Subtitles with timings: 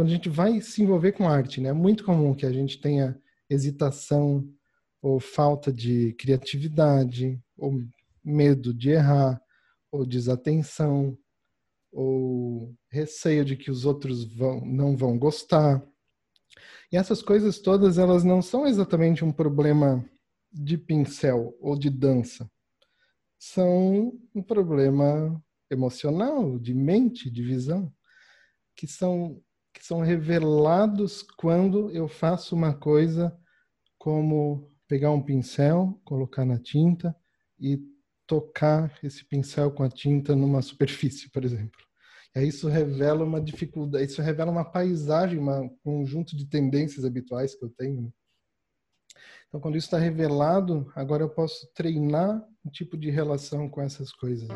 [0.00, 2.80] quando a gente vai se envolver com arte, né, é muito comum que a gente
[2.80, 4.50] tenha hesitação
[5.02, 7.82] ou falta de criatividade, ou
[8.24, 9.38] medo de errar,
[9.92, 11.18] ou desatenção,
[11.92, 15.86] ou receio de que os outros vão, não vão gostar.
[16.90, 20.02] E essas coisas todas, elas não são exatamente um problema
[20.50, 22.50] de pincel ou de dança.
[23.38, 25.38] São um problema
[25.70, 27.92] emocional, de mente, de visão,
[28.74, 29.42] que são
[29.80, 33.34] que são revelados quando eu faço uma coisa
[33.96, 37.16] como pegar um pincel, colocar na tinta
[37.58, 37.80] e
[38.26, 41.80] tocar esse pincel com a tinta numa superfície, por exemplo.
[42.36, 47.54] E aí isso revela uma dificuldade, isso revela uma paisagem, um conjunto de tendências habituais
[47.54, 48.02] que eu tenho.
[48.02, 48.10] Né?
[49.48, 54.12] Então, quando isso está revelado, agora eu posso treinar um tipo de relação com essas
[54.12, 54.46] coisas.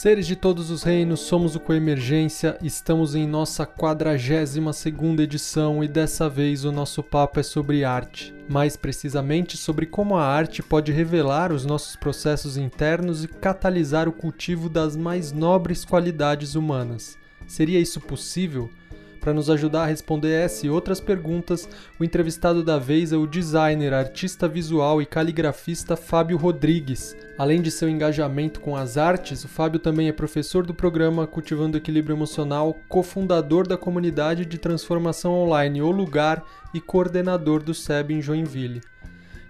[0.00, 5.88] Seres de todos os reinos, somos o Coemergência, estamos em nossa 42 segunda edição e
[5.88, 8.32] dessa vez o nosso papo é sobre arte.
[8.48, 14.12] Mais precisamente sobre como a arte pode revelar os nossos processos internos e catalisar o
[14.12, 17.18] cultivo das mais nobres qualidades humanas.
[17.48, 18.70] Seria isso possível?
[19.20, 23.26] Para nos ajudar a responder essa e outras perguntas, o entrevistado da vez é o
[23.26, 27.16] designer, artista visual e caligrafista Fábio Rodrigues.
[27.36, 31.76] Além de seu engajamento com as artes, o Fábio também é professor do programa Cultivando
[31.76, 38.22] Equilíbrio Emocional, cofundador da comunidade de transformação online O Lugar e coordenador do SEB em
[38.22, 38.80] Joinville.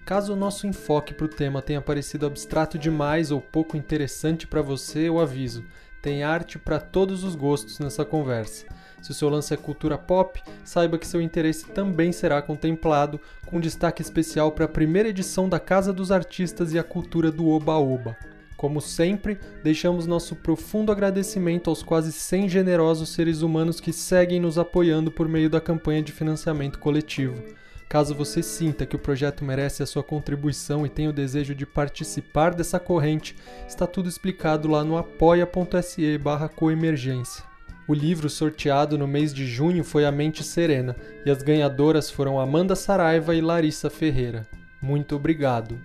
[0.04, 4.62] Caso o nosso enfoque para o tema tenha parecido abstrato demais ou pouco interessante para
[4.62, 5.62] você, eu aviso:
[6.00, 8.64] tem arte para todos os gostos nessa conversa.
[9.08, 13.58] Se o seu lance é cultura pop, saiba que seu interesse também será contemplado, com
[13.58, 18.18] destaque especial para a primeira edição da Casa dos Artistas e a Cultura do Oba-Oba.
[18.54, 24.58] Como sempre, deixamos nosso profundo agradecimento aos quase 100 generosos seres humanos que seguem nos
[24.58, 27.42] apoiando por meio da campanha de financiamento coletivo.
[27.88, 31.64] Caso você sinta que o projeto merece a sua contribuição e tenha o desejo de
[31.64, 33.34] participar dessa corrente,
[33.66, 37.47] está tudo explicado lá no apoia.se barra coemergência.
[37.88, 40.94] O livro sorteado no mês de junho foi A Mente Serena
[41.24, 44.46] e as ganhadoras foram Amanda Saraiva e Larissa Ferreira.
[44.78, 45.80] Muito obrigado.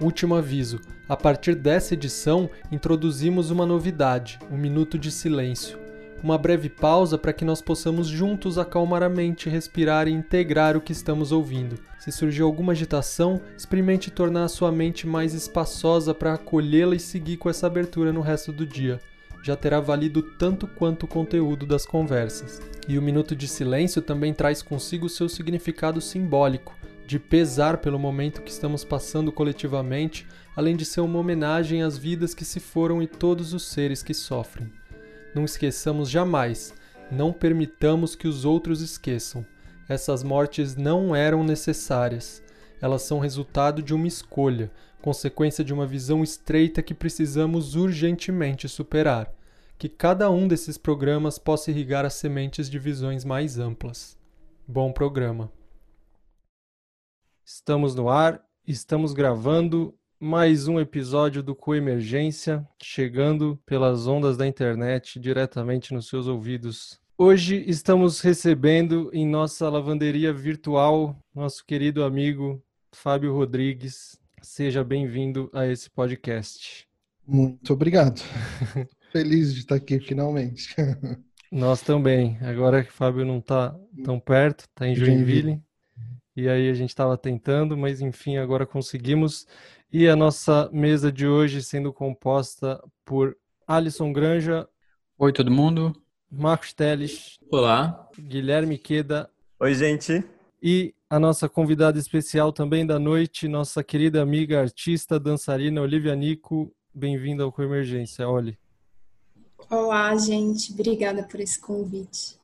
[0.00, 5.76] Último aviso: a partir dessa edição introduzimos uma novidade, um minuto de silêncio.
[6.22, 10.80] Uma breve pausa para que nós possamos juntos acalmar a mente, respirar e integrar o
[10.80, 11.76] que estamos ouvindo.
[11.98, 17.36] Se surgiu alguma agitação, experimente tornar a sua mente mais espaçosa para acolhê-la e seguir
[17.36, 19.00] com essa abertura no resto do dia
[19.48, 22.60] já terá valido tanto quanto o conteúdo das conversas.
[22.86, 26.76] E o minuto de silêncio também traz consigo seu significado simbólico,
[27.06, 32.34] de pesar pelo momento que estamos passando coletivamente, além de ser uma homenagem às vidas
[32.34, 34.70] que se foram e todos os seres que sofrem.
[35.34, 36.74] Não esqueçamos jamais,
[37.10, 39.46] não permitamos que os outros esqueçam.
[39.88, 42.42] Essas mortes não eram necessárias.
[42.82, 44.70] Elas são resultado de uma escolha,
[45.00, 49.37] consequência de uma visão estreita que precisamos urgentemente superar.
[49.78, 54.18] Que cada um desses programas possa irrigar as sementes de visões mais amplas.
[54.66, 55.52] Bom programa.
[57.44, 65.20] Estamos no ar, estamos gravando mais um episódio do Coemergência, chegando pelas ondas da internet
[65.20, 67.00] diretamente nos seus ouvidos.
[67.16, 72.60] Hoje estamos recebendo em nossa lavanderia virtual nosso querido amigo
[72.90, 76.88] Fábio Rodrigues, Seja bem-vindo a esse podcast.
[77.24, 78.20] Muito obrigado.
[79.10, 80.74] Feliz de estar aqui finalmente.
[81.50, 82.38] Nós também.
[82.42, 83.74] Agora que o Fábio não está
[84.04, 85.62] tão perto, está em Joinville.
[86.36, 89.46] E aí a gente estava tentando, mas enfim, agora conseguimos.
[89.90, 93.36] E a nossa mesa de hoje sendo composta por
[93.66, 94.68] Alisson Granja.
[95.18, 96.00] Oi, todo mundo.
[96.30, 97.38] Marcos Teles.
[97.50, 98.08] Olá.
[98.18, 99.30] Guilherme Queda.
[99.58, 100.22] Oi, gente.
[100.62, 106.70] E a nossa convidada especial também da noite, nossa querida amiga artista, dançarina Olivia Nico.
[106.94, 108.58] Bem-vinda ao Coemergência, Oli.
[109.70, 110.72] Olá, gente.
[110.72, 112.38] Obrigada por esse convite.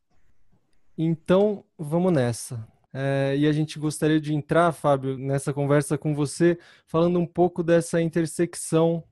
[0.96, 2.66] Então, vamos nessa.
[2.92, 7.62] É, e a gente gostaria de entrar, Fábio, nessa conversa com você, falando um pouco
[7.62, 9.02] dessa intersecção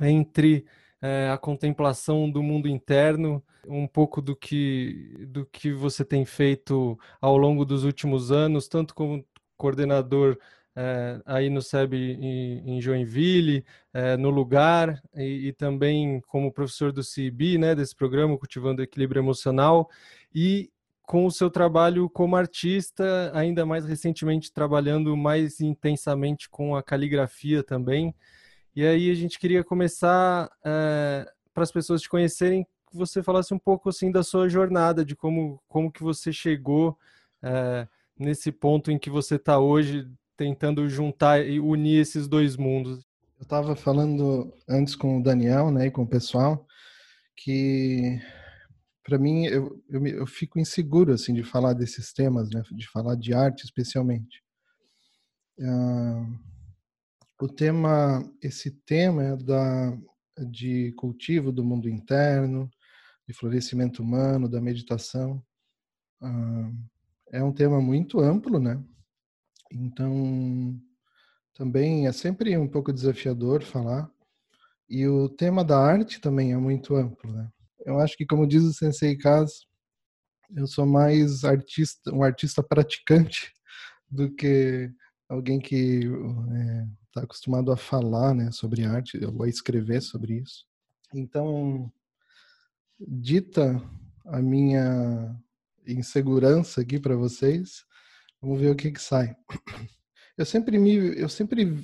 [0.00, 0.66] entre
[1.00, 6.98] é, a contemplação do mundo interno, um pouco do que, do que você tem feito
[7.20, 9.24] ao longo dos últimos anos, tanto como
[9.56, 10.38] coordenador
[10.80, 17.02] é, aí no SEB em, Joinville, é, no lugar, e, e, também como professor do
[17.02, 19.90] CIB, né, desse programa Cultivando Equilíbrio Emocional,
[20.32, 20.70] e
[21.02, 27.64] com o seu trabalho como artista, ainda mais recentemente trabalhando mais intensamente com a caligrafia
[27.64, 28.14] também.
[28.76, 33.52] E aí a gente queria começar é, para as pessoas te conhecerem, que você falasse
[33.52, 36.96] um pouco assim da sua jornada, de como, como que você chegou
[38.18, 43.04] nesse ponto em que você está hoje, tentando juntar e unir esses dois mundos.
[43.38, 46.64] Eu estava falando antes com o Daniel, né, e com o pessoal,
[47.36, 48.20] que
[49.04, 53.16] para mim eu, eu, eu, fico inseguro assim de falar desses temas, né, de falar
[53.16, 54.42] de arte especialmente.
[55.58, 56.38] Uh,
[57.40, 59.98] o tema, esse tema é da
[60.50, 62.70] de cultivo do mundo interno,
[63.26, 65.42] de florescimento humano, da meditação.
[66.22, 66.72] Uh,
[67.32, 68.80] é um tema muito amplo, né?
[69.72, 70.80] Então,
[71.54, 74.10] também é sempre um pouco desafiador falar.
[74.88, 77.50] E o tema da arte também é muito amplo, né?
[77.84, 79.66] Eu acho que, como diz o Sensei Kaz,
[80.54, 83.52] eu sou mais artista, um artista praticante
[84.10, 84.90] do que
[85.28, 86.00] alguém que
[87.08, 90.64] está é, acostumado a falar, né, sobre arte ou a escrever sobre isso.
[91.14, 91.92] Então,
[92.98, 93.82] dita
[94.24, 95.36] a minha
[95.86, 97.84] insegurança aqui para vocês,
[98.40, 99.34] vamos ver o que que sai.
[100.36, 101.82] Eu sempre me, eu sempre,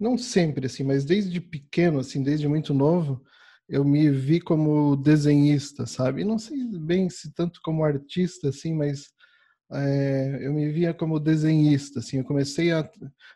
[0.00, 3.22] não sempre assim, mas desde pequeno, assim, desde muito novo,
[3.68, 6.24] eu me vi como desenhista, sabe?
[6.24, 9.12] Não sei bem se tanto como artista, assim, mas
[9.72, 12.18] é, eu me via como desenhista, assim.
[12.18, 12.88] Eu comecei a,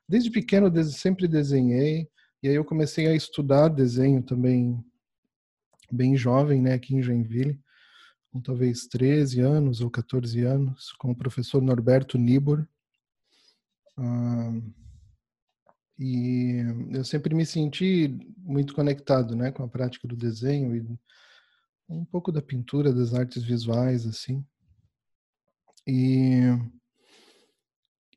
[0.08, 2.08] desde pequeno, sempre desenhei,
[2.42, 4.78] e aí eu comecei a estudar desenho também,
[5.90, 7.58] bem jovem, né, aqui em Joinville,
[8.36, 12.66] com talvez 13 anos ou 14 anos, com o professor Norberto Nibor.
[13.96, 14.52] Ah,
[15.98, 16.62] e
[16.92, 20.86] eu sempre me senti muito conectado, né, com a prática do desenho e
[21.88, 24.44] um pouco da pintura, das artes visuais, assim.
[25.86, 26.40] E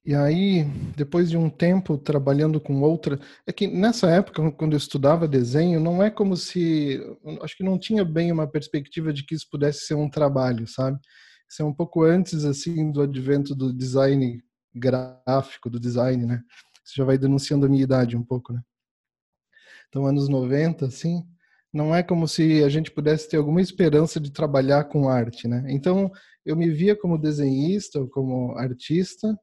[0.05, 0.63] e aí,
[0.95, 5.79] depois de um tempo trabalhando com outra, é que nessa época, quando eu estudava desenho,
[5.79, 6.99] não é como se,
[7.41, 10.97] acho que não tinha bem uma perspectiva de que isso pudesse ser um trabalho, sabe?
[11.49, 14.41] Isso é um pouco antes assim do advento do design
[14.73, 16.41] gráfico, do design, né?
[16.85, 18.61] Isso já vai denunciando a minha idade um pouco, né?
[19.89, 21.23] Então, anos 90, assim,
[21.73, 25.65] não é como se a gente pudesse ter alguma esperança de trabalhar com arte, né?
[25.67, 26.11] Então,
[26.45, 29.37] eu me via como desenhista ou como artista,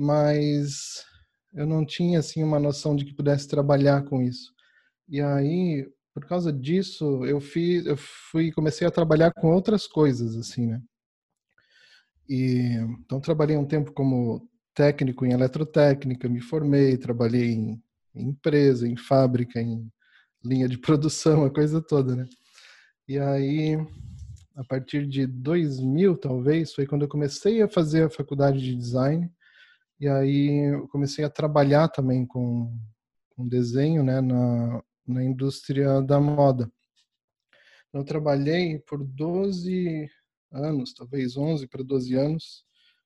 [0.00, 1.04] mas
[1.52, 4.50] eu não tinha assim uma noção de que pudesse trabalhar com isso.
[5.06, 7.98] E aí, por causa disso, eu fiz, eu
[8.30, 10.80] fui comecei a trabalhar com outras coisas assim, né?
[12.26, 17.82] E então trabalhei um tempo como técnico em eletrotécnica, me formei, trabalhei em,
[18.14, 19.86] em empresa, em fábrica, em
[20.42, 22.26] linha de produção, a coisa toda, né?
[23.06, 23.76] E aí,
[24.56, 29.30] a partir de 2000, talvez, foi quando eu comecei a fazer a faculdade de design
[30.00, 32.74] e aí eu comecei a trabalhar também com,
[33.36, 36.72] com desenho né, na, na indústria da moda.
[37.92, 40.08] Eu trabalhei por 12
[40.50, 42.64] anos, talvez 11 para 12 anos,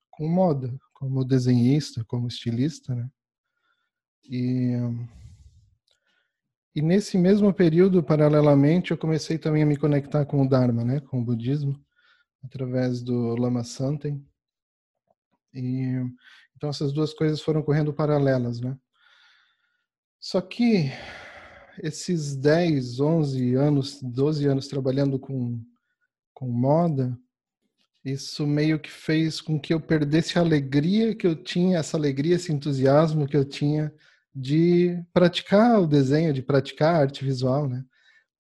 [0.09, 3.11] com moda, como desenhista, como estilista, né?
[4.31, 4.75] E,
[6.77, 11.01] e nesse mesmo período, paralelamente, eu comecei também a me conectar com o Dharma, né?
[11.01, 11.79] Com o budismo,
[12.43, 14.25] através do Lama Santen.
[15.53, 16.03] E
[16.57, 18.77] então essas duas coisas foram correndo paralelas, né?
[20.21, 20.91] Só que
[21.83, 25.61] esses 10, 11 anos, 12 anos trabalhando com,
[26.33, 27.19] com moda,
[28.05, 32.37] isso meio que fez com que eu perdesse a alegria que eu tinha, essa alegria,
[32.37, 33.93] esse entusiasmo que eu tinha
[34.35, 37.85] de praticar o desenho, de praticar a arte visual, né?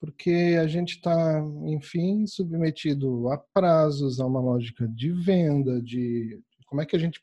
[0.00, 6.82] Porque a gente está, enfim, submetido a prazos, a uma lógica de venda, de como
[6.82, 7.22] é que a gente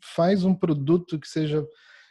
[0.00, 1.62] faz um produto que seja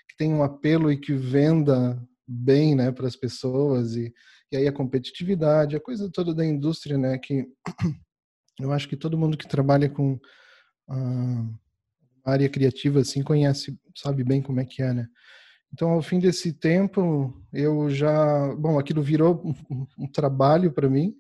[0.08, 4.14] que tenha um apelo e que venda bem, né, para as pessoas e,
[4.52, 7.48] e aí a competitividade, a coisa toda da indústria, né, que
[8.60, 10.20] eu acho que todo mundo que trabalha com
[10.88, 15.08] a área criativa assim conhece, sabe bem como é que é, né?
[15.74, 21.14] Então, ao fim desse tempo, eu já, bom, aquilo virou um, um trabalho para mim.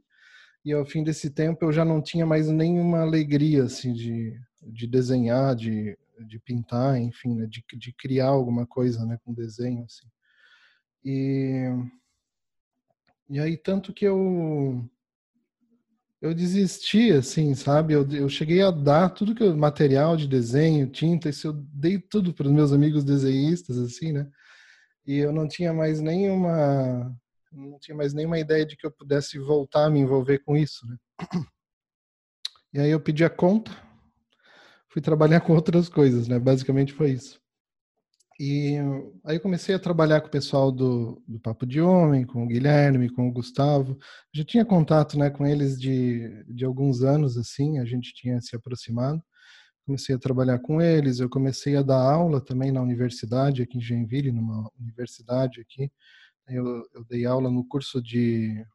[0.63, 4.87] E ao fim desse tempo, eu já não tinha mais nenhuma alegria assim de, de
[4.87, 10.07] desenhar, de de pintar, enfim, né, de, de criar alguma coisa, né, com desenho, assim.
[11.03, 11.69] E,
[13.29, 14.89] e aí, tanto que eu
[16.21, 17.93] eu desisti, assim, sabe?
[17.93, 21.99] Eu, eu cheguei a dar tudo que eu, material de desenho, tinta, isso eu dei
[21.99, 24.27] tudo para os meus amigos desenhistas, assim, né?
[25.05, 27.15] E eu não tinha mais nenhuma
[27.51, 30.85] não tinha mais nenhuma ideia de que eu pudesse voltar a me envolver com isso,
[30.87, 30.97] né?
[32.73, 33.71] E aí eu pedi a conta
[34.95, 36.39] fui trabalhar com outras coisas, né?
[36.39, 37.37] Basicamente foi isso.
[38.39, 38.77] E
[39.25, 42.47] aí eu comecei a trabalhar com o pessoal do, do Papo de Homem, com o
[42.47, 43.97] Guilherme, com o Gustavo.
[44.33, 48.55] Já tinha contato né, com eles de, de alguns anos, assim, a gente tinha se
[48.55, 49.21] aproximado.
[49.85, 53.81] Comecei a trabalhar com eles, eu comecei a dar aula também na universidade, aqui em
[53.81, 55.91] Joinville, numa universidade aqui.
[56.47, 58.65] Eu, eu dei aula no curso de,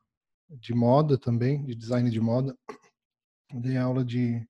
[0.50, 2.54] de moda também, de design de moda.
[3.54, 4.46] Eu dei aula de,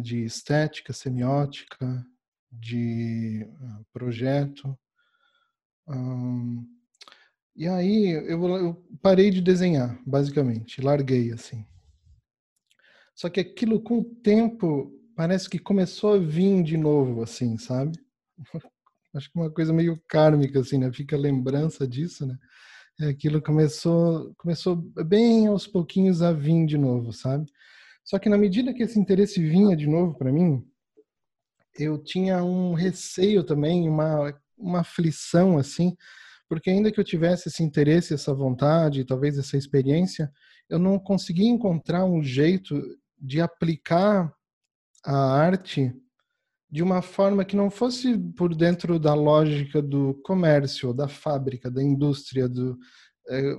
[0.00, 2.04] de estética, semiótica,
[2.50, 4.78] de ah, projeto.
[7.54, 11.66] E aí eu, eu, parei de desenhar, basicamente, larguei assim.
[13.14, 17.92] Só que aquilo com o tempo parece que começou a vir de novo, assim, sabe?
[19.14, 20.90] Acho que uma coisa meio kármica, assim, né?
[20.90, 22.38] Fica a lembrança disso, né?
[23.00, 27.46] É, aquilo começou, começou bem aos pouquinhos a vir de novo, sabe?
[28.04, 30.64] Só que na medida que esse interesse vinha de novo para mim,
[31.78, 35.96] eu tinha um receio também, uma, uma aflição, assim,
[36.48, 40.30] porque ainda que eu tivesse esse interesse, essa vontade, talvez essa experiência,
[40.68, 42.78] eu não conseguia encontrar um jeito
[43.18, 44.32] de aplicar
[45.04, 45.94] a arte
[46.70, 51.82] de uma forma que não fosse por dentro da lógica do comércio, da fábrica, da
[51.82, 52.78] indústria, do,
[53.28, 53.54] é,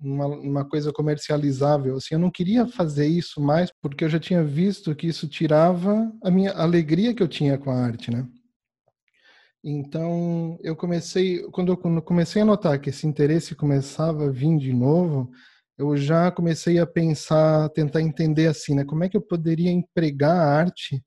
[0.00, 1.96] uma, uma, coisa comercializável.
[1.96, 6.12] Assim, eu não queria fazer isso mais porque eu já tinha visto que isso tirava
[6.22, 8.26] a minha alegria que eu tinha com a arte, né?
[9.62, 14.74] Então, eu comecei, quando eu comecei a notar que esse interesse começava a vir de
[14.74, 15.30] novo,
[15.78, 20.36] eu já comecei a pensar, tentar entender assim, né, como é que eu poderia empregar
[20.36, 21.02] a arte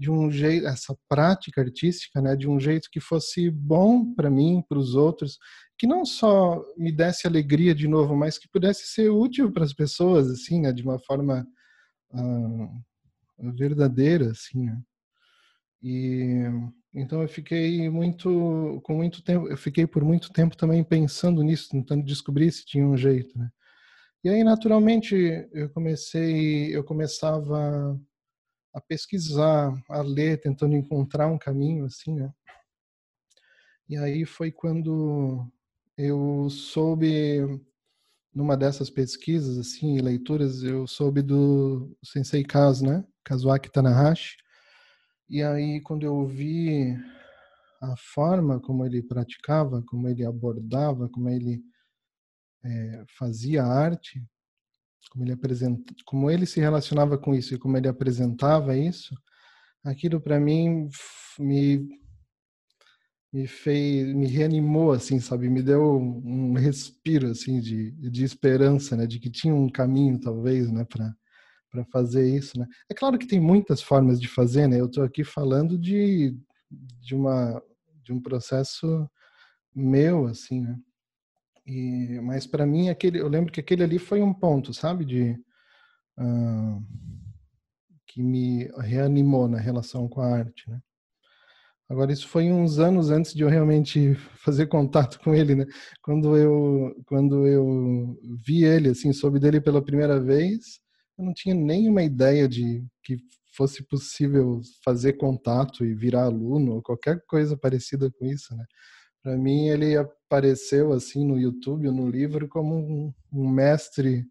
[0.00, 4.64] de um jeito, essa prática artística, né, de um jeito que fosse bom para mim,
[4.66, 5.38] para os outros,
[5.78, 9.74] que não só me desse alegria de novo, mas que pudesse ser útil para as
[9.74, 11.46] pessoas, assim, né, de uma forma
[12.14, 14.80] uh, verdadeira, assim, né?
[15.82, 16.46] E
[16.94, 21.68] então eu fiquei muito, com muito tempo, eu fiquei por muito tempo também pensando nisso,
[21.70, 23.50] tentando descobrir se tinha um jeito, né?
[24.24, 25.14] E aí, naturalmente,
[25.52, 27.98] eu comecei, eu começava
[28.72, 32.32] a pesquisar, a ler, tentando encontrar um caminho, assim, né?
[33.88, 35.44] E aí foi quando
[35.98, 37.60] eu soube
[38.32, 43.04] numa dessas pesquisas assim, leituras, eu soube do Sensei Kazu, né?
[43.24, 44.36] Kazuaki Tanahashi.
[45.28, 46.96] E aí quando eu vi
[47.82, 51.60] a forma como ele praticava, como ele abordava, como ele
[52.64, 54.22] é, fazia arte,
[55.10, 59.14] como ele apresenta, como ele se relacionava com isso e como ele apresentava isso,
[59.84, 60.88] aquilo para mim
[61.38, 61.88] me
[63.32, 65.48] me fez, me reanimou, assim, sabe?
[65.48, 69.06] Me deu um respiro, assim, de, de esperança, né?
[69.06, 70.84] De que tinha um caminho, talvez, né?
[70.84, 71.14] Para
[71.70, 72.66] para fazer isso, né?
[72.90, 74.80] É claro que tem muitas formas de fazer, né?
[74.80, 76.36] Eu estou aqui falando de,
[77.00, 77.62] de uma
[78.02, 79.08] de um processo
[79.74, 80.76] meu, assim, né?
[81.66, 85.04] E, mas para mim aquele, eu lembro que aquele ali foi um ponto, sabe?
[85.04, 85.32] De
[86.18, 86.82] uh,
[88.06, 90.80] que me reanimou na relação com a arte, né?
[91.90, 94.14] Agora, isso foi uns anos antes de eu realmente
[94.44, 95.66] fazer contato com ele, né?
[96.00, 100.78] Quando eu, quando eu vi ele, assim, soube dele pela primeira vez,
[101.18, 103.16] eu não tinha nenhuma ideia de que
[103.56, 108.64] fosse possível fazer contato e virar aluno ou qualquer coisa parecida com isso, né?
[109.22, 114.26] Para mim, ele apareceu, assim, no YouTube ou no livro como um, um mestre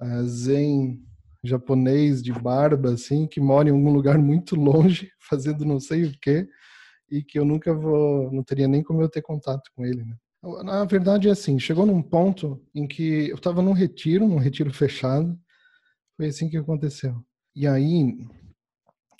[0.00, 1.02] uh, zen
[1.44, 6.18] japonês de barba, assim, que mora em algum lugar muito longe, fazendo não sei o
[6.20, 6.48] quê,
[7.10, 10.16] e que eu nunca vou, não teria nem como eu ter contato com ele, né?
[10.64, 14.72] Na verdade é assim, chegou num ponto em que eu estava num retiro, num retiro
[14.72, 15.36] fechado,
[16.16, 17.20] foi assim que aconteceu.
[17.54, 18.16] E aí,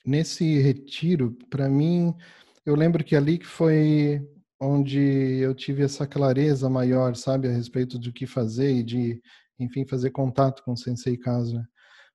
[0.05, 2.15] nesse retiro, para mim,
[2.65, 4.25] eu lembro que ali que foi
[4.60, 5.00] onde
[5.40, 9.22] eu tive essa clareza maior, sabe, a respeito do que fazer e de,
[9.58, 11.64] enfim, fazer contato com o Sensei Kazu, né?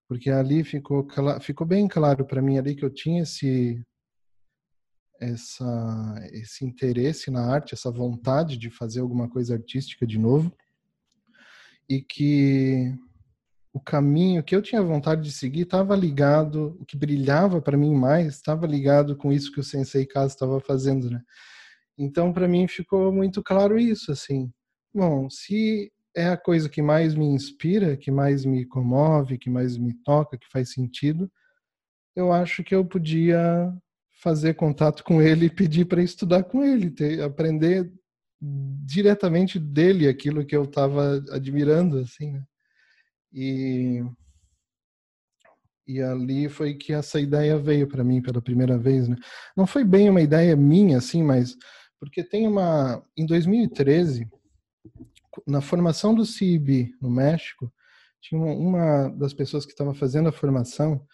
[0.08, 1.08] Porque ali ficou,
[1.40, 3.82] ficou bem claro para mim ali que eu tinha esse
[5.22, 10.52] essa, esse interesse na arte, essa vontade de fazer alguma coisa artística de novo,
[11.88, 12.92] e que
[13.72, 17.94] o caminho que eu tinha vontade de seguir estava ligado, o que brilhava para mim
[17.94, 21.22] mais estava ligado com isso que o Sensei Kazu estava fazendo, né?
[22.04, 24.52] Então, para mim ficou muito claro isso, assim.
[24.94, 29.78] Bom, se é a coisa que mais me inspira, que mais me comove, que mais
[29.78, 31.32] me toca, que faz sentido,
[32.16, 33.72] eu acho que eu podia
[34.22, 37.92] fazer contato com ele e pedir para estudar com ele, ter, aprender
[38.42, 42.44] diretamente dele aquilo que eu estava admirando, assim, né?
[43.32, 44.04] E,
[45.88, 49.16] E ali foi que essa ideia veio para mim pela primeira vez, né?
[49.58, 51.56] Não foi bem uma ideia minha, assim, mas
[52.02, 53.06] porque tem uma.
[53.16, 54.28] Em 2013,
[55.46, 57.72] na formação do CIB no México,
[58.20, 61.06] tinha uma das pessoas que estava fazendo a formação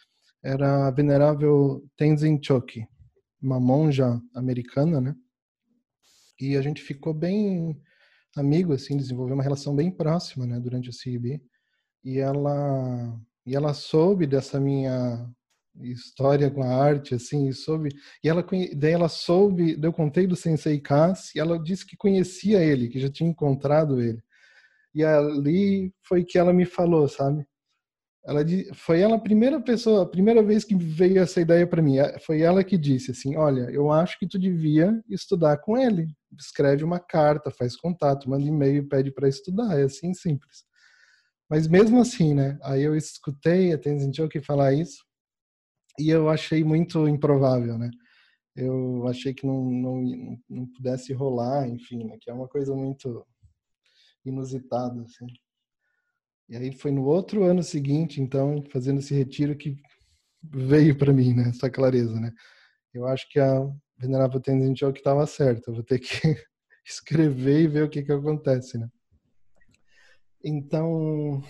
[0.42, 2.88] era a venerável Tenzin Choki,
[3.42, 5.14] uma monja americana, né?
[6.40, 7.78] E a gente ficou bem
[8.34, 11.42] amigo, assim, desenvolveu uma relação bem próxima, né, durante o CIB.
[12.02, 15.30] E ela e ela soube dessa minha
[15.82, 17.90] história com a arte, assim, e soube.
[18.24, 22.64] E ela daí ela soube, eu contei do Sensei Kass e ela disse que conhecia
[22.64, 24.22] ele, que já tinha encontrado ele.
[24.96, 27.46] E ali foi que ela me falou, sabe?
[28.26, 28.42] Ela
[28.74, 31.98] foi ela a primeira pessoa, a primeira vez que veio essa ideia para mim.
[31.98, 36.08] É, foi ela que disse assim: "Olha, eu acho que tu devia estudar com ele.
[36.38, 39.80] Escreve uma carta, faz contato, manda e-mail, pede para estudar.
[39.80, 40.66] É assim simples."
[41.50, 42.58] Mas mesmo assim, né?
[42.64, 45.07] Aí eu escutei a Tenzin Choki falar isso
[46.00, 47.90] e eu achei muito improvável, né?
[48.56, 52.18] Eu achei que não, não, não pudesse rolar, enfim, né?
[52.20, 53.26] que é uma coisa muito
[54.26, 55.28] inusitada, assim.
[56.50, 59.76] E aí foi no outro ano seguinte, então, fazendo esse retiro que
[60.42, 61.50] veio para mim, né?
[61.50, 62.32] Essa clareza, né?
[62.94, 65.70] Eu acho que a Venerável Tenzin Choki estava certa.
[65.70, 66.08] Eu vou ter que
[66.86, 68.88] escrever e ver o que que acontece, né?
[70.44, 71.44] Então,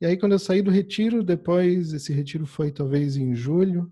[0.00, 3.90] e aí quando eu saí do retiro, depois esse retiro foi talvez em julho,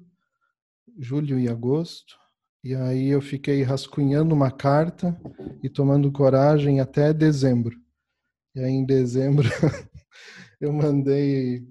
[0.98, 2.16] julho e agosto,
[2.64, 5.18] e aí eu fiquei rascunhando uma carta
[5.62, 7.76] e tomando coragem até dezembro.
[8.54, 9.48] E aí em dezembro
[10.60, 11.66] eu mandei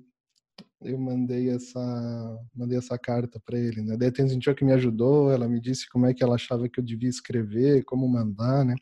[0.82, 3.96] eu mandei essa mandei essa carta para ele, né?
[3.96, 6.80] Daí a Tenzin que me ajudou, ela me disse como é que ela achava que
[6.80, 8.76] eu devia escrever, como mandar, né?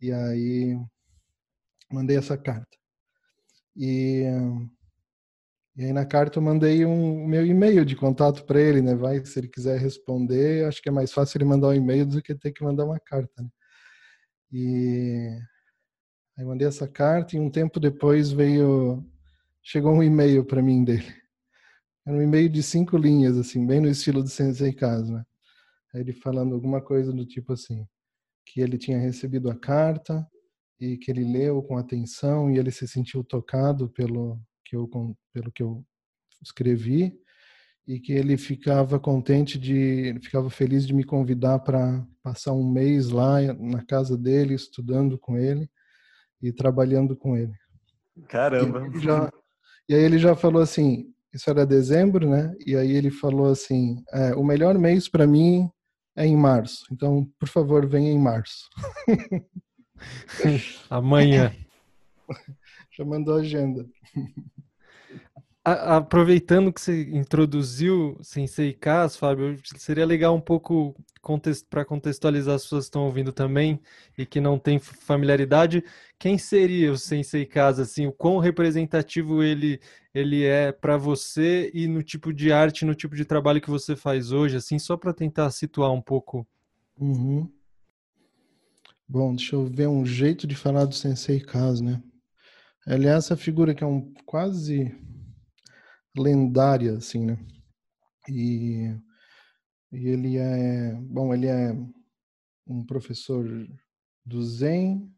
[0.00, 0.78] E aí
[1.90, 2.76] mandei essa carta.
[3.76, 4.24] E,
[5.76, 8.94] e aí na carta eu mandei um meu e-mail de contato para ele, né?
[8.94, 12.22] Vai, se ele quiser responder, acho que é mais fácil ele mandar um e-mail do
[12.22, 13.42] que ter que mandar uma carta.
[13.42, 13.48] Né?
[14.52, 15.38] E
[16.38, 19.04] aí mandei essa carta e um tempo depois veio
[19.62, 21.12] chegou um e-mail para mim dele.
[22.06, 25.24] Era um e-mail de cinco linhas, assim, bem no estilo do Sensei Caso, né?
[25.92, 27.84] Ele falando alguma coisa do tipo assim,
[28.44, 30.24] que ele tinha recebido a carta,
[30.80, 34.88] e que ele leu com atenção e ele se sentiu tocado pelo que eu
[35.32, 35.84] pelo que eu
[36.42, 37.18] escrevi
[37.86, 43.08] e que ele ficava contente de ficava feliz de me convidar para passar um mês
[43.08, 45.70] lá na casa dele estudando com ele
[46.42, 47.54] e trabalhando com ele.
[48.28, 48.88] Caramba.
[48.94, 49.30] e, já,
[49.88, 52.54] e aí ele já falou assim isso era dezembro né?
[52.66, 55.70] E aí ele falou assim é, o melhor mês para mim
[56.16, 58.68] é em março então por favor venha em março
[60.90, 61.54] Amanhã.
[62.90, 63.86] Já mandou a agenda.
[65.64, 72.54] A, aproveitando que você introduziu Sensei Cas, Fábio, seria legal um pouco contexto, para contextualizar
[72.54, 73.80] as pessoas que estão ouvindo também
[74.16, 75.82] e que não têm familiaridade.
[76.20, 77.80] Quem seria o Sensei Cas?
[77.80, 79.80] Assim, o quão representativo ele,
[80.14, 83.96] ele é para você e no tipo de arte, no tipo de trabalho que você
[83.96, 86.46] faz hoje, assim, só para tentar situar um pouco.
[86.96, 87.50] Uhum.
[89.08, 92.02] Bom, deixa eu ver um jeito de falar do Sensei Kazu, né?
[92.88, 94.92] É essa figura que é um quase
[96.16, 97.38] lendária, assim, né?
[98.28, 98.92] E,
[99.92, 101.72] e ele é, bom, ele é
[102.66, 103.46] um professor
[104.24, 105.08] do Zen,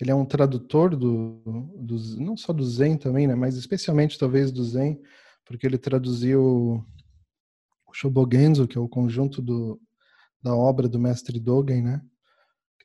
[0.00, 1.42] ele é um tradutor do,
[1.76, 3.34] do não só do Zen também, né?
[3.34, 5.02] Mas especialmente talvez do Zen,
[5.44, 6.82] porque ele traduziu
[7.86, 9.78] o Shobogenzo, que é o conjunto do,
[10.42, 12.02] da obra do mestre Dogen, né?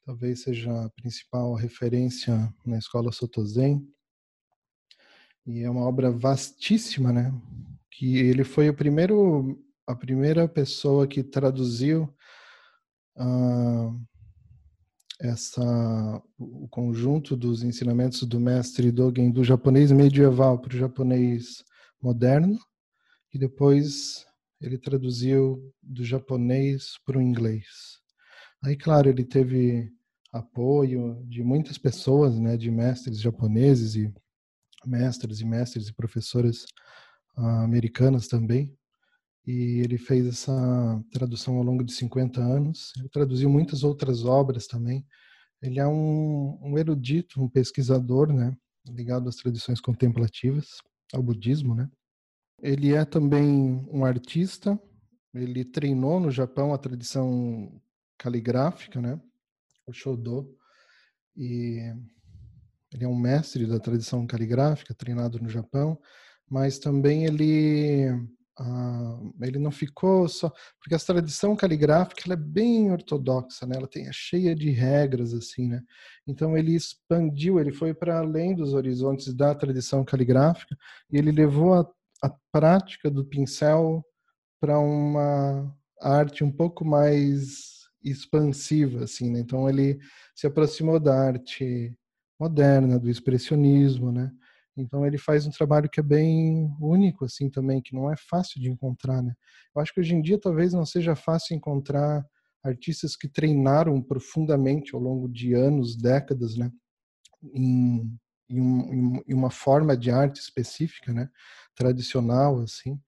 [0.09, 3.87] Talvez seja a principal referência na escola Sotozen.
[5.45, 7.31] E é uma obra vastíssima, né?
[7.91, 12.11] Que ele foi o primeiro, a primeira pessoa que traduziu
[13.17, 14.01] uh,
[15.19, 21.63] essa, o conjunto dos ensinamentos do mestre Dogen do japonês medieval para o japonês
[22.01, 22.57] moderno
[23.31, 24.25] e depois
[24.59, 27.99] ele traduziu do japonês para o inglês.
[28.63, 29.98] Aí, claro, ele teve
[30.31, 34.13] apoio de muitas pessoas, né, de mestres japoneses e
[34.85, 36.63] mestres e mestres e professoras
[37.37, 38.75] uh, americanas também.
[39.45, 42.93] E ele fez essa tradução ao longo de 50 anos.
[42.97, 45.05] Ele traduziu muitas outras obras também.
[45.61, 48.55] Ele é um, um erudito, um pesquisador, né,
[48.87, 50.77] ligado às tradições contemplativas,
[51.13, 51.89] ao budismo, né.
[52.61, 54.79] Ele é também um artista.
[55.33, 57.81] Ele treinou no Japão a tradição
[58.17, 59.19] caligráfica, né?
[59.89, 60.56] O Shodo.
[61.36, 61.80] E
[62.93, 65.99] ele é um mestre da tradição caligráfica, treinado no Japão.
[66.49, 68.10] mas também ele
[68.60, 73.75] uh, ele não ficou só porque a tradição caligráfica ela é bem ortodoxa, né?
[73.78, 75.82] Ela tem é cheia de regras assim, né?
[76.28, 80.75] Então ele expandiu, ele foi para além dos horizontes da tradição caligráfica
[81.12, 81.88] e ele levou a,
[82.23, 84.04] a prática do pincel
[84.60, 89.39] para uma arte um pouco mais expansiva, assim, né?
[89.39, 89.99] Então ele
[90.35, 91.95] se aproximou da arte
[92.39, 94.31] moderna, do expressionismo, né?
[94.77, 98.62] Então ele faz um trabalho que é bem único, assim, também, que não é fácil
[98.62, 99.33] de encontrar, né?
[99.75, 102.25] Eu acho que hoje em dia talvez não seja fácil encontrar
[102.63, 106.71] artistas que treinaram profundamente ao longo de anos, décadas, né?
[107.53, 108.17] Em,
[108.49, 111.29] em, um, em uma forma de arte específica, né?
[111.75, 112.99] Tradicional, assim.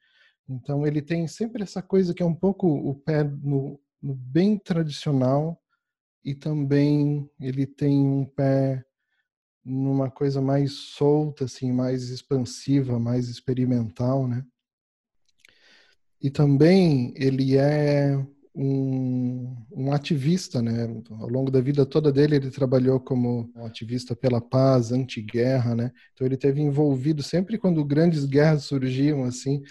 [0.49, 5.61] Então ele tem sempre essa coisa que é um pouco o pé no, bem tradicional
[6.23, 8.83] e também ele tem um pé
[9.63, 14.43] numa coisa mais solta, assim, mais expansiva, mais experimental, né?
[16.19, 18.15] E também ele é
[18.53, 20.87] um, um, ativista, né?
[21.11, 25.91] Ao longo da vida toda dele, ele trabalhou como ativista pela paz, anti-guerra, né?
[26.13, 29.61] Então ele teve envolvido sempre quando grandes guerras surgiam, assim,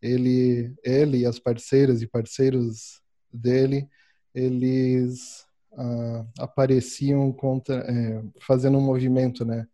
[0.00, 3.03] ele, ele e as parceiras e parceiros
[3.36, 3.88] dele,
[4.34, 9.66] eles ah, apareciam contra, é, fazendo um movimento, né,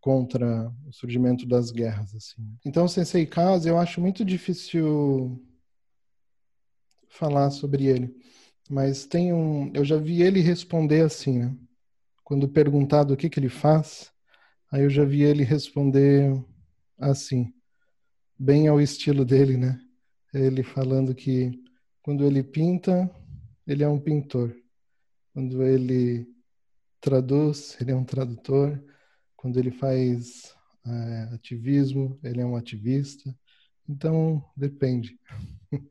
[0.00, 2.42] contra o surgimento das guerras, assim.
[2.64, 5.42] Então, Sensei Kaze, eu acho muito difícil
[7.08, 8.14] falar sobre ele,
[8.68, 11.56] mas tem um, eu já vi ele responder assim, né?
[12.22, 14.12] Quando perguntado o que que ele faz,
[14.70, 16.32] aí eu já vi ele responder
[16.98, 17.52] assim,
[18.38, 19.80] bem ao estilo dele, né?
[20.34, 21.65] Ele falando que
[22.06, 23.10] quando ele pinta,
[23.66, 24.54] ele é um pintor.
[25.34, 26.24] Quando ele
[27.00, 28.80] traduz, ele é um tradutor.
[29.34, 30.54] Quando ele faz
[30.86, 33.36] é, ativismo, ele é um ativista.
[33.88, 35.18] Então, depende.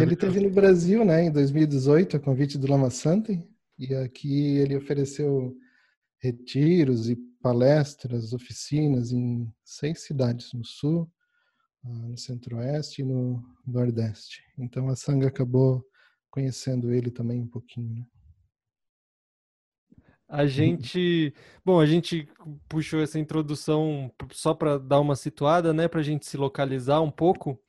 [0.00, 3.46] ele teve no Brasil, né, em 2018, a convite do Lama Santen,
[3.78, 5.54] e aqui ele ofereceu
[6.18, 11.06] retiros e palestras, oficinas em seis cidades no sul,
[11.82, 14.42] no centro-oeste e no nordeste.
[14.56, 15.84] Então a Sangha acabou
[16.30, 18.06] conhecendo ele também um pouquinho, né?
[20.28, 22.26] A gente, bom, a gente
[22.66, 27.10] puxou essa introdução só para dar uma situada, né, para a gente se localizar um
[27.10, 27.60] pouco.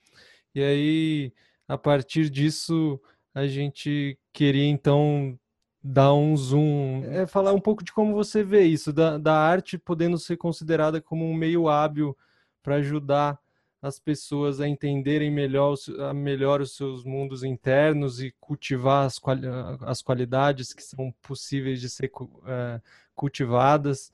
[0.55, 1.33] E aí,
[1.67, 3.01] a partir disso,
[3.35, 5.37] a gente queria então
[5.83, 9.77] dar um zoom, é falar um pouco de como você vê isso, da, da arte
[9.77, 12.17] podendo ser considerada como um meio hábil
[12.61, 13.37] para ajudar
[13.83, 15.75] as pessoas a entenderem melhor,
[16.09, 19.45] a melhor os seus mundos internos e cultivar as, quali
[19.81, 22.81] as qualidades que são possíveis de ser uh,
[23.13, 24.09] cultivadas.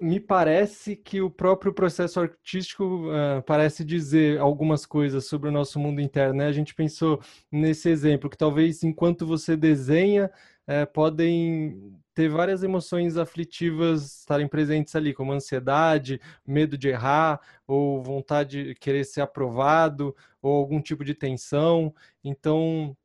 [0.00, 5.78] Me parece que o próprio processo artístico uh, parece dizer algumas coisas sobre o nosso
[5.78, 6.38] mundo interno.
[6.38, 6.46] Né?
[6.46, 7.20] A gente pensou
[7.50, 10.30] nesse exemplo, que talvez enquanto você desenha,
[10.66, 18.02] é, podem ter várias emoções aflitivas estarem presentes ali, como ansiedade, medo de errar, ou
[18.02, 21.94] vontade de querer ser aprovado, ou algum tipo de tensão.
[22.22, 22.96] Então,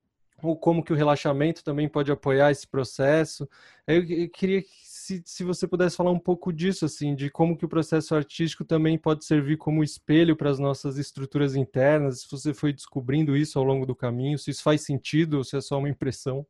[0.41, 3.49] ou como que o relaxamento também pode apoiar esse processo.
[3.87, 7.57] Eu, eu queria que se, se você pudesse falar um pouco disso, assim, de como
[7.57, 12.27] que o processo artístico também pode servir como espelho para as nossas estruturas internas, se
[12.29, 15.61] você foi descobrindo isso ao longo do caminho, se isso faz sentido ou se é
[15.61, 16.45] só uma impressão.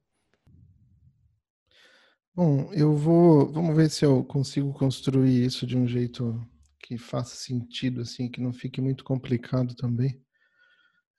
[2.38, 3.52] Bom, eu vou.
[3.52, 6.40] Vamos ver se eu consigo construir isso de um jeito
[6.80, 10.22] que faça sentido, assim, que não fique muito complicado também.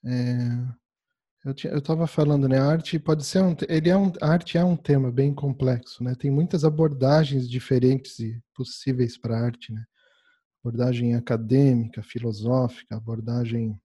[0.05, 0.69] É,
[1.45, 2.59] eu estava falando, né?
[2.61, 6.05] A arte pode ser um, ele é um, a arte é um tema bem complexo,
[6.05, 6.15] né?
[6.15, 9.85] Tem muitas abordagens diferentes e possíveis para a arte, né?
[10.63, 13.77] Abordagem acadêmica, filosófica, abordagem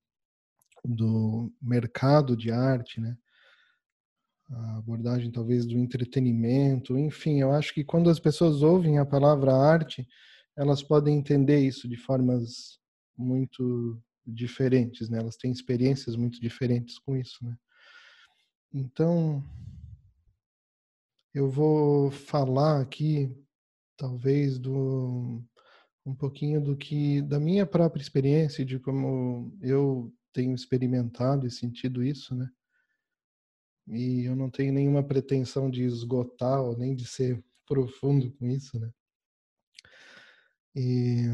[0.85, 3.17] do mercado de arte, né?
[4.55, 9.53] A abordagem talvez do entretenimento, enfim, eu acho que quando as pessoas ouvem a palavra
[9.53, 10.07] arte,
[10.55, 12.79] elas podem entender isso de formas
[13.17, 15.19] muito diferentes, né?
[15.19, 17.55] Elas têm experiências muito diferentes com isso, né?
[18.73, 19.43] Então,
[21.33, 23.35] eu vou falar aqui
[23.97, 25.43] talvez do
[26.05, 32.03] um pouquinho do que da minha própria experiência de como eu tenho experimentado e sentido
[32.03, 32.49] isso, né?
[33.87, 38.79] E eu não tenho nenhuma pretensão de esgotar ou nem de ser profundo com isso,
[38.79, 38.89] né?
[40.75, 41.25] E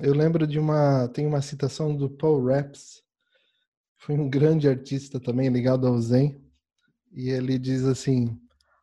[0.00, 3.02] eu lembro de uma, tem uma citação do Paul Raps,
[3.96, 6.42] foi um grande artista também ligado ao Zen,
[7.12, 8.38] e ele diz assim: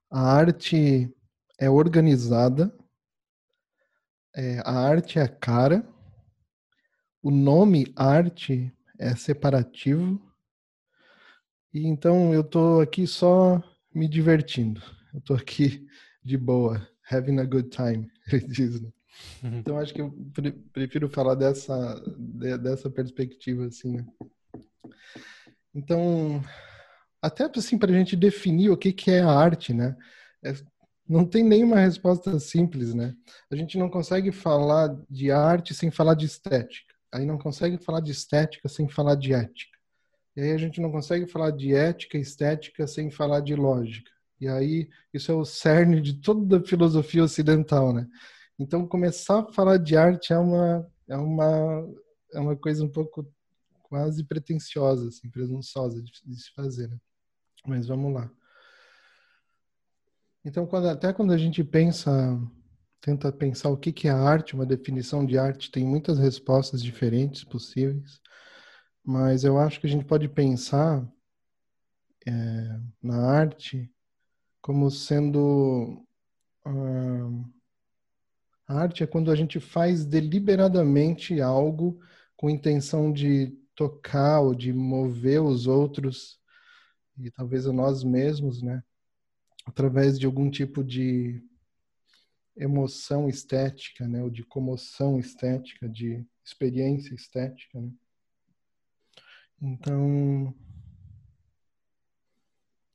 [0.10, 1.14] a arte
[1.60, 2.74] é organizada,
[4.34, 5.86] é, a arte é cara,
[7.22, 10.20] o nome arte é separativo.
[11.74, 13.62] E então eu estou aqui só
[13.94, 14.82] me divertindo.
[15.14, 15.88] Eu estou aqui
[16.24, 18.82] de boa, having a good time, ele diz.
[18.82, 18.90] Né?
[19.44, 20.14] Então acho que eu
[20.74, 21.96] prefiro falar dessa
[22.62, 23.98] dessa perspectiva assim.
[23.98, 24.06] Né?
[25.74, 26.44] Então
[27.22, 29.96] até assim para a gente definir o que que é a arte, né?
[30.44, 30.54] É,
[31.08, 33.14] não tem nenhuma resposta simples, né?
[33.52, 36.96] A gente não consegue falar de arte sem falar de estética.
[37.14, 39.78] Aí não consegue falar de estética sem falar de ética.
[40.36, 44.10] E aí a gente não consegue falar de ética estética sem falar de lógica.
[44.40, 48.08] E aí isso é o cerne de toda a filosofia ocidental, né?
[48.58, 51.88] Então começar a falar de arte é uma é uma
[52.34, 53.28] é uma coisa um pouco
[53.84, 56.98] quase pretensiosa, assim, presunçosa de, de se fazer, né?
[57.68, 58.32] Mas vamos lá.
[60.44, 62.12] Então, quando, até quando a gente pensa,
[63.00, 67.44] tenta pensar o que, que é arte, uma definição de arte, tem muitas respostas diferentes
[67.44, 68.20] possíveis,
[69.04, 71.06] mas eu acho que a gente pode pensar
[72.28, 73.92] é, na arte
[74.62, 76.06] como sendo.
[76.66, 77.44] Uh,
[78.68, 82.00] a arte é quando a gente faz deliberadamente algo
[82.38, 86.40] com intenção de tocar ou de mover os outros
[87.18, 88.84] e talvez a nós mesmos, né?
[89.66, 91.44] através de algum tipo de
[92.56, 97.80] emoção estética, né, ou de comoção estética, de experiência estética.
[97.80, 97.92] Né?
[99.62, 100.56] Então,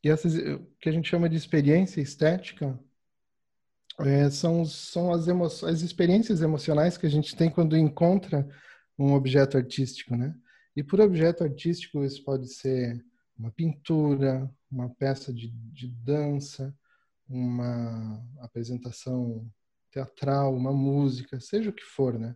[0.03, 0.35] e essas
[0.81, 2.79] que a gente chama de experiência estética
[4.01, 8.49] é, são são as emoções, as experiências emocionais que a gente tem quando encontra
[8.99, 10.35] um objeto artístico, né?
[10.75, 13.05] E por objeto artístico isso pode ser
[13.39, 16.75] uma pintura, uma peça de, de dança,
[17.29, 19.49] uma apresentação
[19.91, 22.35] teatral, uma música, seja o que for, né?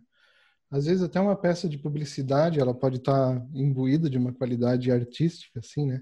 [0.71, 5.59] Às vezes até uma peça de publicidade, ela pode estar imbuída de uma qualidade artística,
[5.59, 6.01] assim, né?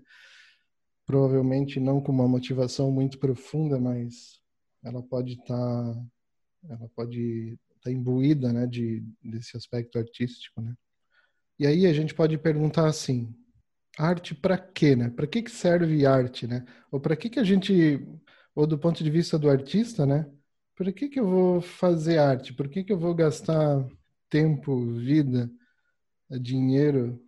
[1.08, 4.40] Provavelmente não com uma motivação muito profunda, mas
[4.84, 6.06] ela pode estar,
[6.70, 10.76] ela pode estar imbuída, né, de desse aspecto artístico, né?
[11.58, 13.34] E aí a gente pode perguntar assim:
[13.98, 15.10] arte para quê, né?
[15.10, 16.64] Para que que serve arte, né?
[16.92, 18.06] Ou para que que a gente,
[18.56, 20.32] ou do ponto de vista do artista, né?
[20.76, 22.54] Para que que eu vou fazer arte?
[22.54, 23.86] Por que que eu vou gastar
[24.30, 25.52] tempo, vida,
[26.42, 27.22] dinheiro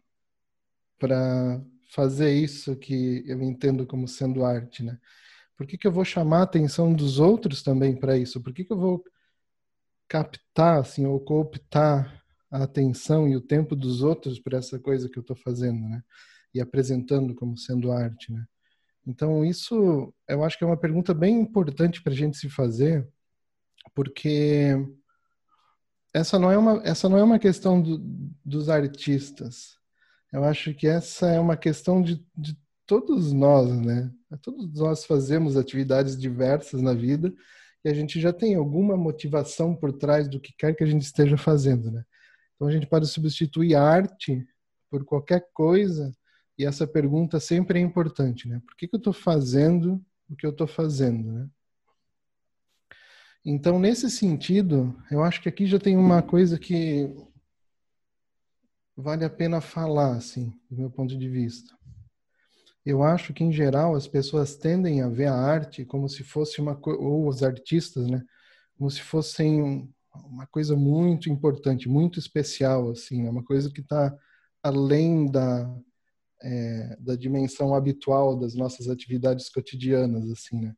[1.00, 5.00] para fazer isso que eu entendo como sendo arte, né?
[5.58, 8.42] Por que que eu vou chamar a atenção dos outros também para isso?
[8.42, 9.04] Por que que eu vou
[10.08, 15.18] captar, assim, ou cooptar a atenção e o tempo dos outros para essa coisa que
[15.18, 16.04] eu estou fazendo, né?
[16.54, 18.46] e apresentando como sendo arte, né?
[19.06, 23.08] Então isso eu acho que é uma pergunta bem importante para a gente se fazer,
[23.96, 24.76] porque
[26.14, 27.98] essa não é uma essa não é uma questão do,
[28.44, 29.78] dos artistas.
[30.32, 34.12] Eu acho que essa é uma questão de, de todos nós, né?
[34.42, 37.34] Todos nós fazemos atividades diversas na vida
[37.84, 41.04] e a gente já tem alguma motivação por trás do que quer que a gente
[41.04, 42.04] esteja fazendo, né?
[42.56, 44.46] Então a gente pode substituir arte
[44.90, 46.12] por qualquer coisa
[46.58, 48.62] e essa pergunta sempre é importante, né?
[48.66, 51.50] Por que, que eu estou fazendo o que eu estou fazendo, né?
[53.44, 57.12] Então, nesse sentido, eu acho que aqui já tem uma coisa que
[58.96, 61.76] vale a pena falar, assim, do meu ponto de vista.
[62.86, 66.62] Eu acho que, em geral, as pessoas tendem a ver a arte como se fosse
[66.62, 68.24] uma ou os artistas, né,
[68.78, 73.30] como se fossem uma coisa muito importante, muito especial, assim, né?
[73.30, 74.16] uma coisa que está
[74.62, 75.74] além da
[76.44, 80.76] é, da dimensão habitual das nossas atividades cotidianas, assim, né?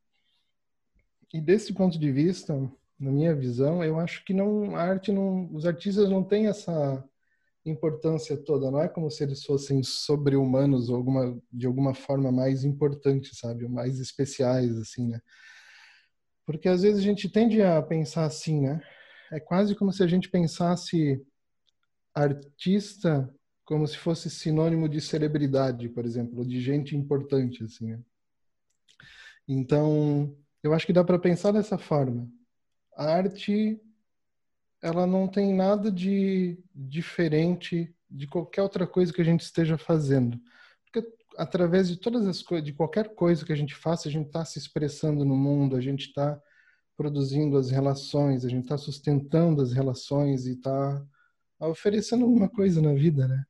[1.34, 2.54] E desse ponto de vista,
[3.00, 7.04] na minha visão, eu acho que não a arte não, os artistas não têm essa
[7.66, 8.70] importância toda.
[8.70, 13.68] Não é como se eles fossem sobre-humanos ou alguma de alguma forma mais importante, sabe,
[13.68, 15.20] mais especiais, assim, né?
[16.46, 18.82] Porque às vezes a gente tende a pensar assim, né?
[19.32, 21.26] É quase como se a gente pensasse
[22.14, 23.34] artista
[23.66, 27.92] como se fosse sinônimo de celebridade, por exemplo, de gente importante, assim.
[27.92, 28.00] Né?
[29.48, 32.28] Então, eu acho que dá para pensar dessa forma.
[32.96, 33.80] A arte,
[34.82, 40.40] ela não tem nada de diferente de qualquer outra coisa que a gente esteja fazendo.
[40.86, 44.28] Porque através de todas as coisas, de qualquer coisa que a gente faça, a gente
[44.28, 46.42] está se expressando no mundo, a gente está
[46.96, 51.04] produzindo as relações, a gente está sustentando as relações e está
[51.60, 53.44] oferecendo alguma coisa na vida, né?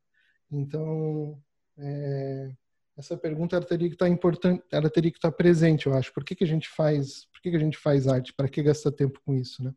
[0.49, 1.41] Então,
[1.77, 2.55] é,
[2.97, 5.93] essa pergunta ela teria que estar tá importante, ela teria que estar tá presente, eu
[5.93, 6.13] acho.
[6.13, 8.33] Por que, que a gente faz, por que, que a gente faz arte?
[8.33, 9.73] Para que gastar tempo com isso, né?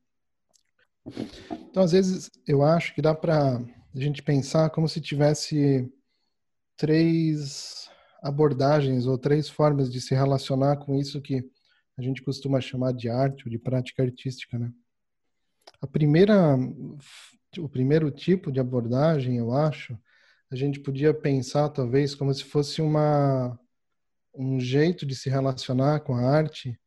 [1.71, 5.91] Então, às vezes, eu acho que dá para a gente pensar como se tivesse
[6.77, 7.89] três
[8.23, 11.49] abordagens ou três formas de se relacionar com isso que
[11.97, 14.71] a gente costuma chamar de arte ou de prática artística, né?
[15.81, 16.57] A primeira,
[17.59, 19.99] o primeiro tipo de abordagem, eu acho,
[20.51, 23.59] a gente podia pensar talvez como se fosse uma
[24.35, 26.79] um jeito de se relacionar com a arte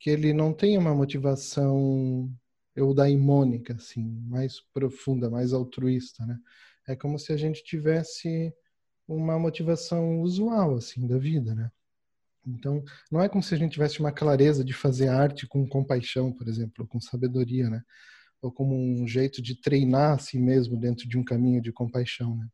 [0.00, 2.30] que ele não tem uma motivação
[2.74, 6.38] eudaimônica, assim, mais profunda, mais altruísta, né?
[6.86, 8.52] É como se a gente tivesse
[9.06, 11.70] uma motivação usual, assim, da vida, né?
[12.46, 16.32] Então, não é como se a gente tivesse uma clareza de fazer arte com compaixão,
[16.32, 17.82] por exemplo, com sabedoria, né?
[18.42, 22.36] Ou como um jeito de treinar a si mesmo dentro de um caminho de compaixão,
[22.36, 22.46] né?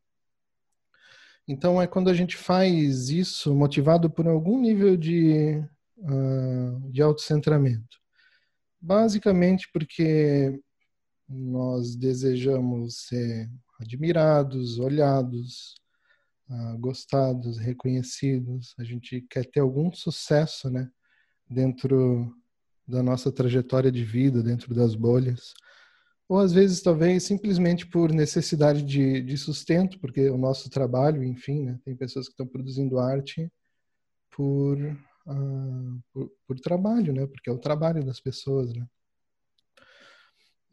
[1.50, 5.60] Então, é quando a gente faz isso motivado por algum nível de,
[5.98, 7.98] uh, de autocentramento.
[8.80, 10.62] Basicamente porque
[11.28, 15.74] nós desejamos ser admirados, olhados,
[16.48, 18.72] uh, gostados, reconhecidos.
[18.78, 20.88] A gente quer ter algum sucesso, né,
[21.50, 22.32] dentro
[22.86, 25.52] da nossa trajetória de vida, dentro das bolhas.
[26.30, 31.64] Ou às vezes, talvez, simplesmente por necessidade de, de sustento, porque o nosso trabalho, enfim,
[31.64, 33.52] né, tem pessoas que estão produzindo arte
[34.30, 34.78] por,
[35.26, 38.86] uh, por, por, trabalho, né, porque é o trabalho das pessoas, né.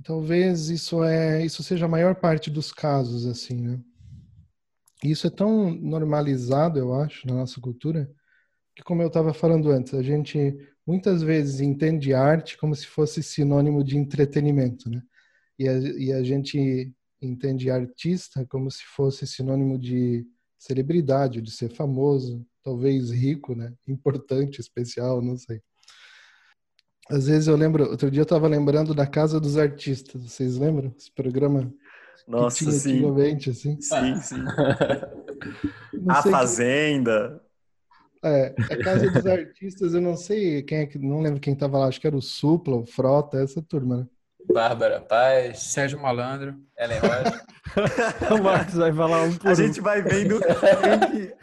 [0.03, 3.81] Talvez isso é isso seja a maior parte dos casos, assim, né.
[5.03, 8.07] Isso é tão normalizado, eu acho, na nossa cultura,
[8.75, 13.23] que como eu estava falando antes, a gente muitas vezes entende arte como se fosse
[13.23, 15.01] sinônimo de entretenimento, né?
[15.59, 20.25] E a, e a gente entende artista como se fosse sinônimo de
[20.57, 23.73] celebridade, de ser famoso, talvez rico, né?
[23.87, 25.61] Importante, especial, não sei.
[27.09, 30.93] Às vezes eu lembro, outro dia eu estava lembrando da Casa dos Artistas, vocês lembram?
[30.97, 31.73] Esse programa
[32.27, 32.91] nossa, que tinha sim.
[32.91, 33.79] antigamente, assim.
[33.79, 34.43] Sim, sim.
[36.09, 37.41] a Fazenda.
[38.21, 38.27] Que...
[38.27, 40.99] É, a Casa dos Artistas, eu não sei quem é que.
[40.99, 44.07] Não lembro quem tava lá, acho que era o Supla, o Frota, essa turma, né?
[44.51, 47.45] Bárbara Paz, Sérgio Malandro, Ellen Rocha.
[48.33, 49.55] o Marcos vai falar um por A um.
[49.55, 51.35] gente vai vendo quem que,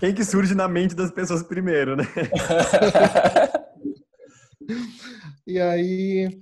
[0.00, 2.04] quem que surge na mente das pessoas primeiro, né?
[5.46, 6.38] e aí,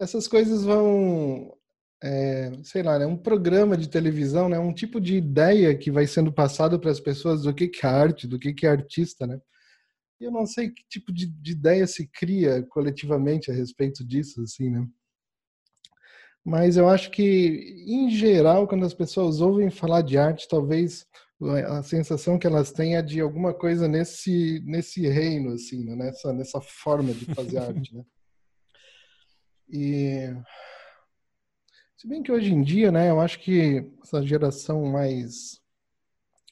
[0.00, 1.56] essas coisas vão
[2.02, 6.06] é, sei lá, né, um programa de televisão, né, um tipo de ideia que vai
[6.06, 9.26] sendo passado para as pessoas do que, que é arte, do que, que é artista,
[9.26, 9.40] né?
[10.20, 14.40] E eu não sei que tipo de, de, ideia se cria coletivamente a respeito disso,
[14.42, 14.86] assim, né?
[16.44, 21.06] Mas eu acho que, em geral, quando as pessoas ouvem falar de arte, talvez
[21.68, 25.96] a sensação que elas têm é de alguma coisa nesse nesse reino, assim, né?
[25.96, 28.04] nessa nessa forma de fazer arte, né?
[29.68, 30.34] E
[31.96, 35.60] se bem que hoje em dia, né, eu acho que essa geração mais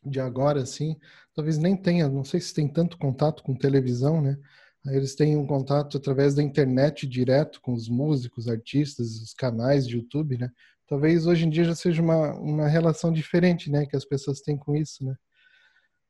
[0.05, 0.96] de agora, assim,
[1.35, 4.38] talvez nem tenha, não sei se tem tanto contato com televisão, né?
[4.87, 9.97] Eles têm um contato através da internet direto com os músicos, artistas, os canais de
[9.97, 10.51] YouTube, né?
[10.87, 14.57] Talvez hoje em dia já seja uma, uma relação diferente, né, que as pessoas têm
[14.57, 15.14] com isso, né?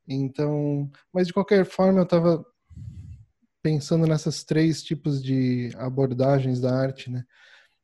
[0.09, 2.45] Então, mas de qualquer forma, eu estava
[3.63, 7.25] pensando nessas três tipos de abordagens da arte, né?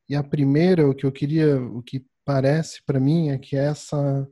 [0.09, 4.27] E a primeira, o que eu queria, o que parece para mim é que essa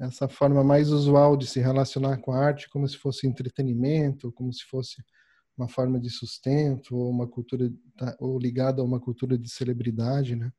[0.00, 4.52] essa forma mais usual de se relacionar com a arte, como se fosse entretenimento, como
[4.52, 4.96] se fosse
[5.56, 7.70] uma forma de sustento ou uma cultura
[8.18, 10.52] ou ligada a uma cultura de celebridade, né?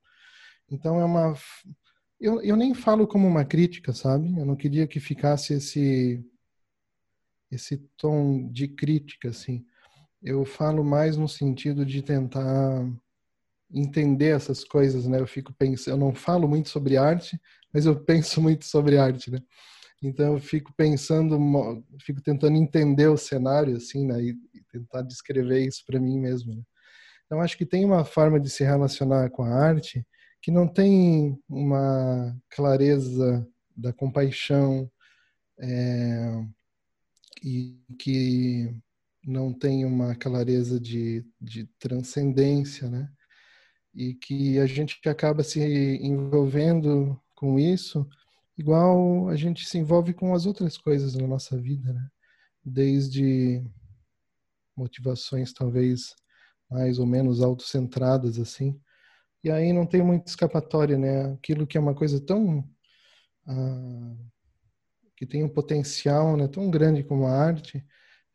[0.69, 1.35] Então é uma
[2.19, 4.27] eu, eu nem falo como uma crítica, sabe?
[4.37, 6.23] Eu não queria que ficasse esse
[7.51, 9.65] esse tom de crítica assim.
[10.21, 12.89] Eu falo mais no sentido de tentar
[13.71, 15.19] entender essas coisas, né?
[15.19, 17.39] Eu fico pensando, eu não falo muito sobre arte,
[17.73, 19.39] mas eu penso muito sobre arte, né?
[20.03, 21.39] Então eu fico pensando,
[22.01, 24.21] fico tentando entender o cenário assim, né?
[24.21, 24.37] E,
[24.73, 26.55] tentar descrever isso para mim mesmo.
[26.55, 26.63] Né?
[27.25, 30.03] Então acho que tem uma forma de se relacionar com a arte
[30.41, 34.91] que não tem uma clareza da compaixão
[35.59, 36.43] é,
[37.43, 38.75] e que
[39.23, 43.07] não tem uma clareza de, de transcendência, né?
[43.93, 45.61] e que a gente acaba se
[46.01, 48.07] envolvendo com isso
[48.57, 52.07] igual a gente se envolve com as outras coisas na nossa vida, né?
[52.63, 53.63] Desde
[54.75, 56.15] motivações talvez
[56.69, 58.79] mais ou menos autocentradas assim.
[59.43, 61.33] E aí não tem muita escapatória, né?
[61.33, 62.67] Aquilo que é uma coisa tão
[63.47, 64.15] ah,
[65.15, 67.85] que tem um potencial, né, tão grande como a arte,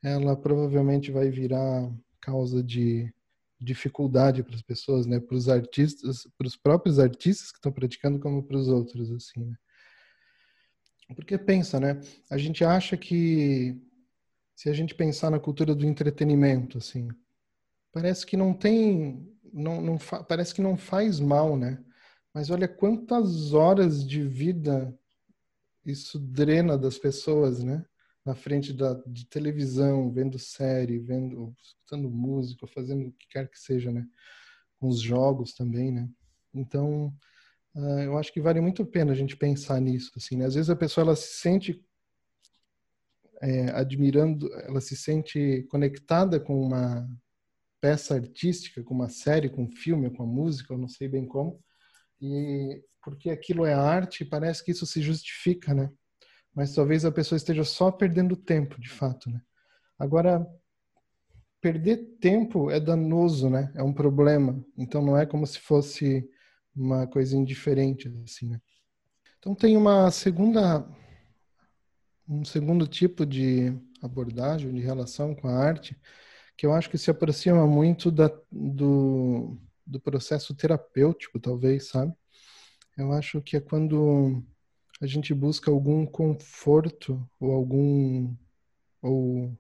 [0.03, 1.91] ela provavelmente vai virar
[2.21, 3.13] causa de
[3.61, 8.21] dificuldade para as pessoas, né, para os artistas, para os próprios artistas que estão praticando,
[8.21, 9.45] como para os outros, assim.
[9.45, 9.57] Né?
[11.15, 12.01] Porque pensa, né?
[12.31, 13.81] A gente acha que
[14.55, 17.09] se a gente pensar na cultura do entretenimento, assim,
[17.93, 19.99] parece que não tem, não, não
[20.29, 21.83] parece que não faz mal, né?
[22.35, 24.97] Mas olha quantas horas de vida
[25.85, 27.85] isso drena das pessoas, né?
[28.25, 33.59] Na frente da, de televisão, vendo série, vendo, escutando música, fazendo o que quer que
[33.59, 34.07] seja, né?
[34.79, 36.09] Com os jogos também, né?
[36.53, 37.15] Então,
[37.79, 40.47] uh, eu acho que vale muito a pena a gente pensar nisso, assim, né?
[40.47, 41.85] Às vezes a pessoa ela se sente
[43.41, 47.09] é, admirando, ela se sente conectada com uma
[47.81, 51.25] peça artística, com uma série, com um filme, com a música, eu não sei bem
[51.25, 51.63] como,
[52.21, 55.91] e porque aquilo é arte, parece que isso se justifica, né?
[56.55, 59.41] Mas talvez a pessoa esteja só perdendo tempo, de fato, né?
[59.97, 60.45] Agora,
[61.61, 63.73] perder tempo é danoso, né?
[63.77, 64.63] É um problema.
[64.77, 66.29] Então não é como se fosse
[66.79, 68.61] uma coisa indiferente, assim, né?
[69.39, 70.87] Então tem uma segunda
[72.29, 73.73] um segundo tipo de
[74.03, 75.99] abordagem, de relação com a arte,
[76.57, 79.57] que eu acho que se aproxima muito da, do,
[79.87, 82.13] do processo terapêutico, talvez, sabe?
[82.97, 84.43] Eu acho que é quando
[85.01, 88.35] a gente busca algum conforto ou algum
[89.01, 89.57] ou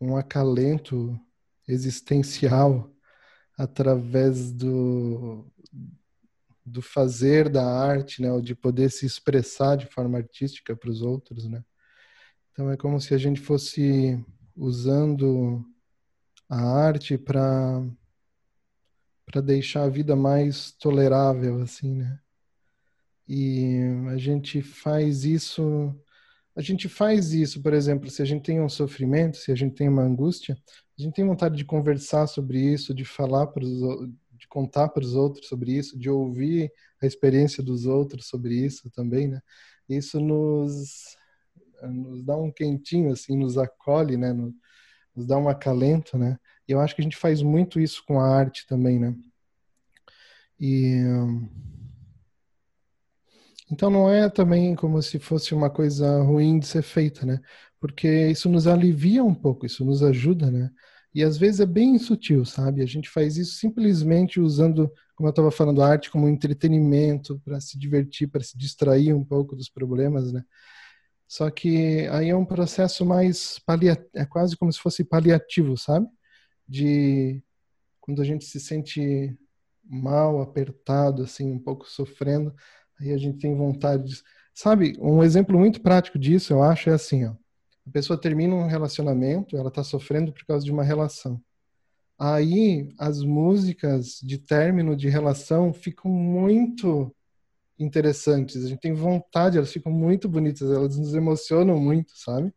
[0.00, 1.18] um acalento
[1.66, 2.92] existencial
[3.58, 5.50] através do
[6.66, 11.00] do fazer da arte, né, ou de poder se expressar de forma artística para os
[11.00, 11.64] outros, né?
[12.50, 14.18] Então é como se a gente fosse
[14.56, 15.64] usando
[16.48, 17.82] a arte para
[19.24, 22.18] para deixar a vida mais tolerável assim, né?
[23.28, 25.94] E a gente faz isso
[26.56, 29.74] a gente faz isso, por exemplo, se a gente tem um sofrimento, se a gente
[29.74, 30.56] tem uma angústia,
[30.98, 34.08] a gente tem vontade de conversar sobre isso, de falar para os
[34.46, 36.72] de contar para os outros sobre isso, de ouvir
[37.02, 39.40] a experiência dos outros sobre isso também, né?
[39.88, 41.16] Isso nos
[41.82, 44.32] nos dá um quentinho, assim, nos acolhe, né?
[44.32, 46.38] Nos dá um acalento, né?
[46.66, 49.14] E eu acho que a gente faz muito isso com a arte também, né?
[50.58, 51.02] E
[53.70, 57.40] então não é também como se fosse uma coisa ruim de ser feita, né?
[57.78, 60.70] Porque isso nos alivia um pouco, isso nos ajuda, né?
[61.16, 62.82] E às vezes é bem sutil, sabe?
[62.82, 67.58] A gente faz isso simplesmente usando, como eu estava falando, a arte como entretenimento, para
[67.58, 70.44] se divertir, para se distrair um pouco dos problemas, né?
[71.26, 76.06] Só que aí é um processo mais paliativo, é quase como se fosse paliativo, sabe?
[76.68, 77.42] De
[77.98, 79.34] quando a gente se sente
[79.82, 82.54] mal, apertado, assim, um pouco sofrendo,
[83.00, 84.22] aí a gente tem vontade de...
[84.52, 87.34] Sabe, um exemplo muito prático disso, eu acho, é assim, ó.
[87.86, 91.40] A pessoa termina um relacionamento, ela está sofrendo por causa de uma relação.
[92.18, 97.14] Aí as músicas de término de relação ficam muito
[97.78, 102.52] interessantes, a gente tem vontade, elas ficam muito bonitas, elas nos emocionam muito, sabe?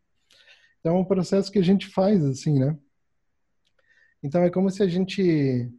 [0.79, 2.77] Então é um processo que a gente faz assim, né?
[4.23, 5.69] Então é como se a gente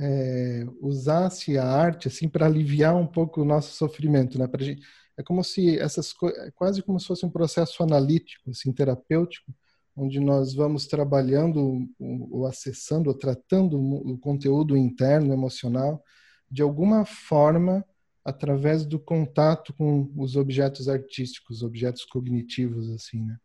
[0.00, 4.46] é, usasse a arte assim para aliviar um pouco o nosso sofrimento, né?
[4.46, 4.82] Pra gente,
[5.16, 9.52] é como se essas é quase como se fosse um processo analítico, assim, terapêutico,
[9.96, 16.02] onde nós vamos trabalhando ou acessando ou tratando o conteúdo interno emocional
[16.50, 17.84] de alguma forma
[18.24, 23.36] através do contato com os objetos artísticos, objetos cognitivos, assim, né?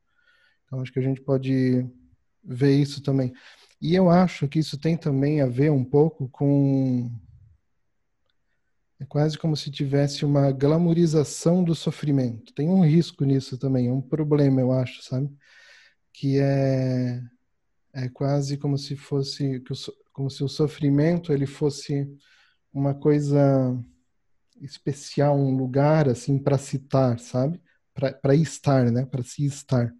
[0.66, 1.86] Então, acho que a gente pode
[2.44, 3.34] ver isso também.
[3.80, 7.12] E eu acho que isso tem também a ver um pouco com.
[9.00, 12.52] É quase como se tivesse uma glamorização do sofrimento.
[12.54, 15.30] Tem um risco nisso também, é um problema, eu acho, sabe?
[16.12, 17.22] Que é,
[17.94, 19.64] é quase como se fosse,
[20.12, 22.12] como se o sofrimento ele fosse
[22.74, 23.78] uma coisa
[24.60, 27.62] especial, um lugar assim para citar, sabe?
[27.94, 29.06] Para estar, né?
[29.06, 29.94] Para se estar.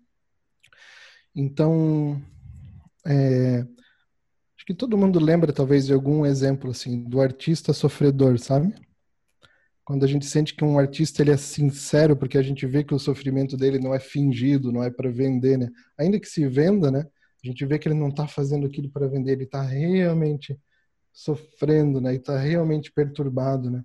[1.36, 2.20] Então,
[3.08, 8.74] é, acho que todo mundo lembra talvez de algum exemplo assim do artista sofredor, sabe?
[9.86, 12.94] Quando a gente sente que um artista ele é sincero, porque a gente vê que
[12.94, 15.70] o sofrimento dele não é fingido, não é para vender, né?
[15.98, 17.08] Ainda que se venda, né?
[17.42, 20.60] A gente vê que ele não está fazendo aquilo para vender, ele está realmente
[21.14, 22.14] sofrendo, né?
[22.14, 23.82] E está realmente perturbado, né?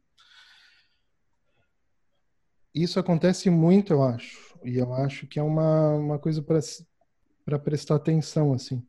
[2.75, 4.59] Isso acontece muito, eu acho.
[4.65, 8.83] E eu acho que é uma, uma coisa para prestar atenção, assim.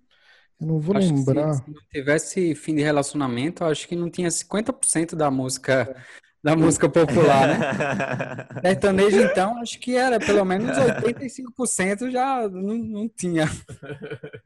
[0.63, 1.53] Eu não vou acho lembrar.
[1.53, 5.95] Se, se, não tivesse fim de relacionamento, eu acho que não tinha 50% da música
[6.41, 8.59] da música popular, né?
[8.61, 13.45] Sertanejo, então, acho que era pelo menos 85% já não, não tinha.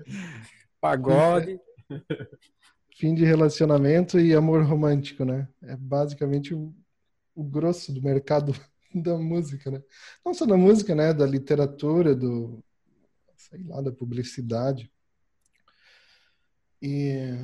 [0.80, 1.60] Pagode.
[2.96, 5.48] Fim de relacionamento e amor romântico, né?
[5.64, 6.72] É basicamente o,
[7.36, 8.54] o grosso do mercado
[8.94, 9.82] da música, né?
[10.24, 11.14] Não só da música, né?
[11.14, 12.64] Da literatura, do
[13.36, 14.92] sei lá, da publicidade.
[16.82, 17.36] E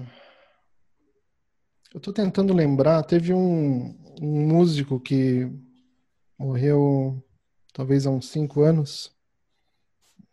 [1.93, 5.49] eu estou tentando lembrar, teve um, um músico que
[6.37, 7.23] morreu
[7.73, 9.15] talvez há uns cinco anos.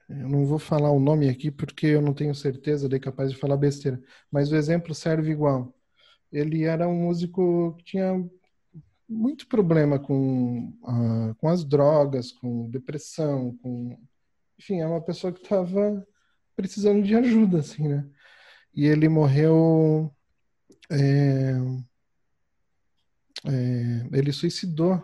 [0.09, 3.39] Eu não vou falar o nome aqui porque eu não tenho certeza, de capaz de
[3.39, 4.03] falar besteira.
[4.31, 5.73] Mas o exemplo serve igual.
[6.33, 8.29] Ele era um músico que tinha
[9.09, 13.99] muito problema com, uh, com as drogas, com depressão, com
[14.59, 16.07] enfim, é uma pessoa que estava
[16.55, 18.07] precisando de ajuda, assim, né?
[18.75, 20.13] E ele morreu.
[20.91, 21.53] É,
[23.47, 25.03] é, ele suicidou.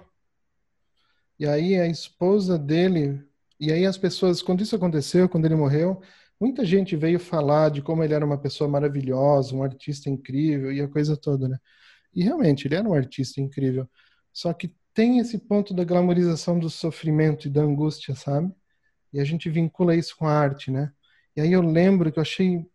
[1.39, 3.23] E aí a esposa dele.
[3.59, 6.01] E aí as pessoas, quando isso aconteceu, quando ele morreu,
[6.41, 10.81] muita gente veio falar de como ele era uma pessoa maravilhosa, um artista incrível e
[10.81, 11.59] a coisa toda, né?
[12.15, 13.89] E realmente, ele era um artista incrível.
[14.33, 18.51] Só que tem esse ponto da glamorização do sofrimento e da angústia, sabe?
[19.13, 20.91] E a gente vincula isso com a arte, né?
[21.37, 22.67] E aí eu lembro que eu achei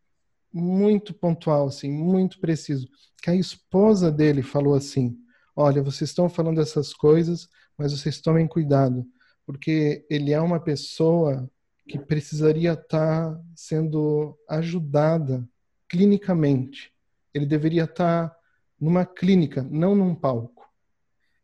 [0.53, 2.87] muito pontual, assim, muito preciso,
[3.21, 5.17] que a esposa dele falou assim:
[5.55, 7.47] Olha, vocês estão falando essas coisas,
[7.77, 9.05] mas vocês tomem cuidado,
[9.45, 11.49] porque ele é uma pessoa
[11.87, 15.47] que precisaria estar sendo ajudada
[15.89, 16.93] clinicamente.
[17.33, 18.33] Ele deveria estar
[18.79, 20.69] numa clínica, não num palco.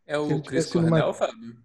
[0.05, 1.14] É o Cris Cornell, numa...
[1.14, 1.58] Fábio?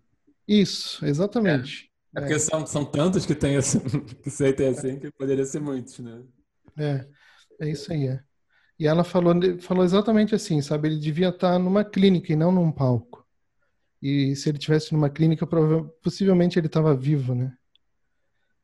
[0.46, 1.90] Isso, exatamente.
[2.14, 3.78] É, é porque são, são tantos que tem assim,
[4.22, 6.22] que sentem assim, que poderia ser muitos, né?
[6.76, 7.06] É,
[7.62, 8.20] é isso aí, é.
[8.78, 10.88] E ela falou, falou exatamente assim, sabe?
[10.88, 13.24] Ele devia estar numa clínica e não num palco.
[14.00, 15.46] E se ele tivesse numa clínica,
[16.02, 17.52] possivelmente ele estava vivo, né?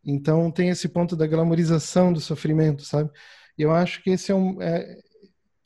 [0.04, 3.10] Então tem esse ponto da glamorização do sofrimento, sabe?
[3.56, 4.98] E eu acho que esse é um, é,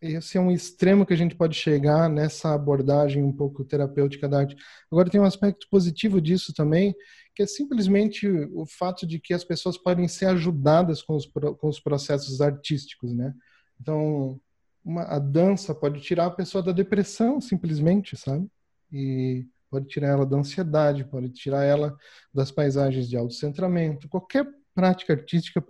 [0.03, 4.41] esse é um extremo que a gente pode chegar nessa abordagem um pouco terapêutica da
[4.41, 4.57] arte.
[4.91, 6.95] Agora tem um aspecto positivo disso também,
[7.35, 11.69] que é simplesmente o fato de que as pessoas podem ser ajudadas com os, com
[11.69, 13.35] os processos artísticos, né?
[13.81, 14.41] Então,
[14.85, 18.47] uma, a dança pode tirar a pessoa da depressão, simplesmente, sabe?
[18.93, 21.97] E pode tirar ela da ansiedade, pode tirar ela
[22.33, 24.09] das paisagens de autocentramento.
[24.09, 25.65] Qualquer prática artística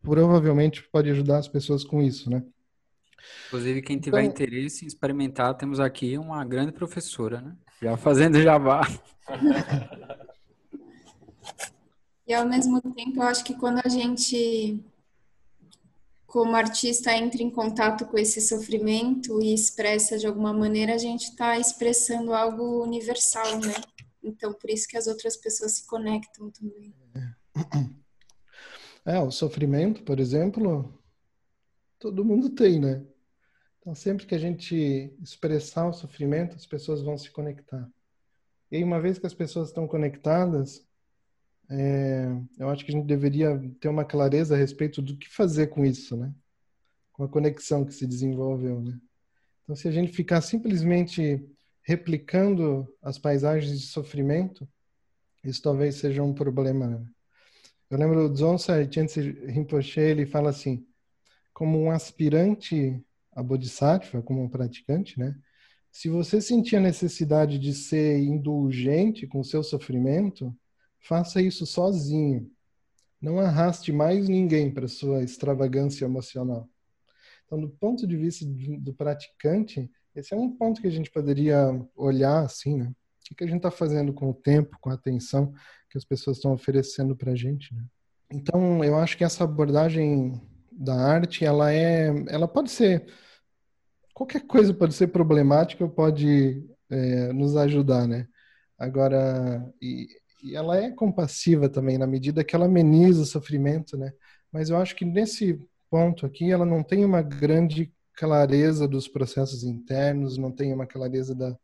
[0.00, 2.42] provavelmente pode ajudar as pessoas com isso, né?
[3.48, 7.56] Inclusive, quem tiver então, interesse em experimentar, temos aqui uma grande professora, né?
[7.82, 8.82] Já fazendo jabá.
[12.28, 14.84] E ao mesmo tempo, eu acho que quando a gente,
[16.26, 21.30] como artista, entra em contato com esse sofrimento e expressa de alguma maneira, a gente
[21.30, 23.72] está expressando algo universal, né?
[24.22, 26.94] Então, por isso que as outras pessoas se conectam também.
[29.06, 30.92] É, o sofrimento, por exemplo,
[31.98, 33.06] todo mundo tem, né?
[33.80, 37.90] Então, sempre que a gente expressar o sofrimento, as pessoas vão se conectar.
[38.70, 40.86] E uma vez que as pessoas estão conectadas,
[41.70, 42.26] é,
[42.58, 45.84] eu acho que a gente deveria ter uma clareza a respeito do que fazer com
[45.84, 46.32] isso, né?
[47.12, 48.98] Com a conexão que se desenvolveu, né?
[49.62, 51.46] Então, se a gente ficar simplesmente
[51.82, 54.66] replicando as paisagens de sofrimento,
[55.44, 56.86] isso talvez seja um problema.
[56.86, 57.06] Né?
[57.90, 60.86] Eu lembro o Dzongsa Rinpoche, Rinpoche, ele fala assim,
[61.52, 62.98] como um aspirante
[63.32, 65.36] a Bodhisattva, como um praticante, né?
[65.90, 70.54] Se você sentir a necessidade de ser indulgente com o seu sofrimento,
[71.00, 72.50] faça isso sozinho.
[73.20, 76.68] Não arraste mais ninguém para sua extravagância emocional.
[77.44, 81.68] Então, do ponto de vista do praticante, esse é um ponto que a gente poderia
[81.96, 82.92] olhar assim, né?
[83.30, 85.52] O que a gente está fazendo com o tempo, com a atenção
[85.90, 87.84] que as pessoas estão oferecendo para a gente, né?
[88.30, 90.40] Então, eu acho que essa abordagem
[90.70, 93.06] da arte, ela é, ela pode ser
[94.14, 98.26] qualquer coisa pode ser problemática pode é, nos ajudar, né?
[98.78, 100.08] Agora, e,
[100.42, 104.12] e ela é compassiva também na medida que ela ameniza o sofrimento, né?
[104.52, 105.60] Mas eu acho que nesse
[105.90, 111.34] ponto aqui ela não tem uma grande clareza dos processos internos, não tem uma clareza
[111.34, 111.56] da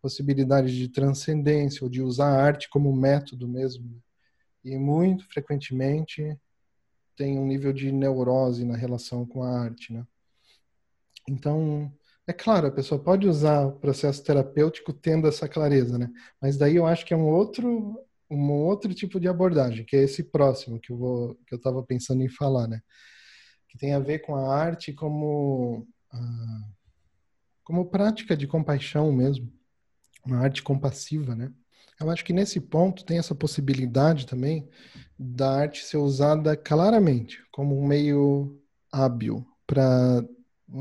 [0.00, 3.90] possibilidade de transcendência ou de usar a arte como método mesmo.
[3.90, 3.96] Né?
[4.64, 6.38] E muito frequentemente
[7.16, 10.04] tem um nível de neurose na relação com a arte, né?
[11.28, 11.92] Então,
[12.26, 16.10] é claro, a pessoa pode usar o processo terapêutico tendo essa clareza, né?
[16.40, 17.98] Mas daí eu acho que é um outro
[18.30, 21.82] um outro tipo de abordagem, que é esse próximo que eu vou que eu estava
[21.82, 22.80] pensando em falar, né?
[23.68, 26.62] Que tem a ver com a arte como ah,
[27.62, 29.50] como prática de compaixão mesmo,
[30.24, 31.52] uma arte compassiva, né?
[32.00, 34.68] Eu acho que nesse ponto tem essa possibilidade também
[35.18, 38.60] da arte ser usada claramente como um meio
[38.92, 40.24] hábil para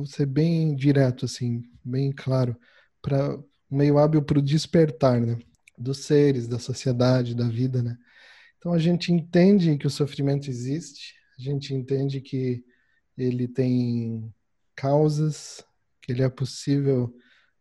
[0.06, 2.58] ser bem direto, assim, bem claro,
[3.02, 3.38] para
[3.70, 5.38] meio hábil para o despertar, né?
[5.84, 7.98] Dos seres, da sociedade, da vida, né?
[8.58, 12.64] Então a gente entende que o sofrimento existe, a gente entende que
[13.18, 14.34] ele tem
[14.76, 15.64] causas,
[16.02, 17.14] que ele é possível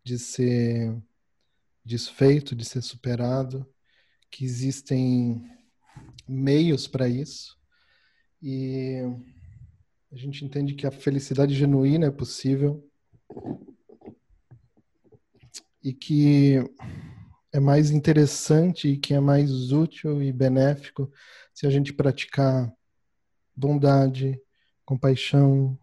[0.05, 0.97] de ser
[1.85, 3.67] desfeito, de ser superado,
[4.31, 5.45] que existem
[6.29, 7.59] meios para isso.
[8.41, 8.99] E
[10.13, 12.89] a gente entende que a felicidade genuína é possível
[15.83, 16.59] e que
[17.53, 21.13] é mais interessante e que é mais útil e benéfico
[21.53, 22.73] se a gente praticar
[23.55, 24.41] bondade,
[24.85, 25.79] compaixão,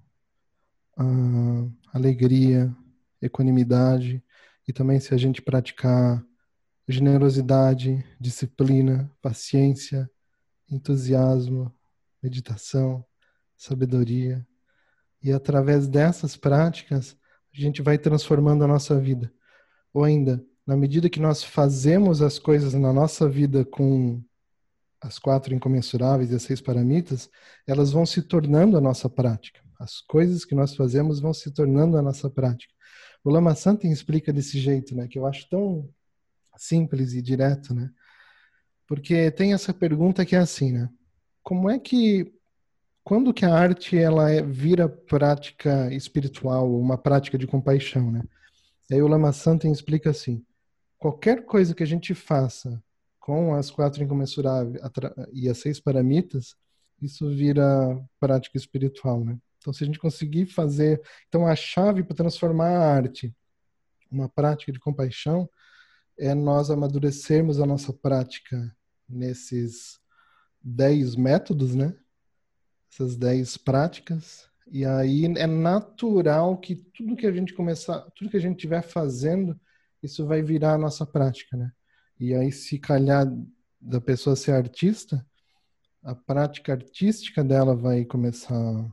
[1.00, 2.76] uh, alegria,
[3.22, 4.24] equanimidade
[4.68, 6.26] e também se a gente praticar
[6.88, 10.10] generosidade, disciplina, paciência,
[10.68, 11.72] entusiasmo,
[12.22, 13.06] meditação,
[13.56, 14.46] sabedoria.
[15.22, 17.16] E através dessas práticas,
[17.54, 19.32] a gente vai transformando a nossa vida.
[19.94, 24.24] Ou ainda, na medida que nós fazemos as coisas na nossa vida com
[25.02, 27.28] as quatro incomensuráveis e as seis paramitas,
[27.66, 29.60] elas vão se tornando a nossa prática.
[29.80, 32.72] As coisas que nós fazemos vão se tornando a nossa prática.
[33.24, 35.90] O Lama Santen explica desse jeito, né, que eu acho tão
[36.56, 37.90] simples e direto, né?
[38.86, 40.88] Porque tem essa pergunta que é assim, né?
[41.42, 42.32] Como é que
[43.04, 48.22] quando que a arte ela é, vira prática espiritual, uma prática de compaixão, né?
[48.88, 50.46] E aí o Lama Santen explica assim:
[51.00, 52.84] qualquer coisa que a gente faça
[53.20, 54.80] com as quatro incomensuráveis
[55.32, 56.56] e as seis paramitas,
[57.02, 59.40] isso vira prática espiritual, né?
[59.58, 63.34] Então, se a gente conseguir fazer, então a chave para transformar a arte
[64.12, 65.50] uma prática de compaixão
[66.18, 68.76] é nós amadurecermos a nossa prática
[69.08, 70.00] nesses
[70.62, 71.96] dez métodos, né?
[72.92, 74.50] Essas dez práticas.
[74.72, 78.82] E aí é natural que tudo que a gente começar, tudo que a gente estiver
[78.82, 79.60] fazendo,
[80.02, 81.72] isso vai virar a nossa prática, né?
[82.20, 83.26] E aí, se calhar
[83.80, 85.26] da pessoa ser artista,
[86.04, 88.86] a prática artística dela vai começar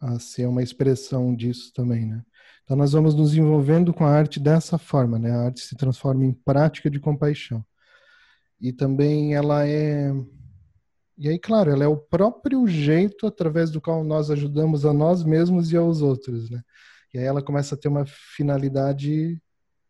[0.00, 2.22] a ser uma expressão disso também, né?
[2.64, 5.30] Então nós vamos nos envolvendo com a arte dessa forma, né?
[5.30, 7.64] A arte se transforma em prática de compaixão.
[8.60, 10.12] E também ela é
[11.18, 15.22] e aí, claro, ela é o próprio jeito através do qual nós ajudamos a nós
[15.22, 16.62] mesmos e aos outros, né?
[17.14, 19.40] E aí ela começa a ter uma finalidade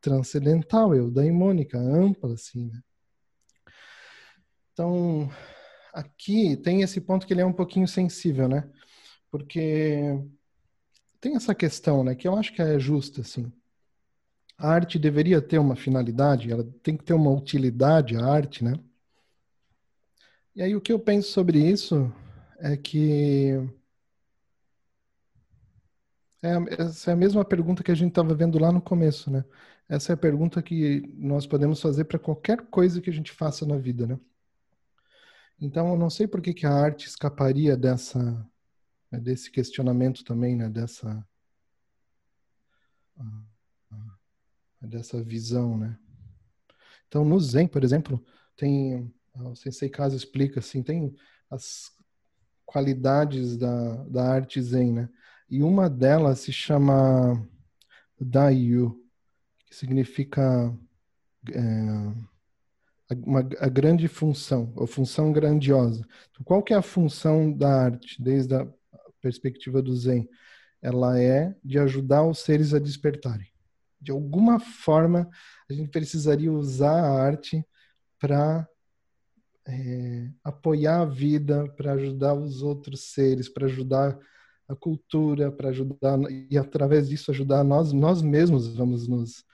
[0.03, 2.83] transcendental, eudaimônica, ampla, assim, né?
[4.73, 5.31] Então,
[5.95, 8.69] aqui tem esse ponto que ele é um pouquinho sensível, né?
[9.31, 10.19] Porque
[11.21, 13.51] tem essa questão, né, que eu acho que é justa, assim.
[14.59, 18.75] A arte deveria ter uma finalidade, ela tem que ter uma utilidade, a arte, né?
[20.55, 22.13] E aí o que eu penso sobre isso
[22.59, 23.53] é que
[26.43, 29.45] é, essa é a mesma pergunta que a gente estava vendo lá no começo, né?
[29.93, 33.67] Essa é a pergunta que nós podemos fazer para qualquer coisa que a gente faça
[33.67, 34.19] na vida, né?
[35.61, 38.19] Então, eu não sei por que, que a arte escaparia dessa
[39.11, 41.23] né, desse questionamento também, né, dessa
[43.21, 43.43] ah,
[43.91, 44.17] ah,
[44.81, 45.99] dessa visão, né?
[47.07, 48.25] Então, no Zen, por exemplo,
[48.57, 51.15] tem o Sensei Kazu explica assim, tem
[51.51, 51.93] as
[52.65, 55.11] qualidades da, da arte Zen, né?
[55.51, 57.47] E uma delas se chama
[58.19, 59.02] Daiyu,
[59.73, 60.71] que significa
[61.51, 66.07] é, uma, a grande função, ou função grandiosa.
[66.31, 68.69] Então, qual que é a função da arte, desde a
[69.19, 70.29] perspectiva do Zen,
[70.83, 73.47] ela é de ajudar os seres a despertarem.
[73.99, 75.31] De alguma forma,
[75.71, 77.65] a gente precisaria usar a arte
[78.21, 78.69] para
[79.67, 84.19] é, apoiar a vida, para ajudar os outros seres, para ajudar
[84.69, 86.19] a cultura, para ajudar
[86.51, 89.45] e através disso ajudar nós nós mesmos vamos nos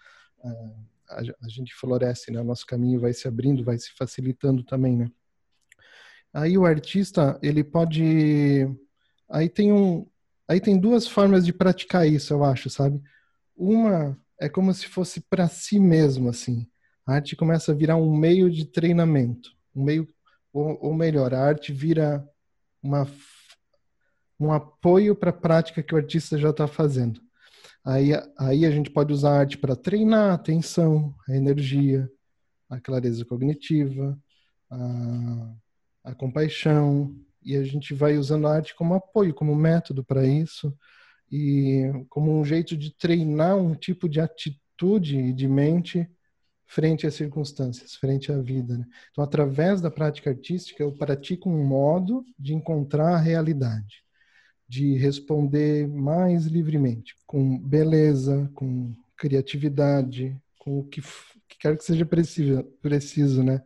[1.10, 2.42] a, a, gente floresce, né?
[2.42, 5.10] Nosso caminho vai se abrindo, vai se facilitando também, né?
[6.32, 8.66] Aí o artista ele pode
[9.30, 10.06] Aí tem um,
[10.48, 13.02] aí tem duas formas de praticar isso, eu acho, sabe?
[13.54, 16.66] Uma é como se fosse para si mesmo, assim.
[17.06, 20.08] A arte começa a virar um meio de treinamento, um meio,
[20.52, 22.26] ou, ou melhor, a arte vira
[22.82, 23.06] uma
[24.40, 27.20] um apoio para a prática que o artista já está fazendo.
[27.84, 32.10] Aí, aí a gente pode usar a arte para treinar a atenção, a energia,
[32.68, 34.18] a clareza cognitiva,
[34.70, 35.54] a,
[36.04, 40.76] a compaixão, e a gente vai usando a arte como apoio, como método para isso
[41.30, 46.08] e como um jeito de treinar um tipo de atitude e de mente
[46.66, 48.76] frente às circunstâncias, frente à vida.
[48.76, 48.84] Né?
[49.10, 54.04] Então, através da prática artística, eu pratico um modo de encontrar a realidade,
[54.68, 61.00] de responder mais livremente, com beleza, com criatividade, com o que,
[61.48, 63.64] que quer que seja preciso, preciso, né?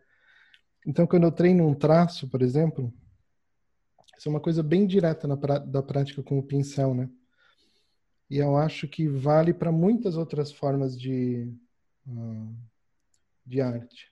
[0.86, 2.92] Então, quando eu treino um traço, por exemplo,
[4.16, 7.10] isso é uma coisa bem direta da prática com o pincel, né?
[8.30, 11.52] E eu acho que vale para muitas outras formas de,
[12.06, 12.54] uh,
[13.44, 14.10] de arte.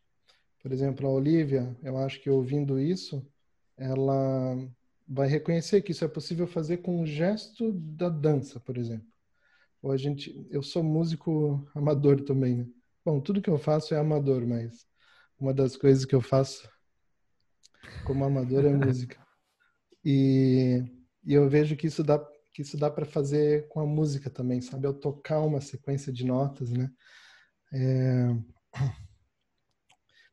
[0.62, 3.24] Por exemplo, a Olivia, eu acho que ouvindo isso,
[3.78, 4.59] ela
[5.12, 9.08] vai reconhecer que isso é possível fazer com um gesto da dança, por exemplo.
[9.82, 12.66] Ou a gente, eu sou músico amador também, né?
[13.04, 14.86] Bom, tudo que eu faço é amador, mas
[15.38, 16.70] uma das coisas que eu faço
[18.04, 19.18] como amador é música.
[20.02, 20.82] E,
[21.26, 22.18] e eu vejo que isso dá
[22.54, 24.86] que isso dá para fazer com a música também, sabe?
[24.86, 26.90] Ao tocar uma sequência de notas, né?
[27.70, 28.28] É...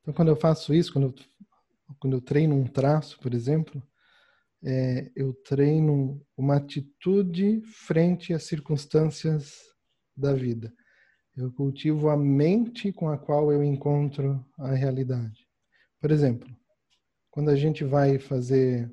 [0.02, 1.16] Então, quando eu faço isso, quando eu,
[2.00, 3.84] quando eu treino um traço, por exemplo,
[4.64, 9.54] é, eu treino uma atitude frente às circunstâncias
[10.16, 10.74] da vida.
[11.36, 15.48] Eu cultivo a mente com a qual eu encontro a realidade.
[16.02, 16.50] Por exemplo,
[17.30, 18.92] quando a gente vai fazer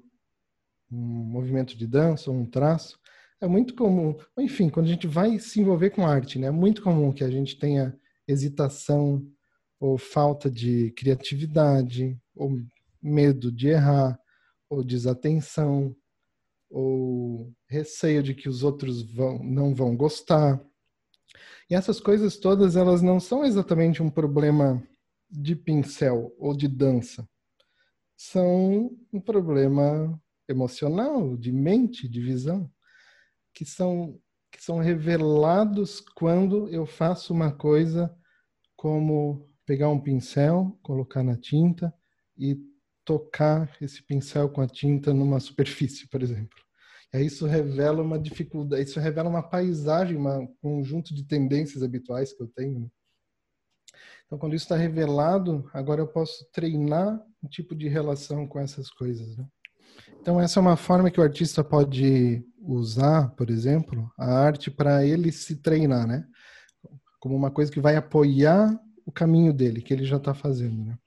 [0.91, 2.99] um movimento de dança ou um traço,
[3.41, 6.83] é muito comum, enfim, quando a gente vai se envolver com arte, né, é muito
[6.83, 7.99] comum que a gente tenha
[8.29, 9.27] hesitação
[9.81, 12.59] ou falta de criatividade ou
[13.03, 14.19] medo de errar
[14.75, 15.95] ou desatenção,
[16.71, 20.61] ou receio de que os outros vão, não vão gostar.
[21.71, 24.83] E essas coisas todas, elas não são exatamente um problema
[25.31, 27.29] de pincel ou de dança.
[28.17, 32.71] São um problema emocional, de mente, de visão,
[33.53, 34.21] que são,
[34.51, 38.15] que são revelados quando eu faço uma coisa
[38.77, 41.95] como pegar um pincel, colocar na tinta
[42.37, 42.59] e
[43.05, 46.59] tocar esse pincel com a tinta numa superfície, por exemplo.
[47.13, 52.43] Aí isso revela uma dificuldade, isso revela uma paisagem, um conjunto de tendências habituais que
[52.43, 52.81] eu tenho.
[52.81, 52.89] Né?
[54.27, 58.91] Então, quando isso está revelado, agora eu posso treinar um tipo de relação com essas
[58.91, 59.37] coisas.
[59.37, 59.47] Né?
[60.21, 65.05] Então, essa é uma forma que o artista pode usar, por exemplo, a arte para
[65.07, 66.27] ele se treinar, né?
[67.21, 70.99] Como uma coisa que vai apoiar o caminho dele, que ele já está fazendo, né?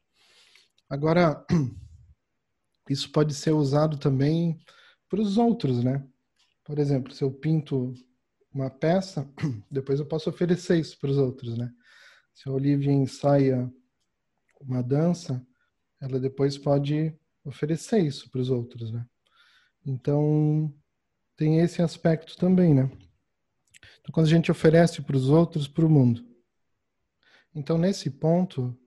[0.90, 1.46] Agora,
[2.90, 4.60] isso pode ser usado também
[5.10, 6.06] para os outros, né?
[6.64, 7.94] Por exemplo, se eu pinto
[8.54, 9.30] uma peça,
[9.72, 11.72] depois eu posso oferecer isso para os outros, né?
[12.34, 13.72] Se a Olivia ensaia
[14.60, 15.46] uma dança,
[16.00, 19.06] ela depois pode oferecer isso para os outros, né?
[19.86, 20.74] Então,
[21.36, 22.92] tem esse aspecto também, né?
[24.00, 26.26] Então, quando a gente oferece para os outros, para o mundo.
[27.56, 28.78] Então, nesse ponto,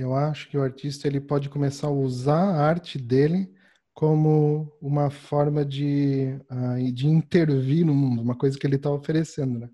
[0.00, 3.52] eu acho que o artista ele pode começar a usar a arte dele
[3.94, 9.58] como uma forma de, uh, de intervir no mundo, uma coisa que ele está oferecendo.
[9.58, 9.70] Né?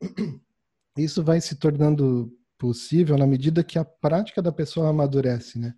[0.96, 5.58] Isso vai se tornando possível na medida que a prática da pessoa amadurece.
[5.58, 5.74] Né?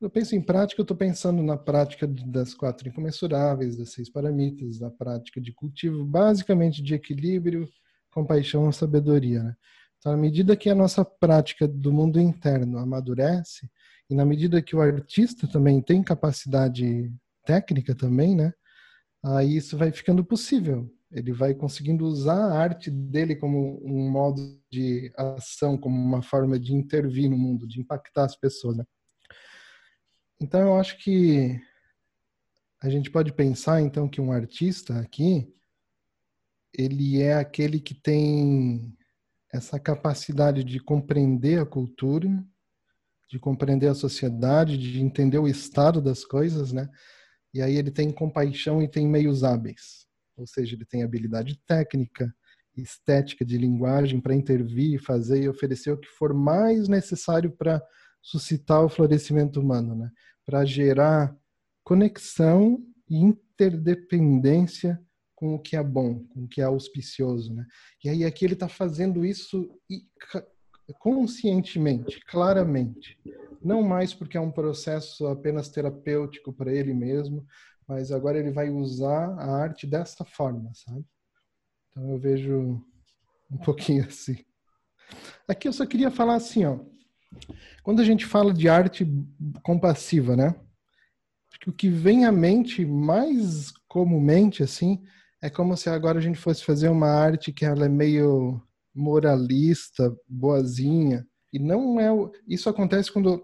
[0.00, 4.78] Eu penso em prática, eu estou pensando na prática das quatro incomensuráveis, das seis paramitas,
[4.78, 7.68] da prática de cultivo, basicamente de equilíbrio,
[8.10, 9.42] compaixão e sabedoria.
[9.42, 9.56] Né?
[10.02, 13.70] Então, à medida que a nossa prática do mundo interno amadurece,
[14.10, 18.52] e na medida que o artista também tem capacidade técnica também, né?
[19.24, 20.92] Aí isso vai ficando possível.
[21.08, 26.58] Ele vai conseguindo usar a arte dele como um modo de ação, como uma forma
[26.58, 28.78] de intervir no mundo, de impactar as pessoas.
[28.78, 28.84] Né?
[30.40, 31.60] Então eu acho que
[32.82, 35.54] a gente pode pensar então que um artista aqui
[36.76, 38.96] ele é aquele que tem
[39.52, 42.28] essa capacidade de compreender a cultura,
[43.30, 46.88] de compreender a sociedade, de entender o estado das coisas, né?
[47.54, 50.06] E aí ele tem compaixão e tem meios hábeis.
[50.36, 52.34] Ou seja, ele tem habilidade técnica,
[52.74, 57.82] estética de linguagem para intervir, fazer e oferecer o que for mais necessário para
[58.22, 60.10] suscitar o florescimento humano, né?
[60.46, 61.36] Para gerar
[61.84, 64.98] conexão e interdependência
[65.42, 67.66] com o que é bom, com o que é auspicioso, né?
[68.04, 69.68] E aí aqui ele está fazendo isso
[71.00, 73.18] conscientemente, claramente,
[73.60, 77.44] não mais porque é um processo apenas terapêutico para ele mesmo,
[77.88, 81.04] mas agora ele vai usar a arte dessa forma, sabe?
[81.90, 82.80] Então eu vejo
[83.50, 84.44] um pouquinho assim.
[85.48, 86.78] Aqui eu só queria falar assim, ó.
[87.82, 89.04] Quando a gente fala de arte
[89.64, 90.54] compassiva, né?
[91.66, 95.02] o que vem à mente mais comumente assim
[95.42, 98.62] é como se agora a gente fosse fazer uma arte que ela é meio
[98.94, 101.26] moralista, boazinha.
[101.52, 102.08] E não é.
[102.48, 103.42] Isso acontece quando,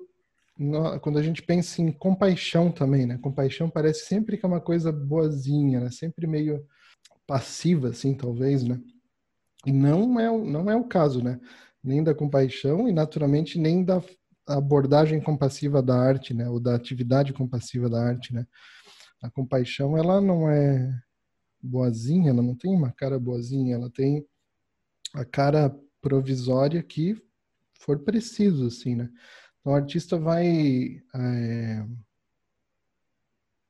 [1.02, 3.18] quando a gente pensa em compaixão também, né?
[3.18, 5.90] Compaixão parece sempre que é uma coisa boazinha, né?
[5.90, 6.64] Sempre meio
[7.26, 8.80] passiva, assim, talvez, né?
[9.66, 11.40] E não é, não é o caso, né?
[11.82, 14.02] nem da compaixão e naturalmente nem da
[14.46, 18.46] abordagem compassiva da arte, né, ou da atividade compassiva da arte, né.
[19.22, 20.92] A compaixão ela não é
[21.62, 24.26] boazinha, ela não tem uma cara boazinha, ela tem
[25.14, 27.20] a cara provisória que
[27.74, 29.10] for preciso, assim, né.
[29.60, 31.86] Então o artista vai é,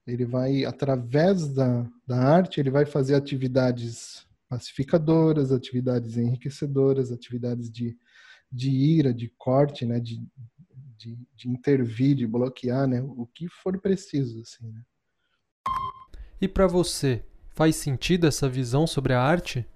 [0.07, 7.97] ele vai através da, da arte ele vai fazer atividades pacificadoras, atividades enriquecedoras, atividades de,
[8.51, 10.27] de ira, de corte, né, de,
[10.97, 14.83] de, de intervir, de bloquear, né, o que for preciso, assim, né.
[16.41, 17.23] E para você,
[17.59, 19.67] faz sentido essa visão sobre a arte?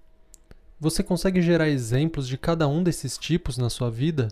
[0.79, 4.29] Você consegue gerar exemplos de cada um desses tipos na sua vida?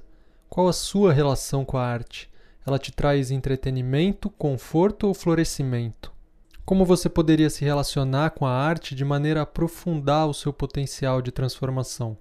[0.49, 2.29] Qual a sua relação com a arte?
[2.65, 6.13] Ela te traz entretenimento, conforto ou florescimento?
[6.63, 11.21] Como você poderia se relacionar com a arte de maneira a aprofundar o seu potencial
[11.21, 12.17] de transformação?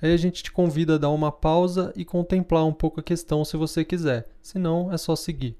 [0.00, 3.44] Aí a gente te convida a dar uma pausa e contemplar um pouco a questão
[3.44, 4.26] se você quiser.
[4.40, 5.54] Se não, é só seguir.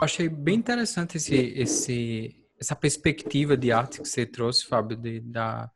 [0.00, 5.68] Achei bem interessante esse, esse, essa perspectiva de arte que você trouxe, Fábio, de, da,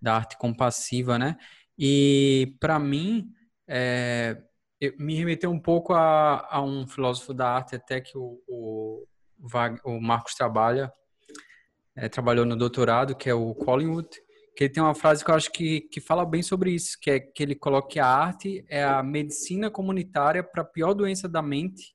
[0.00, 1.36] da arte compassiva, né?
[1.78, 3.30] E para mim,
[3.68, 4.42] é,
[4.98, 9.06] me remeteu um pouco a, a, um filósofo da arte até que o, o,
[9.84, 10.90] o Marcos trabalha,
[11.94, 14.08] é, trabalhou no doutorado, que é o Collingwood,
[14.56, 17.10] que ele tem uma frase que eu acho que, que fala bem sobre isso, que
[17.10, 21.28] é que ele coloca que a arte é a medicina comunitária para a pior doença
[21.28, 21.94] da mente,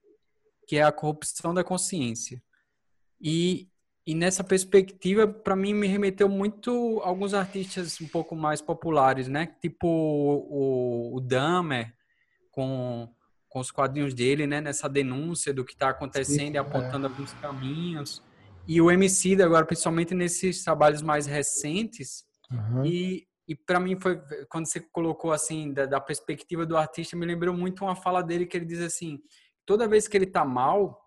[0.67, 2.43] que é a corrupção da consciência.
[3.19, 3.67] E,
[4.11, 9.27] e nessa perspectiva, para mim, me remeteu muito a alguns artistas um pouco mais populares,
[9.27, 9.55] né?
[9.61, 11.93] Tipo o, o Dahmer,
[12.51, 13.07] com,
[13.47, 14.61] com os quadrinhos dele, né?
[14.61, 17.09] Nessa denúncia do que está acontecendo Sim, e apontando é.
[17.09, 18.23] alguns caminhos.
[18.67, 22.85] E o MC agora, principalmente nesses trabalhos mais recentes, Uhum.
[22.85, 27.25] E, e para mim foi quando você colocou assim da, da, perspectiva do artista, me
[27.25, 29.19] lembrou muito uma fala dele que ele diz assim:
[29.65, 30.99] toda vez que ele tá mal,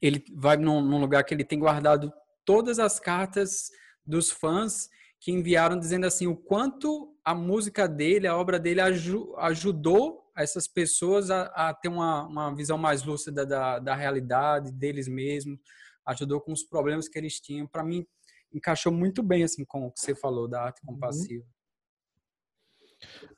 [0.00, 2.12] ele vai num, num lugar que ele tem guardado
[2.44, 3.70] todas as cartas
[4.04, 4.88] dos fãs
[5.20, 10.68] que enviaram dizendo assim o quanto a música dele, a obra dele aj ajudou essas
[10.68, 15.58] pessoas a, a ter uma, uma visão mais lúcida da, da realidade deles mesmos,
[16.06, 17.66] ajudou com os problemas que eles tinham.
[17.66, 18.06] Para mim,
[18.52, 20.94] encaixou muito bem assim com o que você falou da arte uhum.
[20.94, 21.44] compassiva.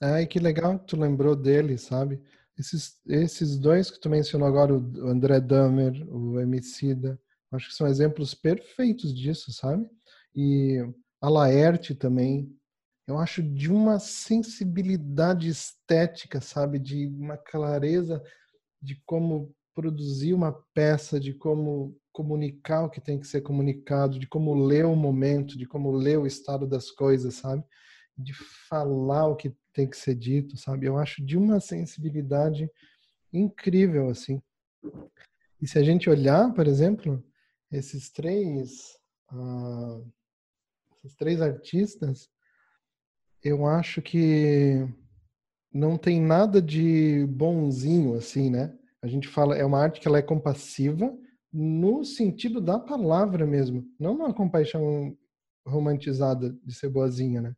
[0.01, 2.22] É, e que legal que tu lembrou dele, sabe?
[2.59, 7.18] Esses, esses dois que tu mencionou agora, o André Dahmer, o Emicida,
[7.52, 9.88] acho que são exemplos perfeitos disso, sabe?
[10.34, 10.78] E
[11.20, 12.52] a Laerte também,
[13.06, 16.78] eu acho de uma sensibilidade estética, sabe?
[16.78, 18.22] De uma clareza
[18.82, 24.26] de como produzir uma peça, de como comunicar o que tem que ser comunicado, de
[24.26, 27.62] como ler o momento, de como ler o estado das coisas, sabe?
[28.16, 28.32] De
[28.68, 30.87] falar o que tem que ser dito, sabe?
[30.87, 32.68] Eu acho de uma sensibilidade
[33.33, 34.43] incrível, assim.
[35.62, 37.24] E se a gente olhar, por exemplo,
[37.70, 38.99] esses três,
[39.33, 40.05] uh,
[40.97, 42.29] esses três artistas,
[43.41, 44.85] eu acho que
[45.72, 48.76] não tem nada de bonzinho, assim, né?
[49.01, 51.16] A gente fala, é uma arte que ela é compassiva,
[51.53, 55.16] no sentido da palavra mesmo, não uma compaixão
[55.64, 57.55] romantizada de ser boazinha, né?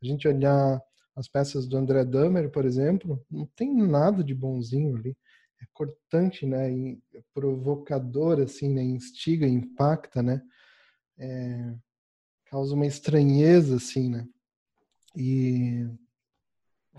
[0.00, 0.80] A gente olhar
[1.16, 5.16] as peças do André Dahmer, por exemplo, não tem nada de bonzinho ali.
[5.60, 6.70] É cortante, né?
[6.72, 7.00] E
[7.32, 8.82] provocador, assim, né?
[8.82, 10.42] Instiga, impacta, né?
[11.18, 11.74] É...
[12.46, 14.26] Causa uma estranheza, assim, né?
[15.16, 15.86] E...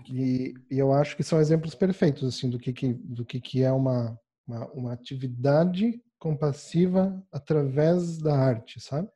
[0.08, 3.62] e, e eu acho que são exemplos perfeitos, assim, do que, que do que, que
[3.62, 9.08] é uma, uma, uma atividade compassiva através da arte, sabe?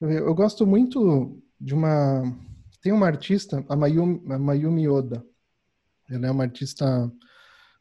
[0.00, 2.22] Eu gosto muito de uma.
[2.84, 5.24] Tem uma artista, a Mayumi, a Mayumi Oda.
[6.10, 7.10] Ela é uma artista,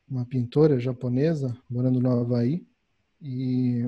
[0.07, 2.65] uma pintora japonesa, morando no Havaí.
[3.21, 3.81] E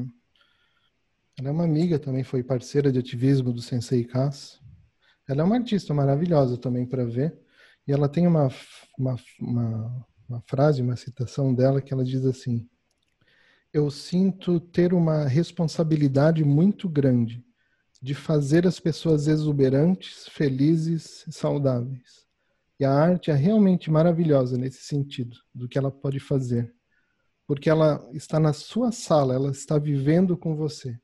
[1.40, 4.60] ela é uma amiga também, foi parceira de ativismo do Sensei Kass.
[5.26, 7.40] Ela é uma artista maravilhosa também para ver.
[7.88, 8.50] E ela tem uma,
[9.00, 12.68] uma, uma, uma frase, uma citação dela que ela diz assim:
[13.72, 17.45] eu sinto ter uma responsabilidade muito grande
[18.06, 22.28] de fazer as pessoas exuberantes, felizes e saudáveis.
[22.80, 26.72] E a arte é realmente maravilhosa nesse sentido, do que ela pode fazer.
[27.48, 30.96] Porque ela está na sua sala, ela está vivendo com você.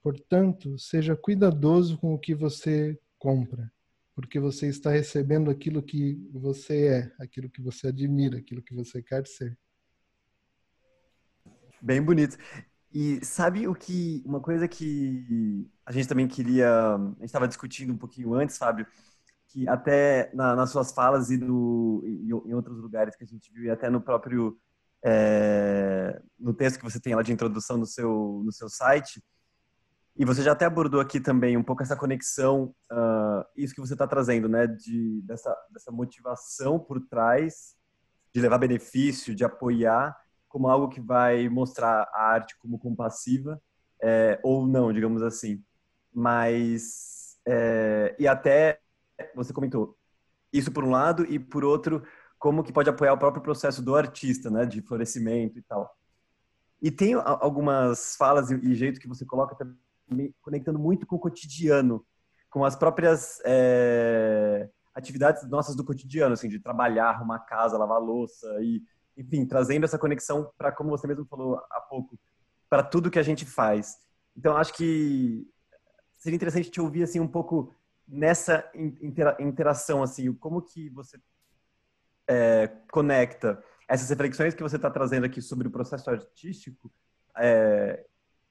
[0.00, 3.68] Portanto, seja cuidadoso com o que você compra,
[4.14, 9.02] porque você está recebendo aquilo que você é, aquilo que você admira, aquilo que você
[9.02, 9.58] quer ser.
[11.82, 12.38] Bem bonito.
[12.92, 17.94] E sabe o que, uma coisa que a gente também queria, a gente estava discutindo
[17.94, 18.86] um pouquinho antes, Fábio,
[19.48, 23.50] que até na, nas suas falas e no, em, em, outros lugares que a gente
[23.50, 24.58] viu, e até no próprio
[25.02, 29.24] é, no texto que você tem lá de introdução no seu, no seu site,
[30.14, 33.94] e você já até abordou aqui também um pouco essa conexão, uh, isso que você
[33.94, 37.74] está trazendo, né, de, dessa, dessa motivação por trás,
[38.34, 40.14] de levar benefício, de apoiar,
[40.48, 43.58] como algo que vai mostrar a arte como compassiva,
[44.02, 45.64] é, ou não, digamos assim.
[46.18, 48.80] Mas, é, e até
[49.36, 49.96] você comentou
[50.52, 52.02] isso por um lado e por outro
[52.40, 55.96] como que pode apoiar o próprio processo do artista, né, de florescimento e tal.
[56.82, 62.04] E tem algumas falas e jeito que você coloca também conectando muito com o cotidiano,
[62.50, 68.46] com as próprias é, atividades nossas do cotidiano, assim, de trabalhar, arrumar casa, lavar louça
[68.60, 68.82] e,
[69.16, 72.18] enfim, trazendo essa conexão para, como você mesmo falou há pouco,
[72.68, 73.96] para tudo que a gente faz.
[74.36, 75.48] Então, acho que
[76.18, 77.74] seria interessante te ouvir assim um pouco
[78.06, 78.70] nessa
[79.38, 81.18] interação, assim, como que você
[82.26, 86.92] é, conecta essas reflexões que você está trazendo aqui sobre o processo artístico
[87.36, 88.04] é,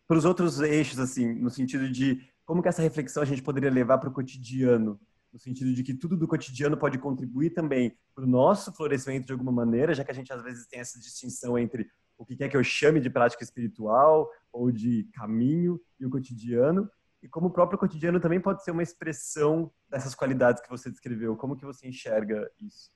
[0.07, 3.69] para os outros eixos, assim, no sentido de como que essa reflexão a gente poderia
[3.69, 4.99] levar para o cotidiano,
[5.33, 9.33] no sentido de que tudo do cotidiano pode contribuir também para o nosso florescimento de
[9.33, 12.49] alguma maneira, já que a gente às vezes tem essa distinção entre o que quer
[12.49, 16.89] que eu chame de prática espiritual ou de caminho e o cotidiano,
[17.21, 21.35] e como o próprio cotidiano também pode ser uma expressão dessas qualidades que você descreveu.
[21.35, 22.91] Como que você enxerga isso?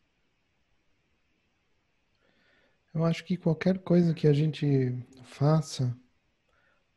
[2.94, 4.94] Eu acho que qualquer coisa que a gente
[5.24, 5.98] faça,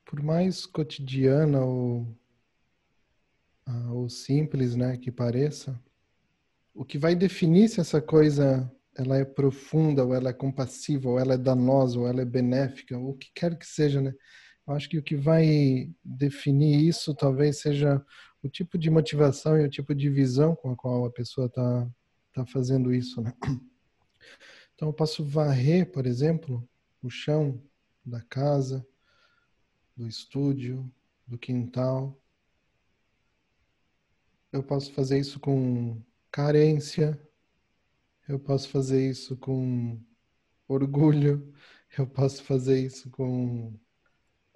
[0.04, 2.06] por mais cotidiana ou,
[3.64, 5.80] ah, ou simples, né, que pareça,
[6.74, 11.18] o que vai definir se essa coisa ela é profunda, ou ela é compassiva, ou
[11.18, 14.14] ela é danosa, ou ela é benéfica, ou o que quer que seja, né?
[14.66, 18.04] Acho que o que vai definir isso talvez seja
[18.42, 21.90] o tipo de motivação e o tipo de visão com a qual a pessoa está
[22.32, 23.32] tá fazendo isso, né?
[24.74, 26.68] Então eu posso varrer, por exemplo,
[27.00, 27.62] o chão
[28.04, 28.84] da casa,
[29.96, 30.90] do estúdio,
[31.26, 32.20] do quintal.
[34.52, 37.20] Eu posso fazer isso com carência,
[38.28, 40.00] eu posso fazer isso com
[40.66, 41.54] orgulho,
[41.96, 43.78] eu posso fazer isso com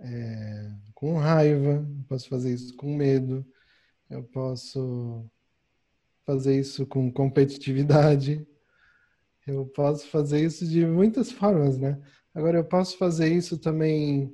[0.00, 3.44] é, com raiva, eu posso fazer isso com medo,
[4.08, 5.28] eu posso
[6.24, 8.46] fazer isso com competitividade,
[9.46, 12.00] eu posso fazer isso de muitas formas, né?
[12.34, 14.32] Agora, eu posso fazer isso também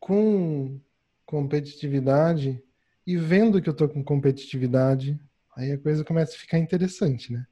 [0.00, 0.80] com
[1.24, 2.62] competitividade
[3.06, 5.20] e vendo que eu tô com competitividade,
[5.56, 7.46] aí a coisa começa a ficar interessante, né?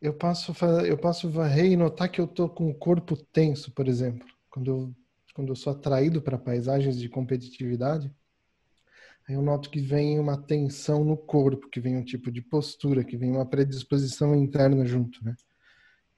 [0.00, 0.52] Eu posso,
[0.86, 4.70] eu posso varrer e notar que eu tô com o corpo tenso, por exemplo quando
[4.70, 4.96] eu,
[5.34, 8.12] quando eu sou atraído para paisagens de competitividade,
[9.26, 13.04] aí eu noto que vem uma tensão no corpo, que vem um tipo de postura,
[13.04, 15.36] que vem uma predisposição interna junto, né?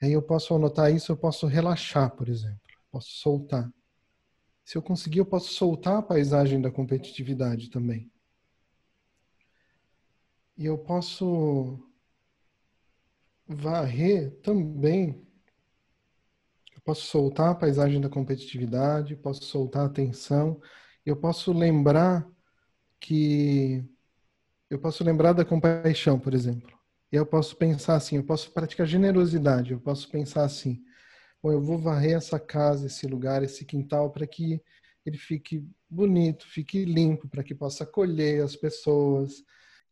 [0.01, 2.61] E aí eu posso anotar isso, eu posso relaxar, por exemplo,
[2.91, 3.71] posso soltar.
[4.65, 8.11] Se eu conseguir, eu posso soltar a paisagem da competitividade também.
[10.57, 11.79] E eu posso
[13.47, 15.27] varrer também
[16.91, 20.61] posso soltar a paisagem da competitividade, posso soltar a tensão,
[21.07, 22.29] eu posso lembrar
[22.99, 23.85] que
[24.69, 26.77] eu posso lembrar da compaixão, por exemplo.
[27.13, 30.83] E eu posso pensar assim, eu posso praticar generosidade, eu posso pensar assim,
[31.41, 34.61] bom, eu vou varrer essa casa, esse lugar, esse quintal para que
[35.07, 39.45] ele fique bonito, fique limpo, para que possa acolher as pessoas.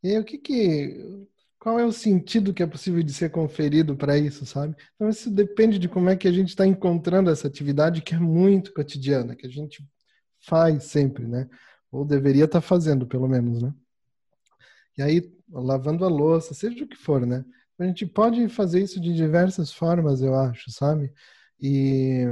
[0.03, 1.29] E aí, o que que
[1.59, 4.77] qual é o sentido que é possível de ser conferido para isso, sabe?
[4.95, 8.19] Então isso depende de como é que a gente está encontrando essa atividade que é
[8.19, 9.85] muito cotidiana, que a gente
[10.41, 11.49] faz sempre, né?
[11.91, 13.75] Ou deveria estar tá fazendo, pelo menos, né?
[14.97, 17.45] E aí, lavando a louça, seja o que for, né?
[17.79, 21.13] A gente pode fazer isso de diversas formas, eu acho, sabe?
[21.61, 22.25] E,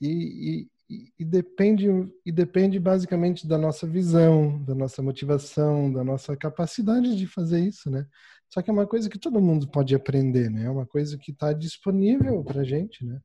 [0.00, 1.86] e, e, depende,
[2.24, 7.90] e depende basicamente da nossa visão, da nossa motivação, da nossa capacidade de fazer isso,
[7.90, 8.06] né?
[8.48, 10.66] Só que é uma coisa que todo mundo pode aprender, né?
[10.66, 13.20] É uma coisa que está disponível para gente, né?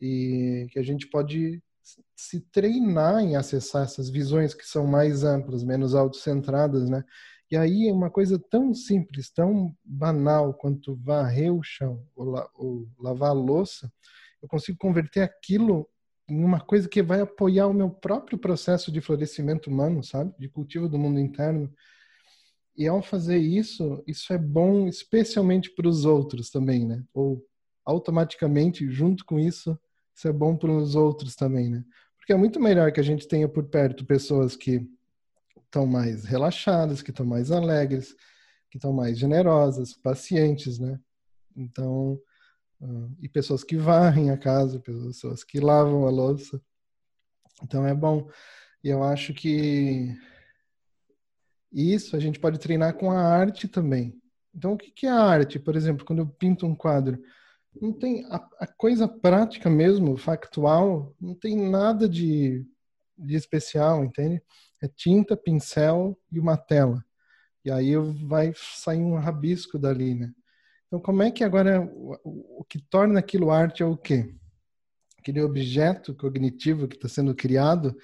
[0.00, 1.62] E que a gente pode
[2.16, 7.04] se treinar em acessar essas visões que são mais amplas, menos autocentradas, né?
[7.50, 12.48] E aí é uma coisa tão simples, tão banal quanto varrer o chão ou, la
[12.54, 13.90] ou lavar a louça,
[14.42, 15.88] eu consigo converter aquilo
[16.28, 20.34] uma coisa que vai apoiar o meu próprio processo de florescimento humano, sabe?
[20.38, 21.72] De cultivo do mundo interno.
[22.76, 27.02] E ao fazer isso, isso é bom especialmente para os outros também, né?
[27.14, 27.44] Ou
[27.84, 29.78] automaticamente, junto com isso,
[30.14, 31.84] isso é bom para os outros também, né?
[32.18, 34.86] Porque é muito melhor que a gente tenha por perto pessoas que
[35.64, 38.14] estão mais relaxadas, que estão mais alegres,
[38.70, 41.00] que estão mais generosas, pacientes, né?
[41.56, 42.20] Então,
[43.20, 46.60] e pessoas que varrem a casa, pessoas que lavam a louça.
[47.62, 48.28] Então é bom.
[48.82, 50.16] E eu acho que
[51.72, 54.20] isso a gente pode treinar com a arte também.
[54.54, 55.58] Então, o que é a arte?
[55.58, 57.22] Por exemplo, quando eu pinto um quadro,
[57.80, 62.66] não tem a, a coisa prática mesmo, factual, não tem nada de,
[63.16, 64.42] de especial, entende?
[64.82, 67.04] É tinta, pincel e uma tela.
[67.64, 67.94] E aí
[68.26, 70.32] vai sair um rabisco dali, né?
[70.88, 71.82] Então, como é que agora
[72.24, 74.34] o, que torna aquilo arte é o quê?
[75.18, 77.94] Aquele objeto cognitivo que está sendo criado,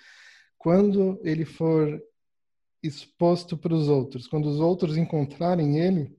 [0.59, 2.03] quando ele for
[2.83, 6.15] exposto para os outros, quando os outros encontrarem ele,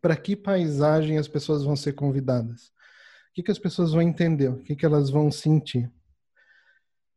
[0.00, 2.68] para que paisagem as pessoas vão ser convidadas?
[3.30, 4.48] O que, que as pessoas vão entender?
[4.48, 5.90] O que, que elas vão sentir?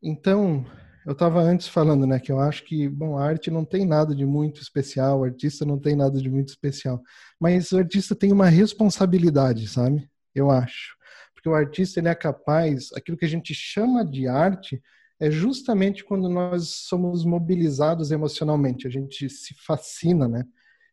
[0.03, 0.65] Então,
[1.05, 4.15] eu estava antes falando, né, que eu acho que, bom, a arte não tem nada
[4.15, 7.01] de muito especial, o artista não tem nada de muito especial,
[7.39, 10.09] mas o artista tem uma responsabilidade, sabe?
[10.33, 10.95] Eu acho.
[11.33, 14.81] Porque o artista, ele é capaz, aquilo que a gente chama de arte,
[15.19, 20.43] é justamente quando nós somos mobilizados emocionalmente, a gente se fascina, né?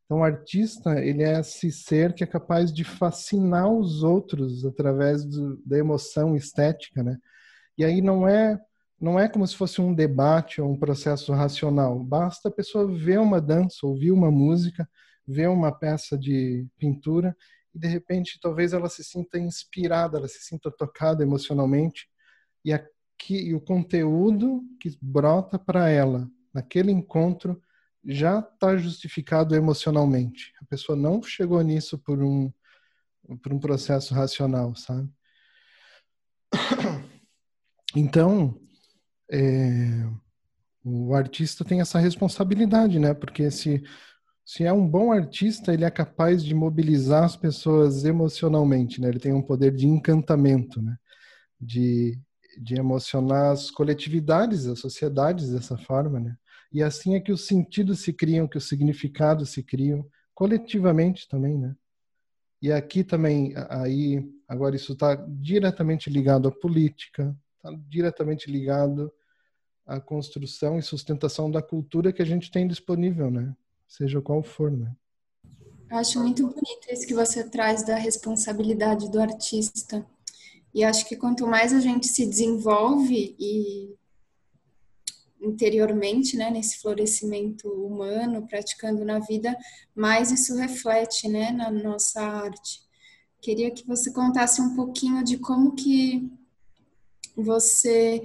[0.05, 5.25] Então, o artista, ele é esse ser que é capaz de fascinar os outros através
[5.25, 7.17] do, da emoção estética, né?
[7.79, 8.61] E aí não é
[9.03, 11.99] não é como se fosse um debate ou um processo racional.
[11.99, 14.89] Basta a pessoa ver uma dança, ouvir uma música,
[15.27, 17.37] ver uma peça de pintura
[17.75, 22.09] e de repente talvez ela se sinta inspirada, ela se sinta tocada emocionalmente
[22.65, 27.61] e aqui e o conteúdo que brota para ela naquele encontro
[28.05, 30.53] já está justificado emocionalmente.
[30.63, 32.53] A pessoa não chegou nisso por um
[33.43, 35.11] por um processo racional, sabe?
[37.95, 38.62] Então,
[39.33, 40.07] é,
[40.85, 43.15] o artista tem essa responsabilidade, né?
[43.15, 43.83] Porque se,
[44.45, 49.09] se é um bom artista, ele é capaz de mobilizar as pessoas emocionalmente, né?
[49.09, 50.97] Ele tem um poder de encantamento, né?
[51.59, 52.19] De,
[52.61, 56.37] de emocionar as coletividades, as sociedades dessa forma, né?
[56.71, 61.59] E assim é que os sentidos se criam, que os significados se criam, coletivamente também,
[61.59, 61.75] né?
[62.61, 69.13] E aqui também, aí, agora isso está diretamente ligado à política, está diretamente ligado
[69.87, 73.55] a construção e sustentação da cultura que a gente tem disponível, né?
[73.87, 74.95] Seja qual for, né?
[75.91, 80.07] Acho muito bonito isso que você traz da responsabilidade do artista.
[80.75, 83.95] E acho que quanto mais a gente se desenvolve e
[85.43, 89.55] interiormente, né, nesse florescimento humano, praticando na vida,
[89.95, 92.81] mais isso reflete, né, na nossa arte.
[93.41, 96.31] Queria que você contasse um pouquinho de como que
[97.37, 98.23] você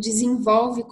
[0.00, 0.84] desenvolve,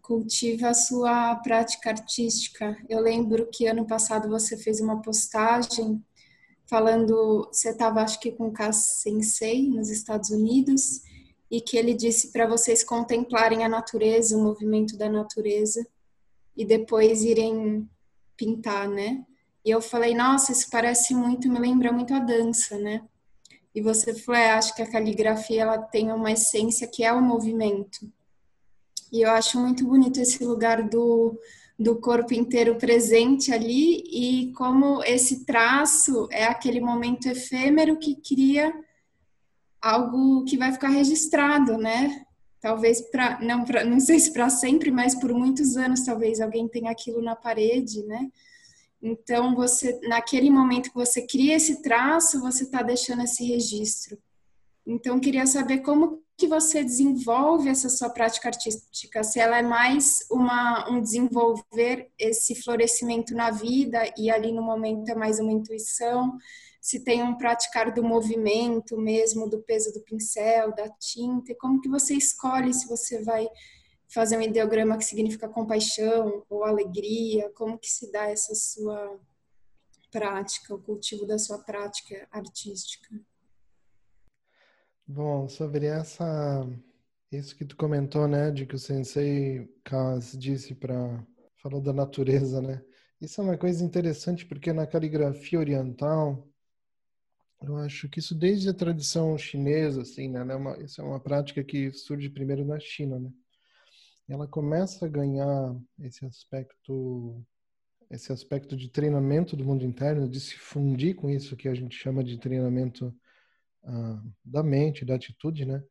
[0.00, 2.76] cultiva a sua prática artística.
[2.88, 6.02] Eu lembro que ano passado você fez uma postagem
[6.66, 11.02] falando, você estava acho que com o Sensei nos Estados Unidos,
[11.52, 15.86] e que ele disse para vocês contemplarem a natureza, o movimento da natureza,
[16.56, 17.86] e depois irem
[18.38, 19.22] pintar, né?
[19.62, 23.02] E eu falei, nossa, isso parece muito, me lembra muito a dança, né?
[23.74, 27.20] E você falou, é, acho que a caligrafia ela tem uma essência que é o
[27.20, 28.10] movimento.
[29.12, 31.38] E eu acho muito bonito esse lugar do,
[31.78, 38.72] do corpo inteiro presente ali e como esse traço é aquele momento efêmero que cria
[39.82, 42.24] algo que vai ficar registrado, né?
[42.58, 46.66] Talvez para não pra, não sei se para sempre, mas por muitos anos talvez alguém
[46.66, 48.30] tenha aquilo na parede, né?
[49.02, 54.16] Então você naquele momento que você cria esse traço, você está deixando esse registro.
[54.86, 59.22] Então queria saber como que você desenvolve essa sua prática artística?
[59.22, 65.08] Se ela é mais uma, um desenvolver esse florescimento na vida e ali no momento
[65.08, 66.36] é mais uma intuição,
[66.80, 71.88] se tem um praticar do movimento mesmo, do peso do pincel, da tinta, como que
[71.88, 73.48] você escolhe se você vai
[74.08, 79.18] fazer um ideograma que significa compaixão ou alegria, como que se dá essa sua
[80.10, 83.08] prática, o cultivo da sua prática artística?
[85.06, 86.66] Bom, sobre essa
[87.30, 91.24] isso que tu comentou, né, de que o sensei Kaz disse para
[91.62, 92.84] falou da natureza, né?
[93.20, 96.46] Isso é uma coisa interessante porque na caligrafia oriental
[97.62, 100.40] eu acho que isso desde a tradição chinesa, assim, né?
[100.40, 103.30] É uma, isso é uma prática que surge primeiro na China, né?
[104.28, 107.44] Ela começa a ganhar esse aspecto,
[108.10, 111.96] esse aspecto de treinamento do mundo interno, de se fundir com isso que a gente
[111.96, 113.14] chama de treinamento
[113.84, 115.82] ah, da mente, da atitude, né?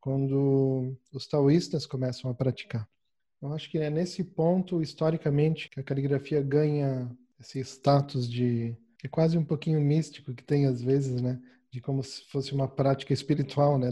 [0.00, 2.88] Quando os taoístas começam a praticar.
[3.42, 9.08] Eu acho que é nesse ponto, historicamente, que a caligrafia ganha esse status de é
[9.08, 11.40] quase um pouquinho místico que tem às vezes, né?
[11.70, 13.90] De como se fosse uma prática espiritual, né?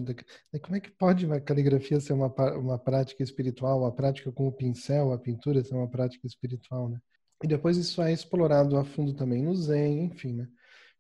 [0.62, 4.52] Como é que pode uma caligrafia ser uma, uma prática espiritual, a prática com o
[4.52, 6.98] pincel, a pintura ser uma prática espiritual, né?
[7.42, 10.48] E depois isso é explorado a fundo também no Zen, enfim, né?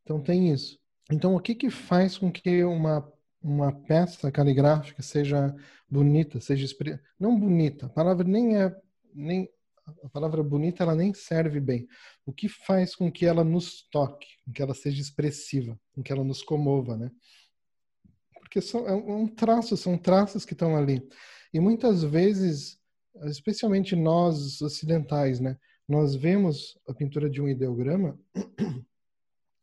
[0.02, 0.78] Então tem isso.
[1.10, 3.12] Então o que que faz com que uma
[3.44, 5.54] uma peça caligráfica seja
[5.88, 6.66] bonita, seja
[7.20, 8.74] não bonita, a palavra nem é
[9.14, 9.48] nem
[10.02, 11.86] a palavra bonita ela nem serve bem.
[12.24, 16.10] O que faz com que ela nos toque, com que ela seja expressiva, com que
[16.10, 17.10] ela nos comova, né?
[18.40, 21.06] Porque são, é um traço, são traços que estão ali.
[21.52, 22.78] E muitas vezes,
[23.24, 25.58] especialmente nós ocidentais, né?
[25.86, 28.18] Nós vemos a pintura de um ideograma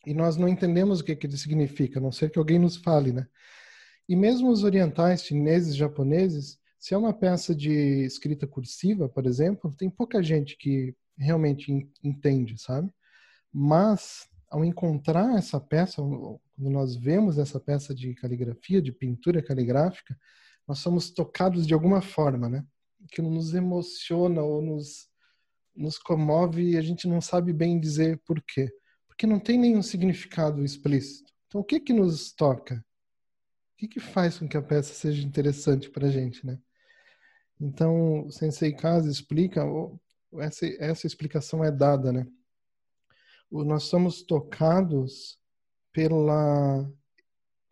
[0.06, 2.78] e nós não entendemos o que, que ele significa, a não ser que alguém nos
[2.78, 3.28] fale, né?
[4.08, 7.72] E mesmo os orientais, chineses, japoneses, se é uma peça de
[8.06, 12.92] escrita cursiva, por exemplo, tem pouca gente que realmente entende, sabe?
[13.54, 20.18] Mas ao encontrar essa peça, quando nós vemos essa peça de caligrafia, de pintura caligráfica,
[20.68, 22.66] nós somos tocados de alguma forma, né?
[23.12, 25.12] Que nos emociona ou nos
[25.76, 28.70] nos comove e a gente não sabe bem dizer por quê.
[29.22, 31.32] Porque não tem nenhum significado explícito.
[31.46, 32.84] Então, o que que nos toca?
[33.74, 36.58] O que que faz com que a peça seja interessante para a gente, né?
[37.60, 39.62] Então, o Sensei Kazi explica,
[40.40, 42.26] essa, essa explicação é dada, né?
[43.52, 45.38] Nós somos tocados
[45.94, 46.92] pela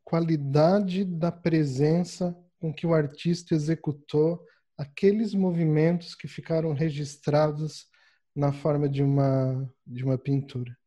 [0.04, 4.40] qualidade da presença com que o artista executou
[4.78, 7.88] aqueles movimentos que ficaram registrados
[8.36, 10.79] na forma de uma de uma pintura.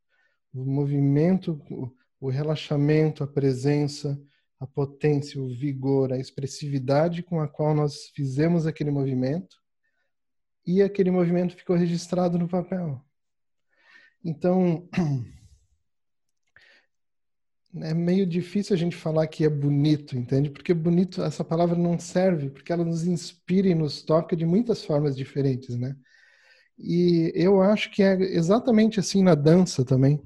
[0.54, 1.60] O movimento,
[2.20, 4.20] o relaxamento, a presença,
[4.60, 9.56] a potência, o vigor, a expressividade com a qual nós fizemos aquele movimento
[10.64, 13.04] e aquele movimento ficou registrado no papel.
[14.24, 14.88] Então,
[17.82, 20.48] é meio difícil a gente falar que é bonito, entende?
[20.48, 24.84] Porque bonito, essa palavra não serve, porque ela nos inspira e nos toca de muitas
[24.84, 25.96] formas diferentes, né?
[26.78, 30.22] E eu acho que é exatamente assim na dança também.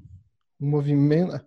[0.58, 1.40] O movimento,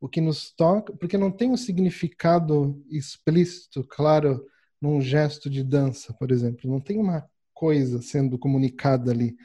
[0.00, 4.44] o que nos toca, porque não tem um significado explícito, claro,
[4.80, 6.70] num gesto de dança, por exemplo.
[6.70, 9.36] Não tem uma coisa sendo comunicada ali,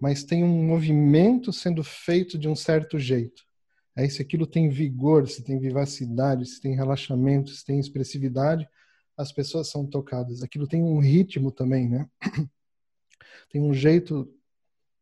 [0.00, 3.42] mas tem um movimento sendo feito de um certo jeito.
[3.96, 8.68] Aí, se aquilo tem vigor, se tem vivacidade, se tem relaxamento, se tem expressividade,
[9.16, 10.42] as pessoas são tocadas.
[10.42, 12.08] Aquilo tem um ritmo também, né?
[13.48, 14.28] Tem um jeito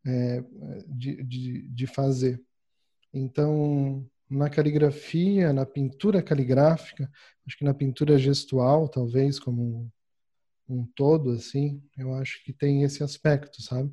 [0.06, 0.44] é,
[0.86, 2.40] de, de, de fazer.
[3.14, 7.08] Então, na caligrafia, na pintura caligráfica,
[7.46, 9.88] acho que na pintura gestual, talvez, como
[10.68, 13.92] um, todo, assim, eu acho que tem esse aspecto, sabe?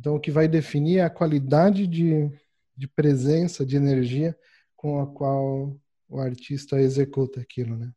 [0.00, 2.30] Então, o que vai definir é a qualidade de,
[2.74, 4.36] de presença, de energia
[4.74, 5.78] com a qual
[6.08, 7.92] o artista executa aquilo, né?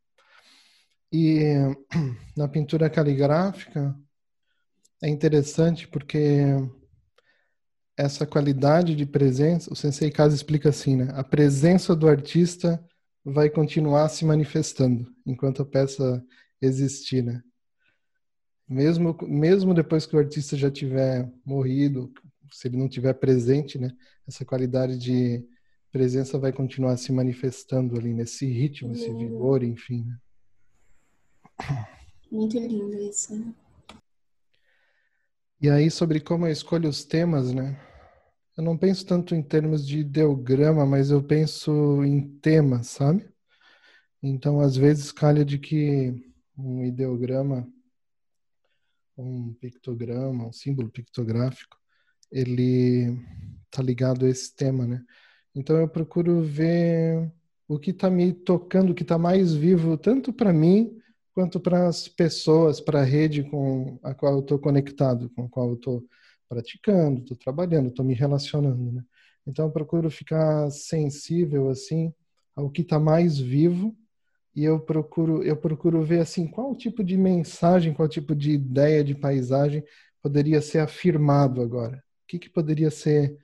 [1.12, 1.54] E
[2.36, 3.96] na pintura caligráfica
[5.02, 6.42] é interessante porque
[7.98, 11.10] essa qualidade de presença, o Sensei Kazi explica assim, né?
[11.14, 12.84] A presença do artista
[13.24, 16.24] vai continuar se manifestando enquanto a peça
[16.62, 17.42] existir, né?
[18.68, 22.12] Mesmo, mesmo depois que o artista já tiver morrido,
[22.52, 23.92] se ele não tiver presente, né?
[24.28, 25.46] Essa qualidade de
[25.92, 30.06] presença vai continuar se manifestando ali nesse ritmo, esse vigor, enfim.
[30.06, 30.18] Né?
[32.30, 33.54] Muito lindo isso, né?
[35.62, 37.80] E aí, sobre como eu escolho os temas, né?
[38.58, 43.30] Eu não penso tanto em termos de ideograma, mas eu penso em temas, sabe?
[44.22, 46.14] Então, às vezes, calha de que
[46.58, 47.68] um ideograma
[49.18, 51.78] um pictograma, um símbolo pictográfico,
[52.32, 53.18] ele
[53.72, 55.02] tá ligado a esse tema, né?
[55.54, 57.32] Então eu procuro ver
[57.68, 60.95] o que está me tocando, o que está mais vivo, tanto para mim
[61.36, 65.50] quanto para as pessoas, para a rede com a qual eu estou conectado, com a
[65.50, 66.08] qual eu estou
[66.48, 69.04] praticando, estou trabalhando, estou me relacionando, né?
[69.46, 72.14] Então eu procuro ficar sensível assim
[72.56, 73.94] ao que está mais vivo
[74.56, 79.04] e eu procuro eu procuro ver assim qual tipo de mensagem, qual tipo de ideia
[79.04, 79.84] de paisagem
[80.24, 81.98] poderia ser afirmado agora.
[81.98, 83.38] O que que poderia ser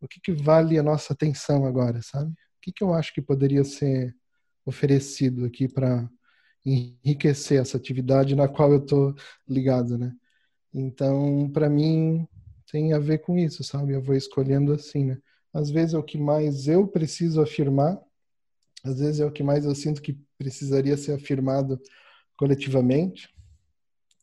[0.00, 2.32] o que que vale a nossa atenção agora, sabe?
[2.32, 4.14] O que que eu acho que poderia ser
[4.66, 6.10] oferecido aqui para
[6.64, 9.14] enriquecer essa atividade na qual eu estou
[9.48, 10.12] ligado, né?
[10.72, 12.26] Então, para mim
[12.70, 13.92] tem a ver com isso, sabe?
[13.94, 15.18] Eu vou escolhendo assim, né?
[15.52, 18.00] Às vezes é o que mais eu preciso afirmar
[18.84, 21.80] às vezes é o que mais eu sinto que precisaria ser afirmado
[22.36, 23.30] coletivamente,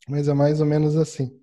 [0.07, 1.35] mas é mais ou menos assim.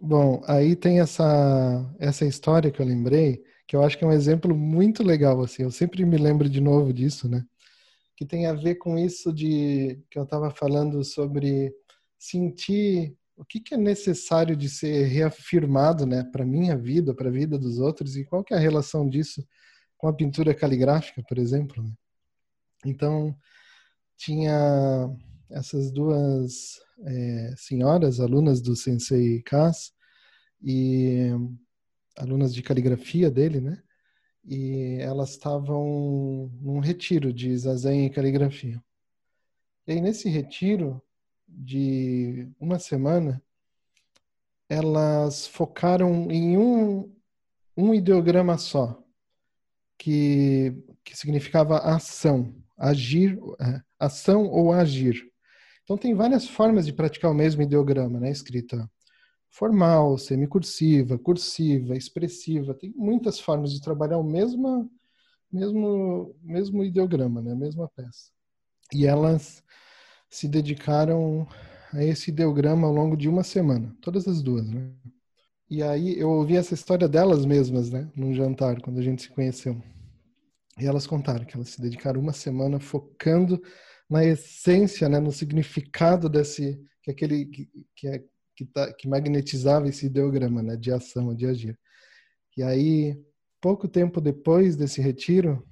[0.00, 4.12] Bom, aí tem essa, essa história que eu lembrei, que eu acho que é um
[4.12, 5.64] exemplo muito legal, assim.
[5.64, 7.44] Eu sempre me lembro de novo disso, né?
[8.16, 11.74] Que tem a ver com isso de que eu estava falando sobre
[12.18, 17.32] sentir o que, que é necessário de ser reafirmado, né, para minha vida, para a
[17.32, 19.46] vida dos outros e qual que é a relação disso
[19.98, 21.82] com a pintura caligráfica, por exemplo.
[21.82, 21.92] Né?
[22.86, 23.36] Então
[24.16, 25.14] tinha
[25.50, 29.92] essas duas é, senhoras, alunas do Sensei Kas
[30.62, 31.30] e
[32.16, 33.82] alunas de caligrafia dele, né?
[34.46, 38.82] E elas estavam num retiro de zazen e caligrafia.
[39.86, 41.02] E aí nesse retiro
[41.48, 43.42] de uma semana,
[44.68, 47.12] elas focaram em um,
[47.76, 49.02] um ideograma só,
[49.98, 55.30] que, que significava ação, agir, é, ação ou agir.
[55.84, 58.30] Então tem várias formas de praticar o mesmo ideograma, né?
[58.30, 58.90] Escrita
[59.50, 62.74] formal, semicursiva, cursiva, expressiva.
[62.74, 64.90] Tem muitas formas de trabalhar o mesmo,
[65.52, 67.52] mesmo, mesmo ideograma, né?
[67.52, 68.30] A mesma peça.
[68.92, 69.62] E elas
[70.28, 71.46] se dedicaram
[71.92, 74.92] a esse ideograma ao longo de uma semana, todas as duas, né?
[75.68, 79.30] E aí eu ouvi essa história delas mesmas, né, num jantar quando a gente se
[79.30, 79.82] conheceu.
[80.78, 83.60] E elas contaram que elas se dedicaram uma semana focando
[84.08, 88.24] na essência, né, no significado desse que aquele que, que, é,
[88.56, 91.78] que, tá, que magnetizava esse ideograma, né, de ação, de agir.
[92.56, 93.20] E aí,
[93.60, 95.62] pouco tempo depois desse retiro,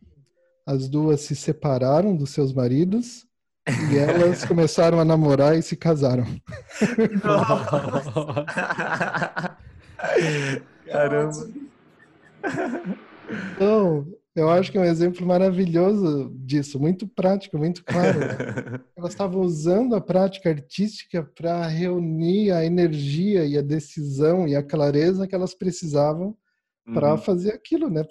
[0.66, 3.26] as duas se separaram dos seus maridos
[3.90, 6.26] e elas começaram a namorar e se casaram.
[10.86, 11.48] Caramba.
[13.56, 18.18] Então, eu acho que é um exemplo maravilhoso disso, muito prático, muito claro.
[18.18, 18.26] Né?
[18.96, 24.62] Elas estavam usando a prática artística para reunir a energia e a decisão e a
[24.62, 26.36] clareza que elas precisavam
[26.92, 27.18] para uhum.
[27.18, 28.04] fazer aquilo, né?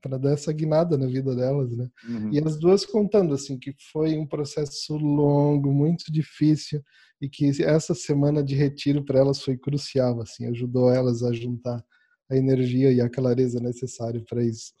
[0.00, 1.90] Para dar essa guinada na vida delas, né?
[2.08, 2.32] Uhum.
[2.32, 6.82] E as duas contando assim que foi um processo longo, muito difícil
[7.20, 11.84] e que essa semana de retiro para elas foi crucial, assim, ajudou elas a juntar
[12.30, 14.72] a energia e a clareza necessária para isso.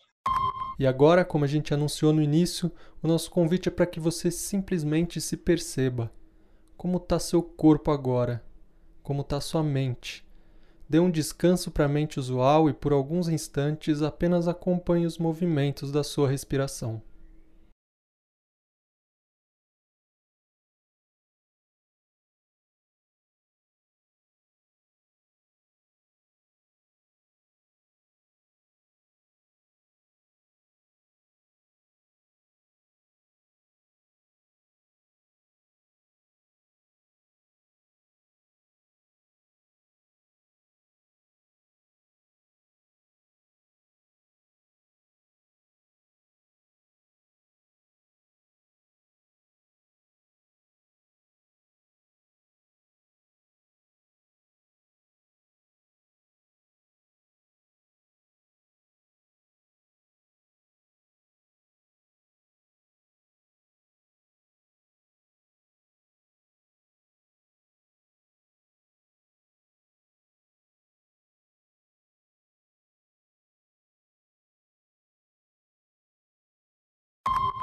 [0.78, 2.70] E agora, como a gente anunciou no início,
[3.02, 6.12] o nosso convite é para que você simplesmente se perceba.
[6.76, 8.44] Como está seu corpo agora?
[9.02, 10.24] Como está sua mente?
[10.88, 15.90] Dê um descanso para a mente usual e por alguns instantes apenas acompanhe os movimentos
[15.90, 17.02] da sua respiração.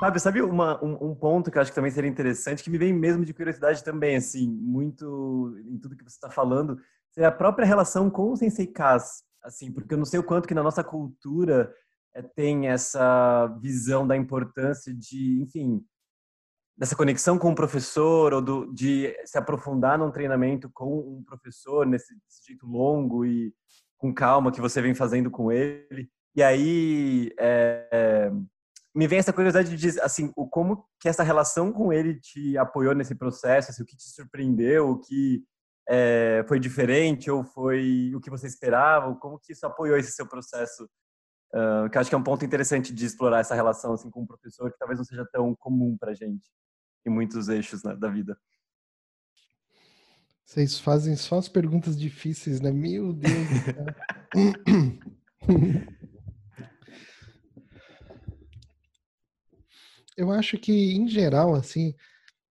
[0.06, 2.78] Sabe, sabe uma, um, um, ponto que eu acho que também seria interessante, que me
[2.78, 6.80] vem mesmo de curiosidade também, assim, muito em tudo que você está falando,
[7.10, 10.48] seria a própria relação com o Sensei Kaz, assim, porque eu não sei o quanto
[10.48, 11.74] que na nossa cultura
[12.14, 15.84] é, tem essa visão da importância de, enfim,
[16.78, 21.84] dessa conexão com o professor ou do, de se aprofundar num treinamento com um professor
[21.84, 23.52] nesse, nesse jeito longo e
[23.98, 26.12] com calma que você vem fazendo com ele.
[26.36, 28.32] E aí, é,
[28.96, 32.96] me vem essa curiosidade de assim, o como que essa relação com ele te apoiou
[32.96, 35.44] nesse processo, assim, o que te surpreendeu, o que
[35.88, 40.26] é, foi diferente ou foi o que você esperava, como que isso apoiou esse seu
[40.26, 40.90] processo?
[41.54, 44.28] Uh, que acho que é um ponto interessante de explorar essa relação assim com o
[44.28, 46.50] professor que talvez não seja tão comum para gente
[47.06, 48.38] em muitos eixos né, da vida.
[50.46, 52.72] Vocês fazem só as perguntas difíceis, né?
[52.72, 53.34] Meu Deus.
[60.18, 61.94] eu acho que, em geral, assim,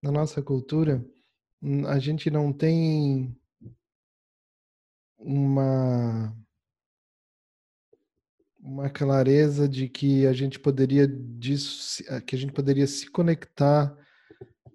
[0.01, 1.03] na nossa cultura,
[1.61, 3.35] hum, a gente não tem
[5.17, 6.35] uma
[8.59, 11.07] uma clareza de que a gente poderia
[12.25, 13.95] que a gente poderia se conectar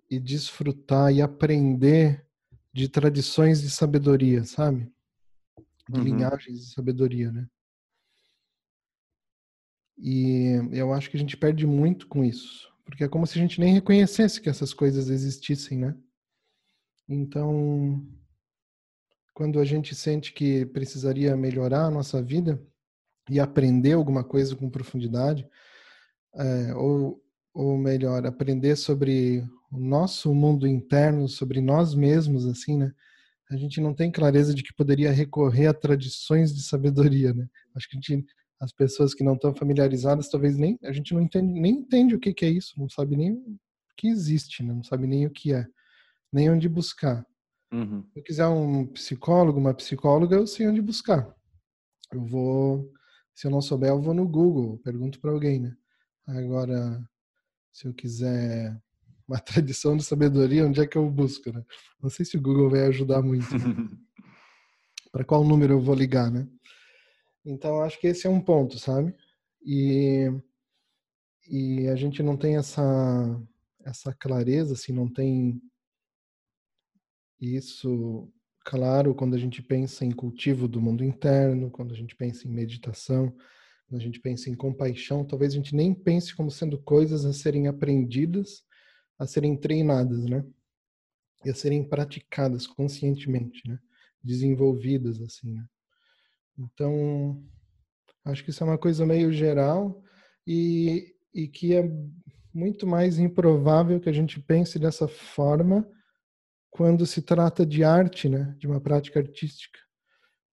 [0.08, 2.24] e desfrutar e aprender
[2.72, 4.92] de tradições de sabedoria, sabe?
[5.90, 6.04] de Uhum.
[6.04, 7.48] linhagens de sabedoria, né?
[9.98, 13.42] E eu acho que a gente perde muito com isso, porque é como se a
[13.42, 15.96] gente nem reconhecesse que essas coisas existissem, né?
[17.08, 18.06] Então,
[19.32, 22.62] quando a gente sente que precisaria melhorar a nossa vida
[23.30, 25.48] e aprender alguma coisa com profundidade,
[26.34, 27.22] é, ou,
[27.54, 29.42] ou melhor, aprender sobre
[29.72, 32.92] o nosso mundo interno, sobre nós mesmos, assim, né?
[33.50, 37.48] A gente não tem clareza de que poderia recorrer a tradições de sabedoria, né?
[37.74, 38.26] Acho que a gente,
[38.60, 42.20] as pessoas que não estão familiarizadas, talvez nem a gente não entende, nem entende o
[42.20, 43.58] que, que é isso, não sabe nem o
[43.96, 44.72] que existe, né?
[44.72, 45.66] não sabe nem o que é,
[46.32, 47.26] nem onde buscar.
[47.72, 48.04] Uhum.
[48.12, 51.34] Se eu quiser um psicólogo, uma psicóloga, eu sei onde buscar.
[52.12, 52.92] Eu vou,
[53.34, 55.74] se eu não souber, eu vou no Google, pergunto para alguém, né?
[56.26, 57.00] Agora,
[57.72, 58.76] se eu quiser
[59.26, 61.64] uma tradição de sabedoria, onde é que eu busco, né?
[62.02, 63.52] Não sei se o Google vai ajudar muito.
[63.56, 63.58] Né?
[65.12, 66.46] Para qual número eu vou ligar, né?
[67.44, 69.14] Então, acho que esse é um ponto, sabe?
[69.64, 70.28] E,
[71.48, 72.82] e a gente não tem essa,
[73.84, 75.60] essa clareza, assim, não tem
[77.40, 78.30] isso
[78.64, 82.50] claro quando a gente pensa em cultivo do mundo interno, quando a gente pensa em
[82.50, 83.34] meditação,
[83.88, 87.32] quando a gente pensa em compaixão, talvez a gente nem pense como sendo coisas a
[87.32, 88.62] serem aprendidas,
[89.18, 90.44] a serem treinadas, né?
[91.44, 93.78] E a serem praticadas conscientemente, né?
[94.22, 95.66] Desenvolvidas, assim, né?
[96.58, 97.42] Então,
[98.24, 100.02] acho que isso é uma coisa meio geral
[100.46, 101.90] e, e que é
[102.52, 105.88] muito mais improvável que a gente pense dessa forma
[106.70, 109.78] quando se trata de arte, né, de uma prática artística.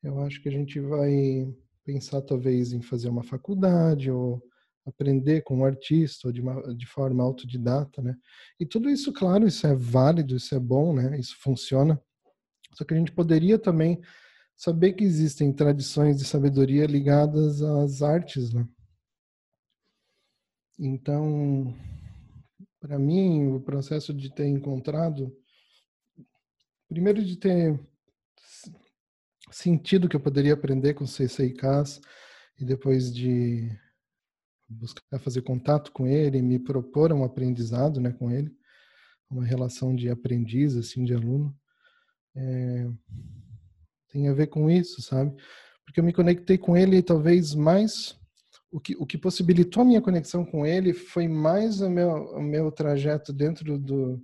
[0.03, 1.47] Eu acho que a gente vai
[1.83, 4.41] pensar talvez em fazer uma faculdade ou
[4.85, 8.15] aprender com um artista ou de, uma, de forma autodidata, né?
[8.59, 11.19] E tudo isso, claro, isso é válido, isso é bom, né?
[11.19, 12.01] Isso funciona.
[12.73, 13.99] Só que a gente poderia também
[14.57, 18.67] saber que existem tradições de sabedoria ligadas às artes, né?
[20.77, 21.73] Então,
[22.79, 25.31] para mim, o processo de ter encontrado
[26.87, 27.77] Primeiro de ter
[29.51, 31.99] sentido que eu poderia aprender com CCIKs
[32.57, 33.69] e depois de
[34.69, 38.55] buscar fazer contato com ele, me propor um aprendizado, né, com ele,
[39.29, 41.53] uma relação de aprendiz, assim, de aluno,
[42.33, 42.87] é,
[44.09, 45.35] tem a ver com isso, sabe?
[45.85, 48.17] Porque eu me conectei com ele talvez mais
[48.71, 52.41] o que, o que possibilitou a minha conexão com ele foi mais o meu, o
[52.41, 54.21] meu trajeto dentro do,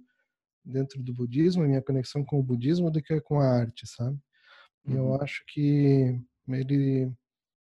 [0.64, 4.18] dentro do budismo, a minha conexão com o budismo do que com a arte, sabe?
[4.86, 5.22] E eu Uhum.
[5.22, 6.20] acho que
[6.50, 7.12] ele,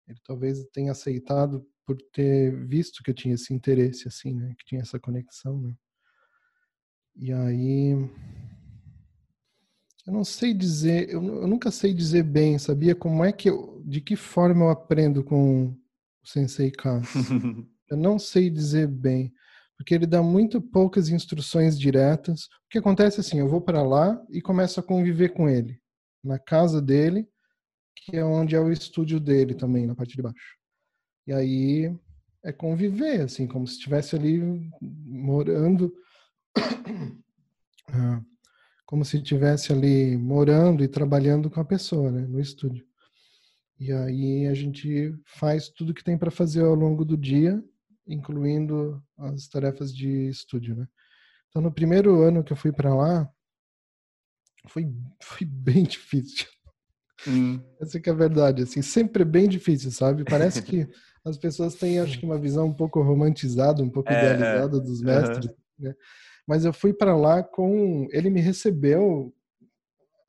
[0.07, 4.53] ele talvez tenha aceitado por ter visto que eu tinha esse interesse, assim, né?
[4.57, 5.75] Que tinha essa conexão, né?
[7.15, 7.93] E aí,
[10.05, 12.95] eu não sei dizer, eu, eu nunca sei dizer bem, sabia?
[12.95, 15.77] Como é que eu, de que forma eu aprendo com o
[16.23, 17.07] Sensei Kass?
[17.89, 19.33] Eu não sei dizer bem,
[19.75, 22.45] porque ele dá muito poucas instruções diretas.
[22.45, 25.77] O que acontece é assim, eu vou para lá e começo a conviver com ele,
[26.23, 27.27] na casa dele,
[27.93, 30.55] que é onde é o estúdio dele também, na parte de baixo.
[31.27, 31.93] E aí
[32.45, 34.39] é conviver, assim, como se estivesse ali
[34.81, 35.93] morando,
[37.93, 38.21] Ah,
[38.91, 42.85] como se estivesse ali morando e trabalhando com a pessoa, né, no estúdio.
[43.79, 47.63] E aí a gente faz tudo que tem para fazer ao longo do dia,
[48.05, 50.89] incluindo as tarefas de estúdio, né?
[51.47, 53.31] Então no primeiro ano que eu fui para lá,
[54.67, 54.93] foi,
[55.23, 56.47] foi bem difícil.
[57.25, 57.61] Hum.
[57.79, 60.25] Essa que é a verdade, assim, sempre é bem difícil, sabe?
[60.25, 60.85] Parece que
[61.23, 64.17] as pessoas têm, acho que, uma visão um pouco romantizada, um pouco É, é.
[64.17, 65.21] idealizada dos Aham.
[65.21, 65.49] mestres,
[65.79, 65.95] né?
[66.51, 69.33] Mas eu fui para lá com, ele me recebeu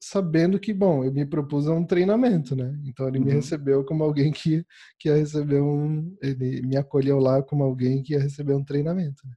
[0.01, 2.81] sabendo que, bom, eu me propus a um treinamento, né?
[2.85, 3.39] Então ele me Uhum.
[3.39, 4.65] recebeu como alguém que,
[5.01, 9.27] que ia receber um, ele me acolheu lá como alguém que ia receber um treinamento.
[9.27, 9.35] Né?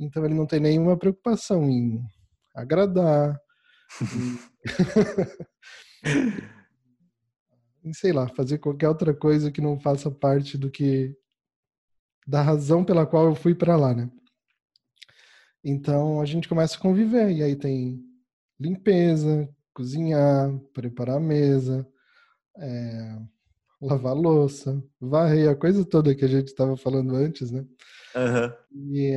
[0.00, 2.04] Então ele não tem nenhuma preocupação em
[2.54, 3.40] agradar,
[7.82, 11.16] em sei lá, fazer qualquer outra coisa que não faça parte do que
[12.26, 14.10] da razão pela qual eu fui para lá, né?
[15.64, 18.02] Então a gente começa a conviver e aí tem
[18.58, 21.86] limpeza, cozinhar, preparar a mesa,
[22.58, 23.18] é,
[23.80, 27.64] lavar a louça, varrer, a coisa toda que a gente estava falando antes, né?
[28.14, 28.56] Aham.
[28.72, 29.12] E,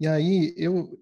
[0.00, 0.98] e aí eu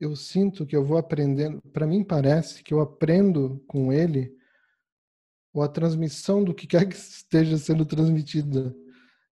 [0.00, 4.32] eu sinto que eu vou aprendendo, para mim parece que eu aprendo com ele
[5.52, 8.74] ou a transmissão do que quer que esteja sendo transmitida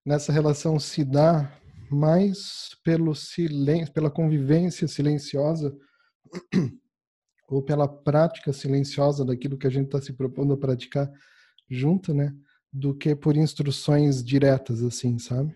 [0.04, 1.52] nessa relação se dá
[1.92, 5.76] mais pelo silêncio, pela convivência silenciosa
[7.50, 11.12] ou pela prática silenciosa daquilo que a gente está se propondo a praticar
[11.70, 12.36] junto, né?
[12.72, 15.56] Do que por instruções diretas, assim, sabe?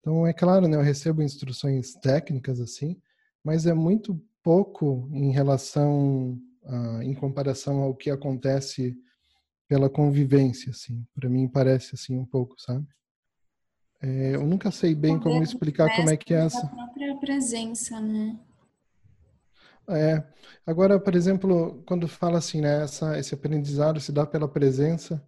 [0.00, 0.76] Então, é claro, né?
[0.76, 3.00] Eu recebo instruções técnicas, assim,
[3.44, 8.96] mas é muito pouco em relação, a, em comparação ao que acontece
[9.68, 11.06] pela convivência, assim.
[11.14, 12.86] Para mim parece assim um pouco, sabe?
[14.02, 16.64] É, eu nunca sei bem como explicar como é que é essa.
[16.64, 18.38] A própria presença, né?
[19.88, 20.24] É.
[20.66, 25.22] Agora, por exemplo, quando fala assim, né, essa, esse aprendizado se dá pela presença,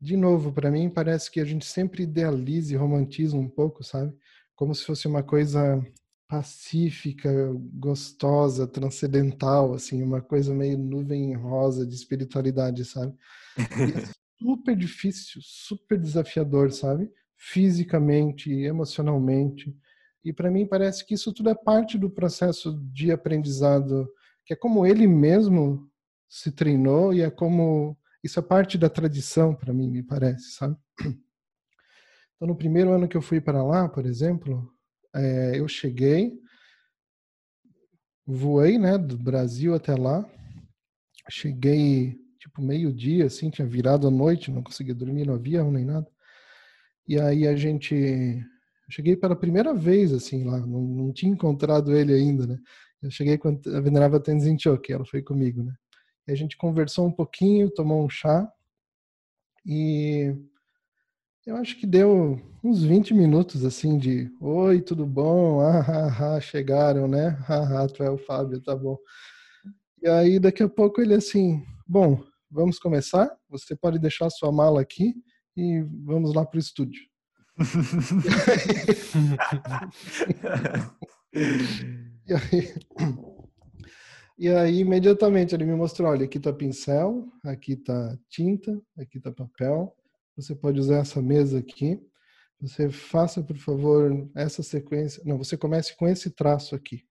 [0.00, 4.14] de novo, para mim parece que a gente sempre idealiza e romantiza um pouco, sabe?
[4.54, 5.82] Como se fosse uma coisa
[6.28, 7.30] pacífica,
[7.74, 13.14] gostosa, transcendental, assim, uma coisa meio nuvem rosa de espiritualidade, sabe?
[13.58, 14.08] E é
[14.40, 17.10] super difícil, super desafiador, sabe?
[17.36, 19.76] Fisicamente, emocionalmente.
[20.24, 24.08] E para mim parece que isso tudo é parte do processo de aprendizado,
[24.44, 25.90] que é como ele mesmo
[26.28, 30.76] se treinou e é como isso é parte da tradição para mim, me parece, sabe?
[32.36, 34.68] Então, no primeiro ano que eu fui para lá, por exemplo,
[35.14, 36.36] é, eu cheguei,
[38.26, 40.28] voei, né, do Brasil até lá,
[41.30, 46.10] cheguei tipo meio-dia, assim, tinha virado a noite, não conseguia dormir no avião nem nada.
[47.06, 47.94] E aí a gente.
[47.94, 52.58] Eu cheguei pela primeira vez, assim, lá, não, não tinha encontrado ele ainda, né?
[53.02, 55.74] Eu cheguei com a venerável Tenzin Choki, ela foi comigo, né?
[56.28, 58.50] E a gente conversou um pouquinho, tomou um chá,
[59.66, 60.34] e
[61.46, 65.60] eu acho que deu uns 20 minutos, assim, de Oi, tudo bom?
[65.60, 67.38] Ah, ah, ah chegaram, né?
[67.48, 68.98] Ah, ah, tu é o Fábio, tá bom.
[70.02, 73.34] E aí, daqui a pouco, ele assim, bom, vamos começar.
[73.48, 75.14] Você pode deixar sua mala aqui
[75.56, 77.02] e vamos lá para o estúdio.
[82.26, 82.74] e, aí,
[84.36, 89.30] e aí, imediatamente, ele me mostrou: olha, aqui está pincel, aqui está tinta, aqui está
[89.30, 89.96] papel.
[90.36, 92.00] Você pode usar essa mesa aqui.
[92.60, 95.22] Você faça, por favor, essa sequência.
[95.24, 97.04] Não, você comece com esse traço aqui.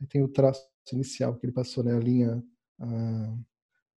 [0.00, 1.94] Aí tem o traço inicial que ele passou, né?
[1.94, 2.42] A linha.
[2.78, 3.36] A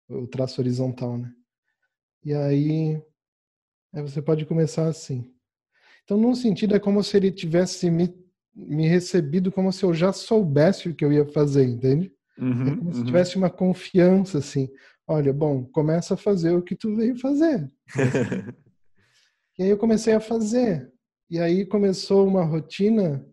[0.08, 1.32] o traço horizontal, né?
[2.24, 3.02] E aí,
[3.92, 5.30] aí você pode começar assim.
[6.04, 8.14] Então, num sentido, é como se ele tivesse me,
[8.54, 12.12] me recebido como se eu já soubesse o que eu ia fazer, entende?
[12.38, 12.92] Uhum, é como uhum.
[12.94, 14.68] se tivesse uma confiança, assim.
[15.06, 17.70] Olha, bom, começa a fazer o que tu veio fazer.
[19.58, 20.90] e aí eu comecei a fazer.
[21.30, 23.24] E aí começou uma rotina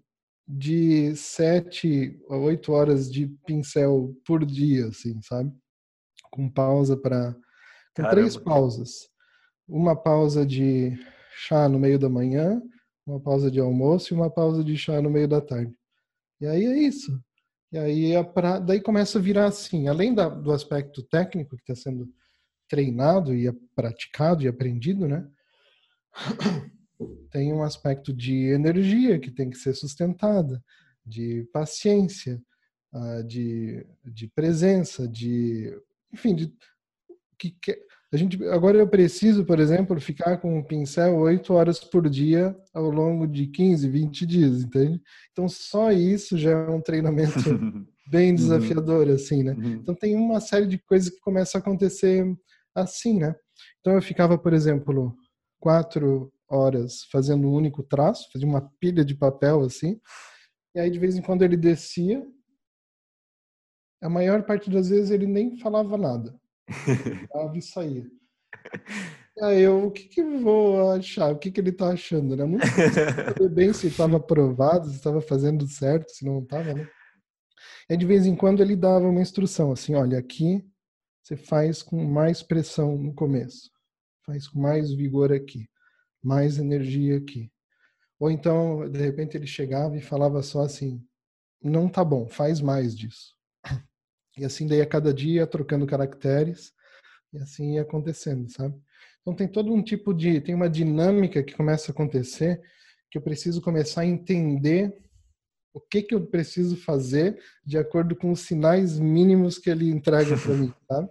[0.48, 5.54] de sete a oito horas de pincel por dia, assim, sabe?
[6.30, 7.36] com pausa para.
[7.96, 9.10] Com três pausas.
[9.70, 10.98] Uma pausa de
[11.32, 12.62] chá no meio da manhã,
[13.06, 15.74] uma pausa de almoço e uma pausa de chá no meio da tarde.
[16.42, 17.22] E aí é isso.
[17.72, 21.72] E aí é pra, daí começa a virar assim, além da, do aspecto técnico que
[21.72, 22.12] está sendo
[22.68, 25.28] treinado e praticado e aprendido, né?
[27.32, 30.62] Tem um aspecto de energia que tem que ser sustentada,
[31.06, 32.42] de paciência,
[32.92, 35.72] ah, de, de presença, de
[36.12, 36.54] enfim, de,
[37.38, 37.80] que, que,
[38.12, 42.58] a gente agora eu preciso, por exemplo, ficar com um pincel oito horas por dia
[42.74, 45.02] ao longo de 15, 20 dias, entende?
[45.32, 47.34] Então só isso já é um treinamento
[48.10, 48.36] bem uhum.
[48.36, 49.54] desafiador, assim, né?
[49.54, 49.74] Uhum.
[49.74, 52.26] Então tem uma série de coisas que começa a acontecer
[52.74, 53.36] assim, né?
[53.80, 55.16] Então eu ficava, por exemplo,
[55.60, 60.00] quatro horas fazendo um único traço, fazia uma pilha de papel assim,
[60.74, 62.26] e aí de vez em quando ele descia
[64.02, 66.40] a maior parte das vezes ele nem falava nada.
[67.32, 68.06] Falava e saía.
[69.42, 71.32] Aí eu, o que que vou achar?
[71.32, 72.46] O que que ele tá achando, né?
[72.46, 76.90] Nunca saber bem se estava aprovado, se estava fazendo certo, se não estava, né?
[77.90, 80.64] E de vez em quando ele dava uma instrução, assim, olha, aqui
[81.24, 83.72] você faz com mais pressão no começo.
[84.26, 85.70] Faz com mais vigor aqui.
[86.22, 87.52] Mais energia aqui.
[88.20, 91.02] Ou então, de repente, ele chegava e falava só assim,
[91.62, 93.39] não tá bom, faz mais disso.
[94.40, 96.72] E assim daí a cada dia trocando caracteres
[97.34, 98.74] e assim ia acontecendo, sabe?
[99.22, 102.62] Então tem todo um tipo de, tem uma dinâmica que começa a acontecer
[103.12, 104.98] que eu preciso começar a entender
[105.74, 110.38] o que que eu preciso fazer de acordo com os sinais mínimos que ele entrega
[110.38, 111.10] para mim, sabe?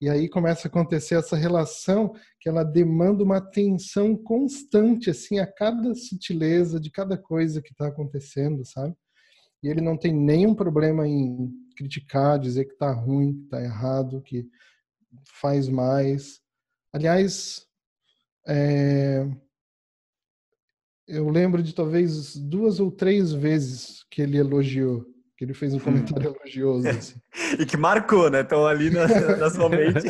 [0.00, 5.46] E aí começa a acontecer essa relação que ela demanda uma atenção constante assim a
[5.46, 8.96] cada sutileza de cada coisa que está acontecendo, sabe?
[9.62, 14.22] E ele não tem nenhum problema em criticar, dizer que está ruim, que está errado,
[14.22, 14.44] que
[15.40, 16.40] faz mais.
[16.92, 17.66] Aliás,
[18.46, 19.26] é,
[21.06, 25.04] eu lembro de talvez duas ou três vezes que ele elogiou,
[25.36, 26.88] que ele fez um comentário elogioso.
[26.88, 27.20] Assim.
[27.58, 28.40] e que marcou, né?
[28.40, 29.06] Estão ali na,
[29.36, 30.06] na sua mente.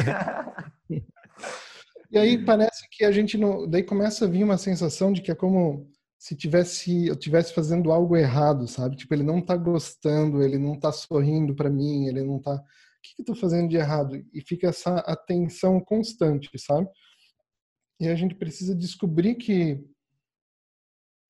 [2.11, 3.69] e aí parece que a gente não.
[3.69, 5.92] Daí começa a vir uma sensação de que é como
[6.23, 8.95] se tivesse eu tivesse fazendo algo errado, sabe?
[8.95, 12.55] Tipo, ele não tá gostando, ele não tá sorrindo para mim, ele não tá.
[12.55, 12.63] O
[13.03, 14.25] que, que eu tô fazendo de errado?
[14.33, 16.89] E fica essa atenção constante, sabe?
[17.99, 19.85] E a gente precisa descobrir que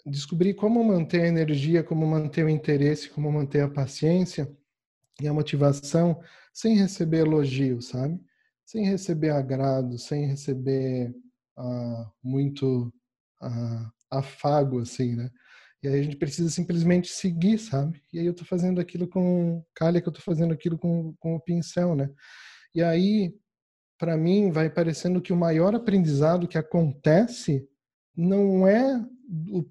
[0.05, 4.47] descobrir como manter a energia, como manter o interesse, como manter a paciência
[5.23, 6.20] e a motivação
[6.52, 8.20] sem receber elogio, sabe?
[8.66, 11.14] Sem receber agrado, sem receber
[11.56, 12.93] uh, muito
[13.40, 15.30] uh, afago, assim, né?
[15.82, 18.01] E aí a gente precisa simplesmente seguir, sabe?
[18.12, 21.34] E aí eu tô fazendo aquilo com calha que eu tô fazendo aquilo com, com
[21.34, 22.09] o pincel, né?
[22.72, 23.34] E aí,
[23.98, 27.66] para mim, vai parecendo que o maior aprendizado que acontece
[28.16, 29.05] não é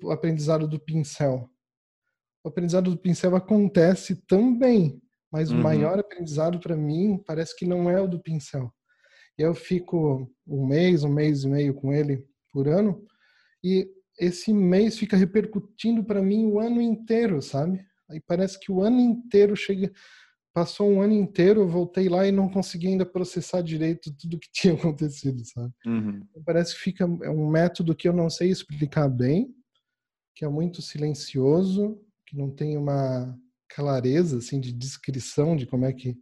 [0.01, 1.49] o aprendizado do pincel.
[2.43, 5.01] O aprendizado do pincel acontece também,
[5.31, 5.59] mas uhum.
[5.59, 8.73] o maior aprendizado para mim parece que não é o do pincel.
[9.38, 13.01] E eu fico um mês, um mês e meio com ele por ano,
[13.63, 13.88] e
[14.22, 17.84] esse mês fica repercutindo para mim o ano inteiro, sabe?
[18.07, 19.91] Aí parece que o ano inteiro chega,
[20.53, 24.48] passou um ano inteiro, eu voltei lá e não consegui ainda processar direito tudo que
[24.53, 25.73] tinha acontecido, sabe?
[25.88, 26.22] Uhum.
[26.45, 29.52] Parece que fica é um método que eu não sei explicar bem,
[30.35, 33.35] que é muito silencioso, que não tem uma
[33.73, 36.15] clareza assim de descrição de como é que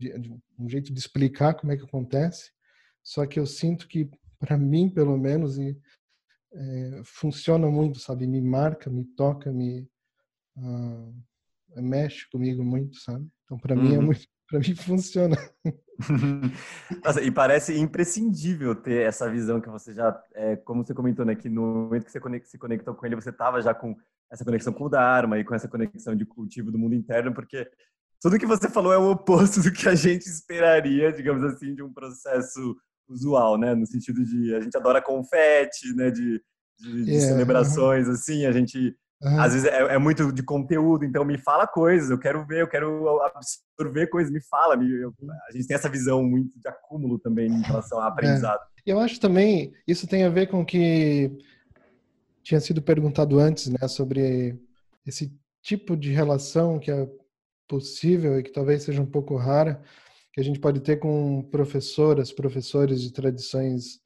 [0.00, 2.50] de, de um jeito de explicar como é que acontece.
[3.02, 4.08] Só que eu sinto que
[4.38, 5.76] para mim, pelo menos, e,
[6.54, 8.26] é, funciona muito, sabe?
[8.26, 9.88] Me marca, me toca, me
[10.56, 11.14] uh,
[11.76, 13.26] mexe comigo muito, sabe?
[13.44, 13.82] Então, para uhum.
[13.82, 14.04] mim é uhum.
[14.04, 15.36] muito, para mim funciona.
[17.04, 21.34] Nossa, e parece imprescindível ter essa visão que você já, é, como você comentou, né,
[21.34, 23.96] que no momento que você se conectou com ele, você estava já com
[24.30, 27.70] essa conexão com o Dharma e com essa conexão de cultivo do mundo interno, porque
[28.20, 31.82] tudo que você falou é o oposto do que a gente esperaria, digamos assim, de
[31.82, 32.76] um processo
[33.08, 36.42] usual, né, no sentido de a gente adora confete, né, de,
[36.78, 39.40] de, de é, celebrações, assim, a gente Uhum.
[39.40, 42.68] Às vezes é, é, muito de conteúdo, então me fala coisas, eu quero ver, eu
[42.68, 44.76] quero absorver coisas, me fala.
[44.76, 45.14] Me, eu,
[45.48, 48.08] a gente tem essa visão muito de acúmulo também em relação ao é.
[48.08, 48.60] aprendizado.
[48.84, 48.92] É.
[48.92, 51.30] Eu acho também, isso tem a ver com que
[52.42, 54.58] tinha sido perguntado antes, né, sobre
[55.06, 57.08] esse tipo de relação que é
[57.68, 59.80] possível e que talvez seja um pouco rara,
[60.32, 64.00] que a gente pode ter com professoras, professores de tradições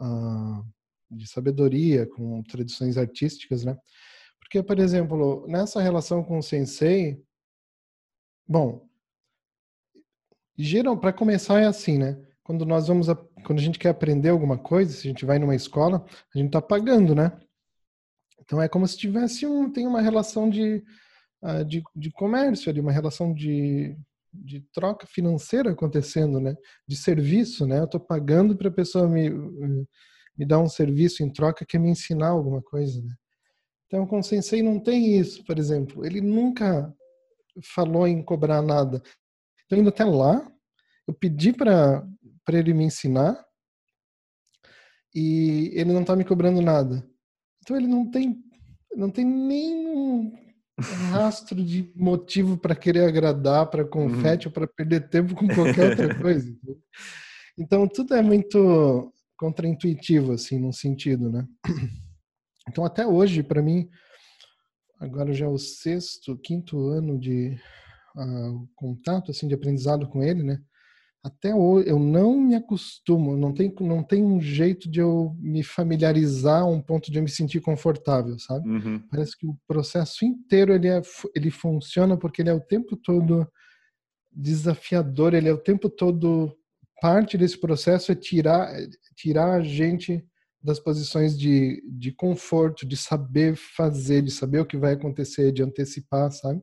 [0.00, 0.64] uh,
[1.10, 3.76] de sabedoria, com tradições artísticas, né?
[4.40, 7.22] Porque, por exemplo, nessa relação com o sensei,
[8.46, 8.88] bom,
[10.56, 12.18] geral para começar é assim, né?
[12.42, 13.14] Quando nós vamos, a,
[13.44, 16.04] quando a gente quer aprender alguma coisa, se a gente vai numa escola,
[16.34, 17.38] a gente está pagando, né?
[18.40, 20.82] Então é como se tivesse um, tem uma relação de,
[21.42, 23.94] uh, de, de comércio ali, uma relação de,
[24.32, 26.54] de troca financeira acontecendo, né?
[26.86, 27.80] De serviço, né?
[27.80, 29.30] Eu estou pagando para a pessoa me,
[30.36, 33.14] me dar um serviço em troca que é me ensinar alguma coisa, né?
[33.86, 36.04] Então, com o sensei não tem isso, por exemplo.
[36.04, 36.94] Ele nunca
[37.74, 39.02] falou em cobrar nada.
[39.64, 40.46] Então, indo até lá,
[41.06, 42.06] eu pedi para
[42.50, 43.42] ele me ensinar
[45.14, 47.02] e ele não está me cobrando nada.
[47.62, 48.44] Então, ele não tem,
[48.94, 50.47] não tem nenhum
[51.10, 54.50] rastro de motivo para querer agradar, para confete uhum.
[54.50, 56.54] ou para perder tempo com qualquer outra coisa.
[57.58, 61.46] Então, tudo é muito contraintuitivo, assim, num sentido, né?
[62.68, 63.88] Então, até hoje, para mim,
[65.00, 67.58] agora já é o sexto, quinto ano de
[68.16, 70.60] uh, contato, assim, de aprendizado com ele, né?
[71.28, 75.62] Até hoje, eu não me acostumo, não tem, não tem um jeito de eu me
[75.62, 78.66] familiarizar a um ponto de eu me sentir confortável, sabe?
[78.66, 78.98] Uhum.
[79.10, 81.02] Parece que o processo inteiro, ele, é,
[81.34, 83.46] ele funciona porque ele é o tempo todo
[84.32, 86.56] desafiador, ele é o tempo todo
[87.00, 88.74] parte desse processo é tirar
[89.16, 90.24] tirar a gente
[90.62, 95.62] das posições de, de conforto, de saber fazer, de saber o que vai acontecer, de
[95.62, 96.60] antecipar, sabe?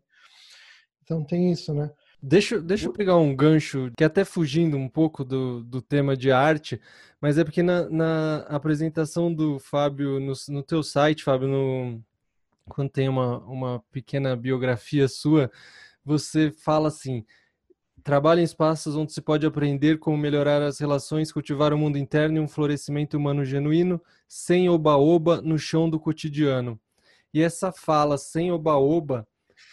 [1.01, 1.89] Então tem isso, né?
[2.27, 6.31] Deixa, deixa eu pegar um gancho, que até fugindo um pouco do, do tema de
[6.31, 6.81] arte,
[7.21, 12.03] mas é porque na, na apresentação do Fábio, no, no teu site, Fábio, no,
[12.67, 15.51] quando tem uma, uma pequena biografia sua,
[16.03, 17.23] você fala assim,
[18.03, 22.37] Trabalha em espaços onde se pode aprender como melhorar as relações, cultivar o mundo interno
[22.37, 26.79] e um florescimento humano genuíno, sem oba-oba no chão do cotidiano.
[27.33, 29.27] E essa fala sem oba-oba,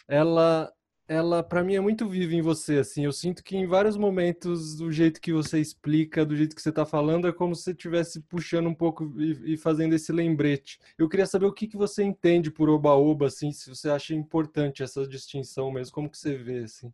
[0.09, 0.73] ela
[1.09, 3.05] ela para mim é muito viva em você, assim.
[3.05, 6.71] Eu sinto que em vários momentos, do jeito que você explica, do jeito que você
[6.71, 10.79] está falando, é como se você estivesse puxando um pouco e, e, fazendo esse lembrete.
[10.97, 14.83] Eu queria saber o que, que você entende por oba-oba, assim, se você acha importante
[14.83, 16.93] essa distinção mesmo, como que você vê, assim.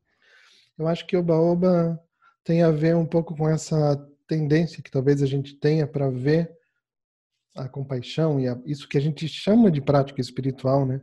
[0.77, 2.01] Eu acho que oba-oba
[2.45, 6.51] tem a ver um pouco com essa tendência que talvez a gente tenha para ver
[7.55, 11.01] a compaixão e a, isso que a gente chama de prática espiritual, né?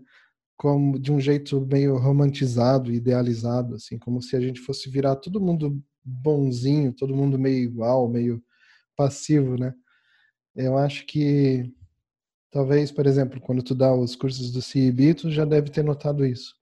[0.57, 5.41] Como de um jeito meio romantizado, idealizado, assim, como se a gente fosse virar todo
[5.41, 8.41] mundo bonzinho, todo mundo meio igual, meio
[8.95, 9.73] passivo, né?
[10.55, 11.73] Eu acho que
[12.51, 16.25] talvez, por exemplo, quando tu dá os cursos do CIB, tu já deve ter notado
[16.25, 16.55] isso.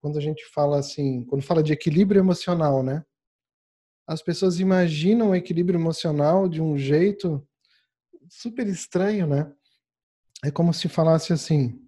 [0.00, 3.04] Quando a gente fala assim, quando fala de equilíbrio emocional, né?
[4.08, 7.46] As pessoas imaginam o equilíbrio emocional de um jeito
[8.28, 9.52] super estranho, né?
[10.42, 11.80] É como se falasse assim,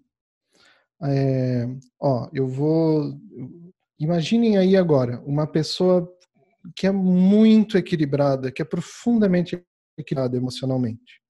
[1.05, 1.69] é,
[2.01, 3.19] ó, eu vou.
[3.99, 6.09] Imaginem aí agora uma pessoa
[6.77, 9.61] que é muito equilibrada, que é profundamente
[9.99, 11.21] equilibrada emocionalmente.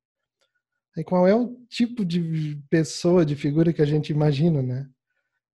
[0.96, 4.88] Aí qual é o tipo de pessoa, de figura que a gente imagina, né?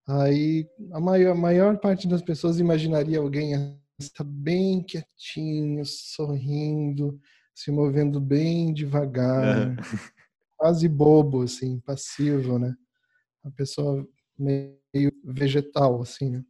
[0.07, 7.21] Aí a maior, a maior parte das pessoas imaginaria alguém está bem quietinho, sorrindo,
[7.55, 9.77] se movendo bem devagar,
[10.57, 12.75] quase bobo, assim, passivo, né?
[13.49, 14.07] Uma pessoa
[14.39, 16.45] meio vegetal, assim, né?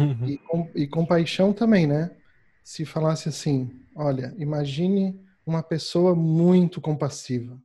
[0.00, 0.28] Uhum.
[0.28, 2.16] E, com, e compaixão também, né?
[2.64, 7.60] Se falasse assim, olha, imagine uma pessoa muito compassiva,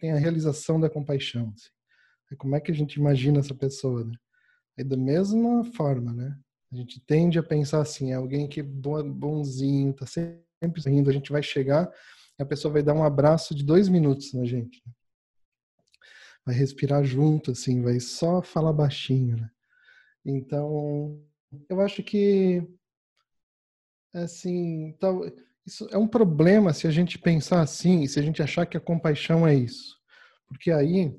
[0.00, 1.52] tem a realização da compaixão.
[1.54, 2.36] Assim.
[2.36, 4.14] Como é que a gente imagina essa pessoa, né?
[4.84, 6.36] Da mesma forma, né?
[6.72, 11.12] A gente tende a pensar assim, é alguém que é bonzinho, tá sempre rindo, a
[11.12, 11.90] gente vai chegar
[12.38, 14.82] e a pessoa vai dar um abraço de dois minutos na gente.
[14.84, 14.92] Né?
[16.46, 19.50] Vai respirar junto, assim, vai só falar baixinho, né?
[20.24, 21.20] Então,
[21.68, 22.62] eu acho que,
[24.14, 25.26] assim, tal,
[25.66, 28.76] isso é um problema se a gente pensar assim, e se a gente achar que
[28.76, 29.96] a compaixão é isso.
[30.46, 31.12] Porque aí,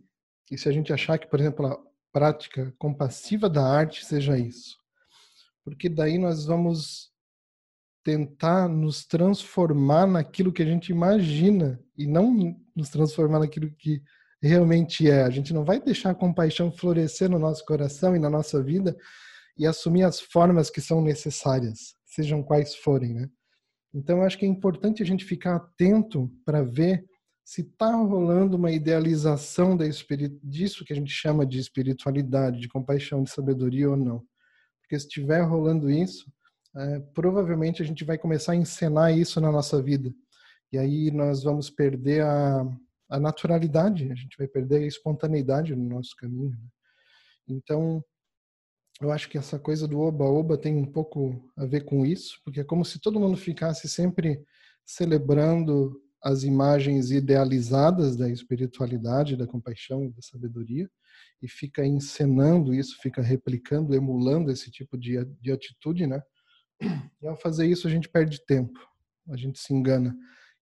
[0.49, 1.77] e se a gente achar que, por exemplo, a
[2.13, 4.77] prática compassiva da arte seja isso.
[5.61, 7.11] Porque daí nós vamos
[8.01, 14.01] tentar nos transformar naquilo que a gente imagina e não nos transformar naquilo que
[14.41, 15.23] realmente é.
[15.23, 18.95] A gente não vai deixar a compaixão florescer no nosso coração e na nossa vida
[19.57, 23.29] e assumir as formas que são necessárias, sejam quais forem, né?
[23.93, 27.03] Então, acho que é importante a gente ficar atento para ver
[27.43, 29.85] se está rolando uma idealização da
[30.43, 34.21] disso que a gente chama de espiritualidade, de compaixão, de sabedoria ou não.
[34.81, 36.29] Porque se estiver rolando isso,
[36.75, 40.13] é, provavelmente a gente vai começar a encenar isso na nossa vida.
[40.71, 42.65] E aí nós vamos perder a,
[43.09, 46.51] a naturalidade, a gente vai perder a espontaneidade no nosso caminho.
[46.51, 46.67] Né?
[47.47, 48.03] Então,
[48.99, 52.61] eu acho que essa coisa do oba-oba tem um pouco a ver com isso, porque
[52.61, 54.43] é como se todo mundo ficasse sempre
[54.85, 60.89] celebrando as imagens idealizadas da espiritualidade, da compaixão da sabedoria,
[61.41, 66.21] e fica encenando isso, fica replicando, emulando esse tipo de, de atitude, né?
[67.21, 68.79] E ao fazer isso, a gente perde tempo,
[69.29, 70.15] a gente se engana,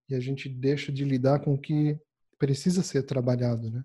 [0.09, 1.97] e a gente deixa de lidar com o que
[2.37, 3.83] precisa ser trabalhado, né?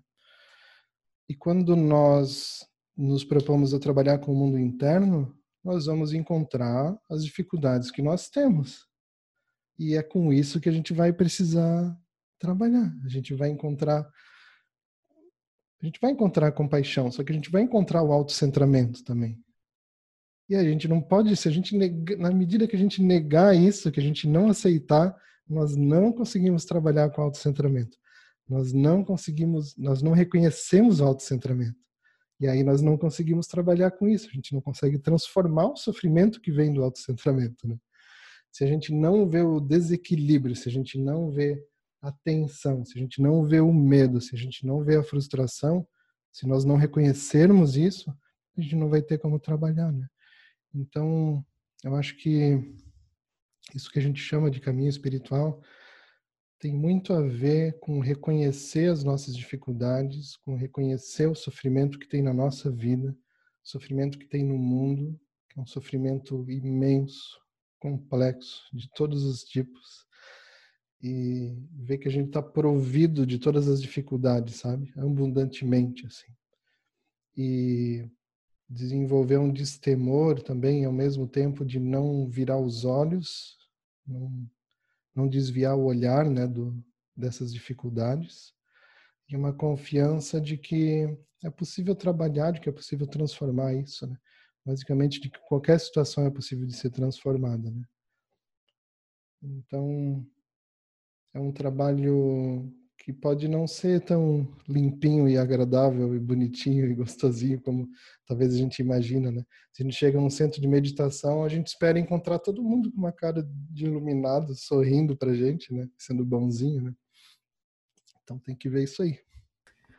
[1.29, 2.65] E quando nós
[2.97, 5.33] nos propomos a trabalhar com o mundo interno,
[5.63, 8.85] nós vamos encontrar as dificuldades que nós temos.
[9.79, 11.97] E é com isso que a gente vai precisar
[12.37, 12.93] trabalhar.
[13.05, 14.09] A gente vai encontrar
[15.81, 19.39] a gente vai encontrar compaixão, só que a gente vai encontrar o autocentramento também.
[20.47, 23.55] E a gente não pode, se a gente nega, na medida que a gente negar
[23.55, 25.15] isso, que a gente não aceitar,
[25.47, 27.97] nós não conseguimos trabalhar com autocentramento
[28.51, 31.79] nós não conseguimos, nós não reconhecemos o autocentramento.
[32.37, 36.41] E aí nós não conseguimos trabalhar com isso, a gente não consegue transformar o sofrimento
[36.41, 37.77] que vem do autocentramento, né?
[38.51, 41.65] Se a gente não vê o desequilíbrio, se a gente não vê
[42.01, 45.03] a tensão, se a gente não vê o medo, se a gente não vê a
[45.03, 45.87] frustração,
[46.29, 48.13] se nós não reconhecermos isso,
[48.57, 50.07] a gente não vai ter como trabalhar, né?
[50.75, 51.41] Então,
[51.85, 52.59] eu acho que
[53.73, 55.61] isso que a gente chama de caminho espiritual
[56.61, 62.21] tem muito a ver com reconhecer as nossas dificuldades, com reconhecer o sofrimento que tem
[62.21, 63.17] na nossa vida,
[63.63, 65.19] sofrimento que tem no mundo,
[65.49, 67.41] que é um sofrimento imenso,
[67.79, 70.05] complexo, de todos os tipos,
[71.01, 74.93] e ver que a gente está provido de todas as dificuldades, sabe?
[74.95, 76.31] Abundantemente, assim.
[77.35, 78.07] E
[78.69, 83.57] desenvolver um destemor também, ao mesmo tempo de não virar os olhos,
[84.05, 84.47] não
[85.15, 86.75] não desviar o olhar né, do,
[87.15, 88.53] dessas dificuldades
[89.29, 94.07] e uma confiança de que é possível trabalhar, de que é possível transformar isso.
[94.07, 94.17] Né?
[94.65, 97.83] basicamente de que qualquer situação é possível de ser transformada, né?
[99.41, 100.25] Então,
[101.33, 102.71] é um trabalho
[103.03, 107.89] que pode não ser tão limpinho e agradável e bonitinho e gostosinho como
[108.27, 109.43] talvez a gente imagina, né?
[109.73, 112.97] Se a gente chega num centro de meditação, a gente espera encontrar todo mundo com
[112.97, 115.87] uma cara de iluminado, sorrindo pra gente, né?
[115.97, 116.93] Sendo bonzinho, né?
[118.23, 119.19] Então tem que ver isso aí.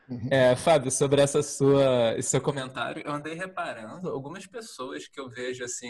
[0.09, 0.27] Uhum.
[0.31, 5.29] É, Fábio, sobre essa sua, esse seu comentário, eu andei reparando algumas pessoas que eu
[5.29, 5.89] vejo assim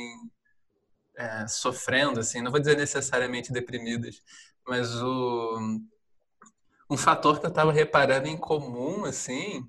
[1.17, 4.21] é, sofrendo, assim, não vou dizer necessariamente deprimidas,
[4.67, 5.79] mas o
[6.93, 9.67] um fator que eu estava reparando em comum, assim,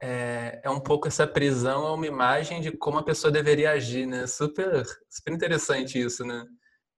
[0.00, 4.06] é, é, um pouco essa prisão a uma imagem de como a pessoa deveria agir,
[4.06, 4.26] né?
[4.26, 6.44] Super, super interessante isso, né?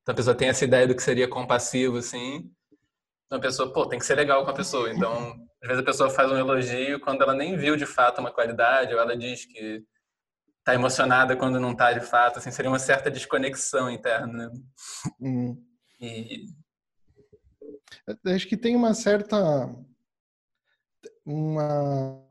[0.03, 2.51] Então a pessoa tem essa ideia do que seria compassivo, assim.
[3.27, 4.91] Então a pessoa, pô, tem que ser legal com a pessoa.
[4.91, 8.33] Então, às vezes a pessoa faz um elogio quando ela nem viu de fato uma
[8.33, 9.85] qualidade, ou ela diz que
[10.65, 14.51] tá emocionada quando não tá de fato, assim, seria uma certa desconexão interna, né?
[15.21, 15.57] Hum.
[16.01, 16.47] E
[18.27, 19.75] Acho que tem uma certa
[21.25, 22.23] uma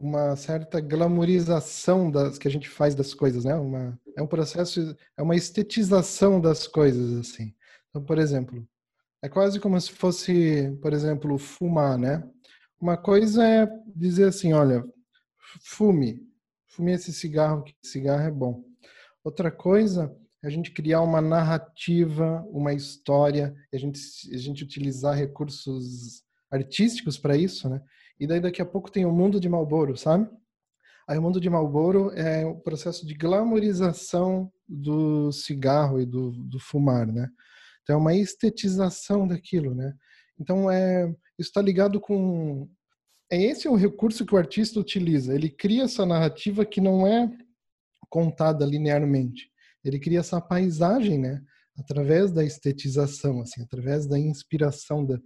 [0.00, 3.54] uma certa glamorização das que a gente faz das coisas, né?
[3.54, 7.54] Uma, é um processo, é uma estetização das coisas assim.
[7.90, 8.66] Então, por exemplo,
[9.22, 12.26] é quase como se fosse, por exemplo, fumar, né?
[12.80, 14.82] Uma coisa é dizer assim, olha,
[15.62, 16.26] fume,
[16.66, 18.64] fume esse cigarro, que cigarro é bom.
[19.22, 24.00] Outra coisa a gente criar uma narrativa, uma história, a gente,
[24.32, 27.80] a gente utilizar recursos artísticos para isso, né?
[28.18, 30.28] E daí daqui a pouco tem o mundo de Malboro, sabe?
[31.08, 36.58] Aí o mundo de Malboro é o processo de glamorização do cigarro e do, do
[36.58, 37.28] fumar, né?
[37.82, 39.94] Então é uma estetização daquilo, né?
[40.38, 42.68] Então é está ligado com
[43.30, 45.34] é esse é o recurso que o artista utiliza.
[45.34, 47.30] Ele cria essa narrativa que não é
[48.08, 49.49] contada linearmente
[49.84, 51.42] ele cria essa paisagem, né?
[51.78, 55.18] Através da estetização, assim, através da inspiração da,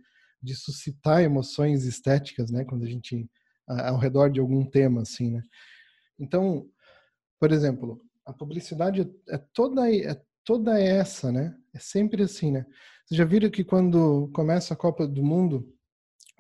[0.43, 2.64] de suscitar emoções estéticas, né?
[2.64, 3.28] Quando a gente
[3.66, 5.43] ao redor de algum tema, assim, né?
[6.18, 6.68] Então,
[7.40, 11.56] por exemplo, a publicidade é toda é toda essa, né?
[11.74, 12.66] É sempre assim, né?
[13.05, 15.66] Vocês já viram que quando começa a Copa do Mundo,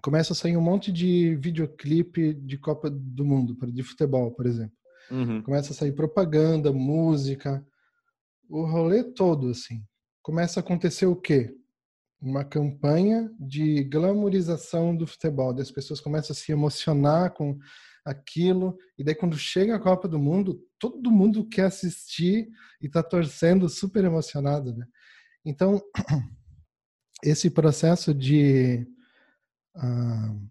[0.02, 4.76] começa a sair um monte de videoclipe de Copa do Mundo, de futebol, por exemplo.
[5.10, 5.42] Uhum.
[5.42, 7.64] Começa a sair propaganda, música,
[8.48, 9.82] o rolê todo, assim.
[10.22, 11.54] Começa a acontecer o quê?
[12.20, 15.58] Uma campanha de glamorização do futebol.
[15.58, 17.58] As pessoas começam a se emocionar com
[18.04, 18.76] aquilo.
[18.98, 22.48] E daí, quando chega a Copa do Mundo, todo mundo quer assistir
[22.80, 24.86] e tá torcendo super emocionado, né?
[25.44, 25.82] Então,
[27.22, 28.86] esse processo de,
[29.76, 30.50] uh,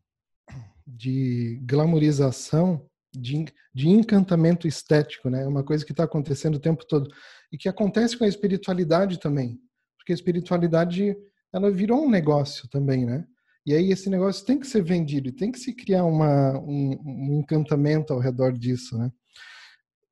[0.85, 5.43] de glamorização, de, de encantamento estético, né?
[5.43, 7.09] É uma coisa que está acontecendo o tempo todo
[7.51, 9.59] e que acontece com a espiritualidade também,
[9.97, 11.15] porque a espiritualidade
[11.53, 13.25] ela virou um negócio também, né?
[13.65, 17.39] E aí esse negócio tem que ser vendido, tem que se criar uma, um, um
[17.39, 19.11] encantamento ao redor disso, né?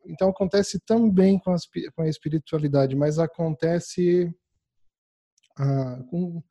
[0.05, 4.33] Então acontece também com, as, com a espiritualidade, mas acontece
[5.57, 6.41] ah, com,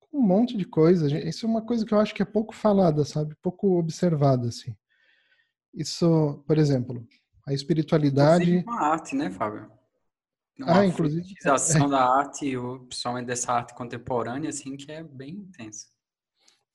[0.00, 1.08] com, um monte de coisa.
[1.20, 3.34] Isso é uma coisa que eu acho que é pouco falada, sabe?
[3.40, 4.74] Pouco observada, assim.
[5.74, 7.06] Isso, por exemplo,
[7.46, 8.44] a espiritualidade.
[8.44, 9.70] Inclusive com a arte, né, Fábio?
[10.58, 11.22] Uma ah, inclusive.
[11.22, 12.56] utilização da arte,
[12.88, 15.86] principalmente dessa arte contemporânea, assim, que é bem intensa.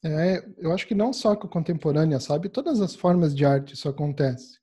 [0.06, 2.50] É, eu acho que não só com a contemporânea, sabe?
[2.50, 4.60] Todas as formas de arte isso acontece.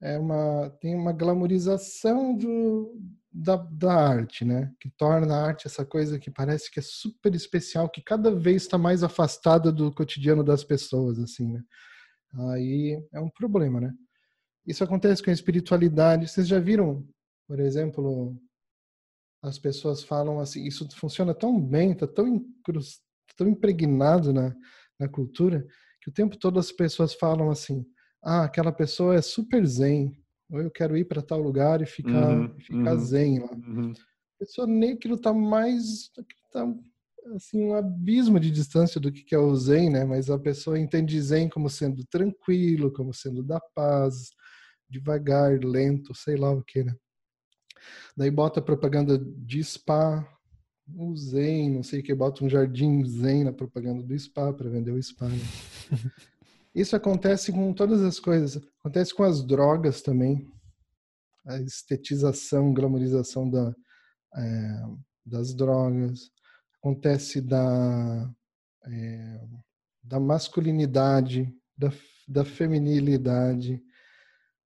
[0.00, 2.94] É uma, tem uma glamorização do,
[3.32, 4.72] da, da arte, né?
[4.80, 8.62] Que torna a arte essa coisa que parece que é super especial, que cada vez
[8.62, 11.62] está mais afastada do cotidiano das pessoas, assim, né?
[12.34, 13.92] Aí é um problema, né?
[14.66, 16.28] Isso acontece com a espiritualidade.
[16.28, 17.06] Vocês já viram
[17.48, 18.38] por exemplo,
[19.42, 23.00] as pessoas falam assim, isso funciona tão bem, está tão, incrust,
[23.38, 24.54] tão impregnado na,
[25.00, 25.66] na cultura,
[26.02, 27.86] que o tempo todo as pessoas falam assim,
[28.22, 30.12] ah, aquela pessoa é super zen,
[30.50, 33.52] ou eu quero ir para tal lugar e ficar, uhum, ficar uhum, zen lá.
[33.52, 33.92] Uhum.
[33.92, 36.10] A pessoa nem aquilo está mais,
[36.52, 36.66] tá,
[37.34, 40.04] assim, um abismo de distância do que é o zen, né?
[40.04, 44.30] Mas a pessoa entende zen como sendo tranquilo, como sendo da paz,
[44.88, 46.94] devagar, lento, sei lá o que, né?
[48.16, 50.26] Daí bota propaganda de spa,
[50.96, 54.70] o Zen, não sei o que, bota um jardim Zen na propaganda do spa para
[54.70, 55.28] vender o spa.
[55.28, 55.38] Né?
[56.74, 58.62] Isso acontece com todas as coisas.
[58.80, 60.50] Acontece com as drogas também.
[61.46, 63.74] A estetização, glamorização da,
[64.36, 64.82] é,
[65.24, 66.30] das drogas.
[66.80, 68.30] Acontece da,
[68.86, 69.40] é,
[70.02, 71.92] da masculinidade, da,
[72.26, 73.82] da feminilidade,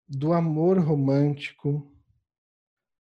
[0.07, 1.91] do amor romântico,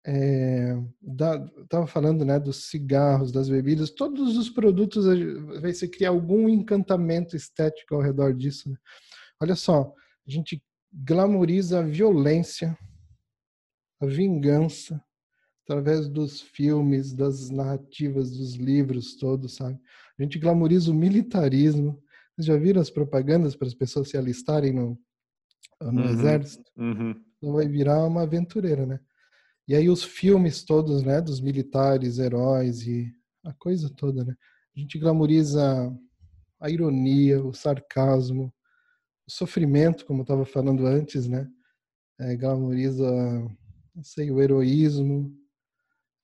[0.04, 5.04] é, da, estava falando né, dos cigarros, das bebidas, todos os produtos
[5.60, 8.68] vai se criar algum encantamento estético ao redor disso.
[8.68, 8.76] Né?
[9.40, 9.94] Olha só,
[10.26, 10.62] a gente
[10.92, 12.76] glamoriza a violência,
[14.00, 15.02] a vingança,
[15.64, 19.78] através dos filmes, das narrativas, dos livros todos, sabe?
[20.18, 22.02] A gente glamoriza o militarismo.
[22.34, 24.98] Vocês já viram as propagandas para as pessoas se alistarem no,
[25.80, 26.70] no uhum, exército?
[26.76, 27.14] Uhum.
[27.36, 29.00] Então vai virar uma aventureira, né?
[29.68, 33.12] E aí os filmes todos, né, dos militares, heróis e
[33.44, 34.34] a coisa toda, né?
[34.76, 35.92] A gente glamoriza
[36.60, 38.52] a ironia, o sarcasmo,
[39.26, 41.48] o sofrimento, como eu estava falando antes, né?
[42.18, 43.08] É, glamoriza,
[43.94, 45.32] não sei, o heroísmo,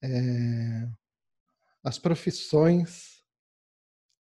[0.02, 0.88] é,
[1.82, 3.22] as profissões,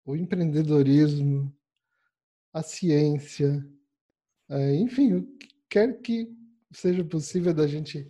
[0.05, 1.55] o empreendedorismo,
[2.53, 3.65] a ciência,
[4.49, 6.29] é, enfim, o que quer que
[6.71, 8.07] seja possível da gente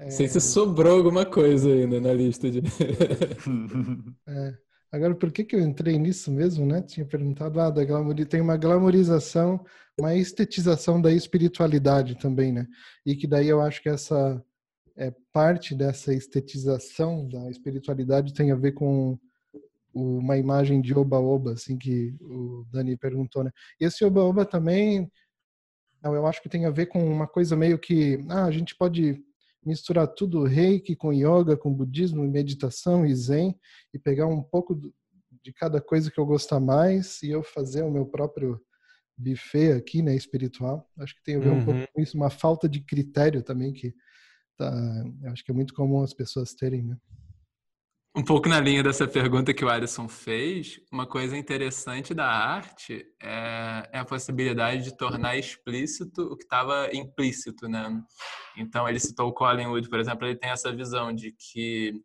[0.00, 0.08] é...
[0.08, 2.62] Sei se sobrou alguma coisa ainda na lista de.
[4.26, 4.54] é.
[4.90, 6.80] Agora, por que, que eu entrei nisso mesmo, né?
[6.80, 8.14] Tinha perguntado, ah, da glamour...
[8.26, 9.62] tem uma glamorização,
[9.98, 12.66] uma estetização da espiritualidade também, né?
[13.04, 14.42] E que daí eu acho que essa
[15.00, 19.18] é, parte dessa estetização da espiritualidade tem a ver com
[19.94, 23.50] uma imagem de oba-oba, assim, que o Dani perguntou, né?
[23.80, 25.10] E esse oba-oba também,
[26.04, 29.18] eu acho que tem a ver com uma coisa meio que, ah, a gente pode
[29.64, 33.58] misturar tudo reiki com yoga, com budismo, meditação e zen
[33.92, 34.78] e pegar um pouco
[35.42, 38.60] de cada coisa que eu gostar mais e eu fazer o meu próprio
[39.16, 40.86] buffet aqui, né, espiritual.
[40.98, 41.58] Acho que tem a ver uhum.
[41.58, 41.86] um pouco uhum.
[41.94, 43.94] com isso, uma falta de critério também que
[44.60, 46.96] tá, acho que é muito comum as pessoas terem, né?
[48.14, 53.06] Um pouco na linha dessa pergunta que o Alisson fez, uma coisa interessante da arte
[53.22, 58.02] é, é a possibilidade de tornar explícito o que estava implícito, né?
[58.56, 62.02] Então, ele citou o Colin Wood, por exemplo, ele tem essa visão de que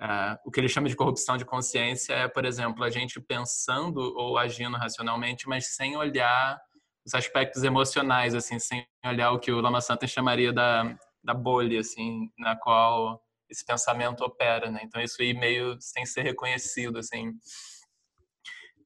[0.00, 3.98] uh, o que ele chama de corrupção de consciência é, por exemplo, a gente pensando
[4.16, 6.60] ou agindo racionalmente, mas sem olhar
[7.04, 11.80] os aspectos emocionais, assim, sem olhar o que o Lama Santa chamaria da, da bolha,
[11.80, 14.80] assim, na qual esse pensamento opera, né?
[14.84, 17.32] Então isso aí meio sem ser reconhecido, assim.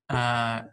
[0.08, 0.66] Ah,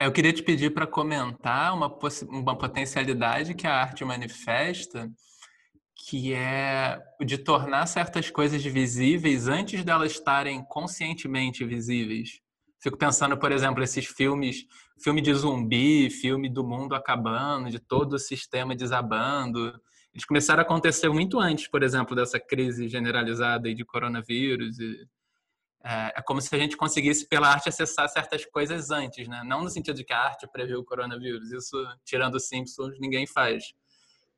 [0.00, 1.92] eu queria te pedir para comentar uma,
[2.28, 5.10] uma potencialidade que a arte manifesta,
[6.06, 12.40] que é de tornar certas coisas visíveis antes delas estarem conscientemente visíveis.
[12.78, 14.66] Fico pensando, por exemplo, esses filmes,
[15.02, 19.72] filme de zumbi, filme do mundo acabando, de todo o sistema desabando,
[20.16, 24.78] eles começaram a acontecer muito antes, por exemplo, dessa crise generalizada de coronavírus.
[24.78, 25.06] E,
[25.84, 29.42] é, é, como se a gente conseguisse, pela arte, acessar certas coisas antes, né?
[29.44, 33.26] Não no sentido de que a arte previu o coronavírus, isso, tirando os Simpsons, ninguém
[33.26, 33.74] faz.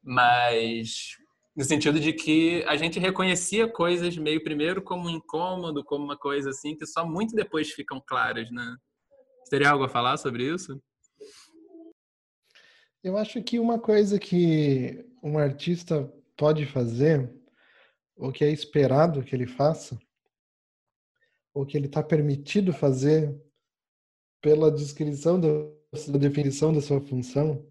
[0.03, 1.17] Mas
[1.57, 6.19] no sentido de que a gente reconhecia coisas meio primeiro como um incômodo, como uma
[6.19, 8.77] coisa assim, que só muito depois ficam claras, né?
[9.49, 10.83] Teria algo a falar sobre isso?
[13.03, 17.31] Eu acho que uma coisa que um artista pode fazer,
[18.17, 19.97] ou que é esperado que ele faça,
[21.55, 23.35] ou que ele está permitido fazer
[24.41, 25.49] pela descrição da,
[26.19, 27.65] definição da sua função,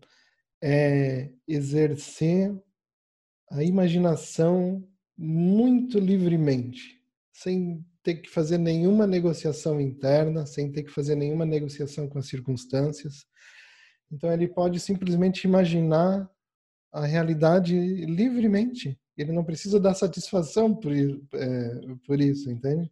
[0.62, 2.58] é exercer
[3.52, 4.88] a imaginação
[5.18, 7.02] muito livremente,
[7.34, 12.28] sem ter que fazer nenhuma negociação interna, sem ter que fazer nenhuma negociação com as
[12.28, 13.26] circunstâncias,
[14.12, 16.30] então ele pode simplesmente imaginar
[16.92, 17.76] a realidade
[18.06, 19.00] livremente.
[19.18, 22.90] Ele não precisa dar satisfação por, é, por isso, entende?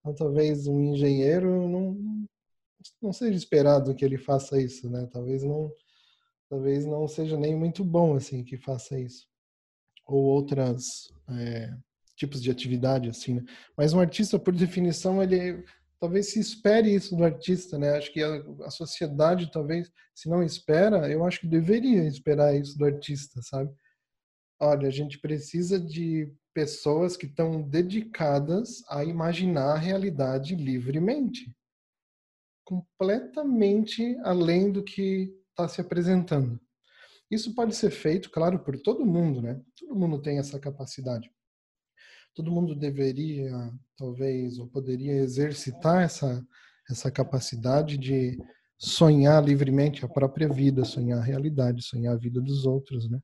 [0.00, 2.26] Então talvez um engenheiro não,
[3.02, 5.08] não seja esperado que ele faça isso, né?
[5.12, 5.70] Talvez não,
[6.48, 9.26] talvez não seja nem muito bom assim que faça isso.
[10.06, 11.74] Ou outras é,
[12.16, 13.44] tipos de atividade assim, né?
[13.76, 15.64] Mas um artista, por definição, ele
[16.00, 17.96] talvez se espere isso do artista, né?
[17.96, 22.78] Acho que a, a, sociedade talvez, se não espera, eu acho que deveria esperar isso
[22.78, 23.72] do artista, sabe?
[24.60, 31.54] Olha, a gente precisa de pessoas que estão dedicadas a imaginar a realidade livremente,
[32.64, 36.60] completamente além do que está se apresentando.
[37.30, 39.60] Isso pode ser feito, claro, por todo mundo, né?
[39.78, 41.30] Todo mundo tem essa capacidade
[42.38, 43.50] todo mundo deveria,
[43.96, 46.40] talvez, ou poderia exercitar essa,
[46.88, 48.38] essa capacidade de
[48.78, 53.18] sonhar livremente a própria vida, sonhar a realidade, sonhar a vida dos outros, né?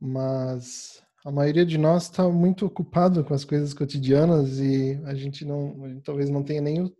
[0.00, 5.44] Mas a maioria de nós está muito ocupado com as coisas cotidianas e a gente
[5.44, 6.96] não, a gente talvez não tenha nem o,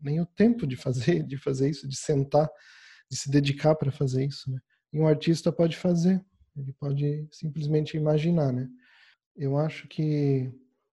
[0.00, 2.48] nem o tempo de fazer, de fazer isso, de sentar,
[3.10, 4.60] de se dedicar para fazer isso, né?
[4.92, 6.24] E um artista pode fazer.
[6.56, 8.68] Ele pode simplesmente imaginar, né?
[9.36, 10.50] Eu acho que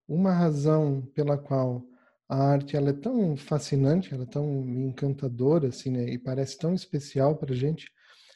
[0.08, 1.84] uma razão pela qual
[2.28, 6.10] a arte ela é tão fascinante, ela é tão encantadora, assim, né?
[6.10, 7.92] E parece tão especial para a gente,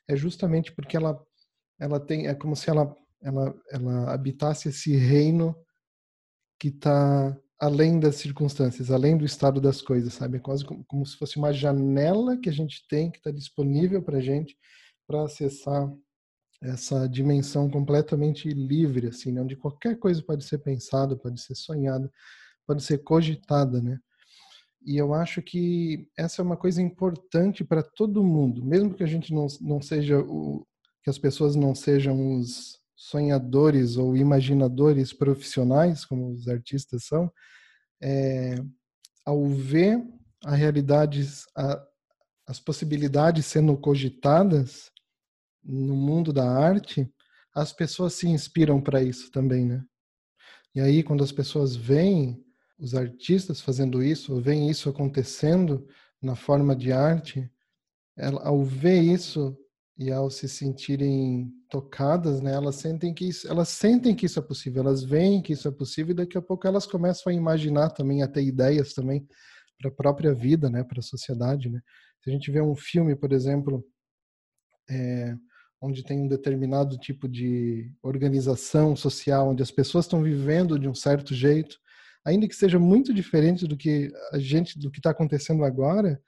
[0.07, 1.21] é justamente porque ela,
[1.79, 5.55] ela tem, é como se ela, ela, ela habitasse esse reino
[6.59, 10.37] que está além das circunstâncias, além do estado das coisas, sabe?
[10.37, 14.01] É quase como, como se fosse uma janela que a gente tem, que está disponível
[14.01, 14.55] para gente,
[15.07, 15.91] para acessar
[16.61, 19.41] essa dimensão completamente livre, assim, né?
[19.41, 22.11] onde qualquer coisa pode ser pensada, pode ser sonhada,
[22.65, 23.99] pode ser cogitada, né?
[24.85, 29.07] E eu acho que essa é uma coisa importante para todo mundo, mesmo que a
[29.07, 30.65] gente não, não seja o
[31.03, 37.31] que as pessoas não sejam os sonhadores ou imaginadores profissionais, como os artistas são,
[38.01, 38.55] é,
[39.25, 40.03] ao ver
[40.45, 41.85] a realidade, a,
[42.47, 44.91] as possibilidades sendo cogitadas
[45.67, 47.11] no mundo da arte,
[47.53, 49.83] as pessoas se inspiram para isso também, né?
[50.73, 52.43] E aí, quando as pessoas veem
[52.79, 55.87] os artistas fazendo isso, veem isso acontecendo
[56.21, 57.51] na forma de arte,
[58.15, 59.57] ela, ao ver isso,
[59.97, 64.41] e ao se sentirem tocadas, né, elas sentem que isso, elas sentem que isso é
[64.41, 67.89] possível, elas veem que isso é possível e daqui a pouco elas começam a imaginar
[67.89, 69.27] também, a ter ideias também
[69.79, 71.81] para a própria vida, né, para a sociedade, né.
[72.23, 73.83] Se a gente vê um filme, por exemplo,
[74.89, 75.35] é,
[75.81, 80.95] onde tem um determinado tipo de organização social, onde as pessoas estão vivendo de um
[80.95, 81.77] certo jeito,
[82.25, 86.21] ainda que seja muito diferente do que a gente, do que está acontecendo agora,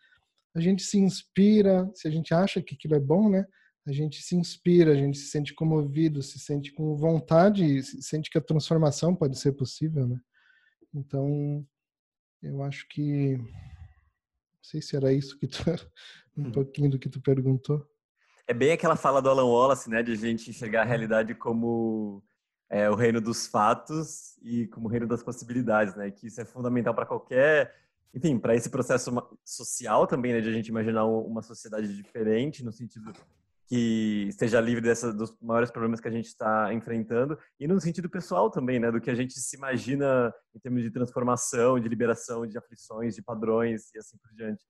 [0.55, 3.45] a gente se inspira, se a gente acha que aquilo é bom, né?
[3.85, 8.29] A gente se inspira, a gente se sente comovido, se sente com vontade, se sente
[8.29, 10.19] que a transformação pode ser possível, né?
[10.93, 11.65] Então,
[12.41, 15.57] eu acho que não sei se era isso que tu
[16.37, 16.51] um hum.
[16.51, 17.85] pouquinho do que tu perguntou.
[18.49, 22.23] É bem aquela fala do Alan Wallace, né, de a gente enxergar a realidade como
[22.67, 26.09] é, o reino dos fatos e como o reino das possibilidades, né?
[26.09, 27.71] Que isso é fundamental para qualquer
[28.13, 29.11] enfim, para esse processo
[29.45, 33.13] social também, né, de a gente imaginar uma sociedade diferente, no sentido
[33.67, 38.09] que esteja livre dessa, dos maiores problemas que a gente está enfrentando, e no sentido
[38.09, 42.47] pessoal também, né, do que a gente se imagina em termos de transformação, de liberação
[42.47, 44.65] de aflições, de padrões e assim por diante.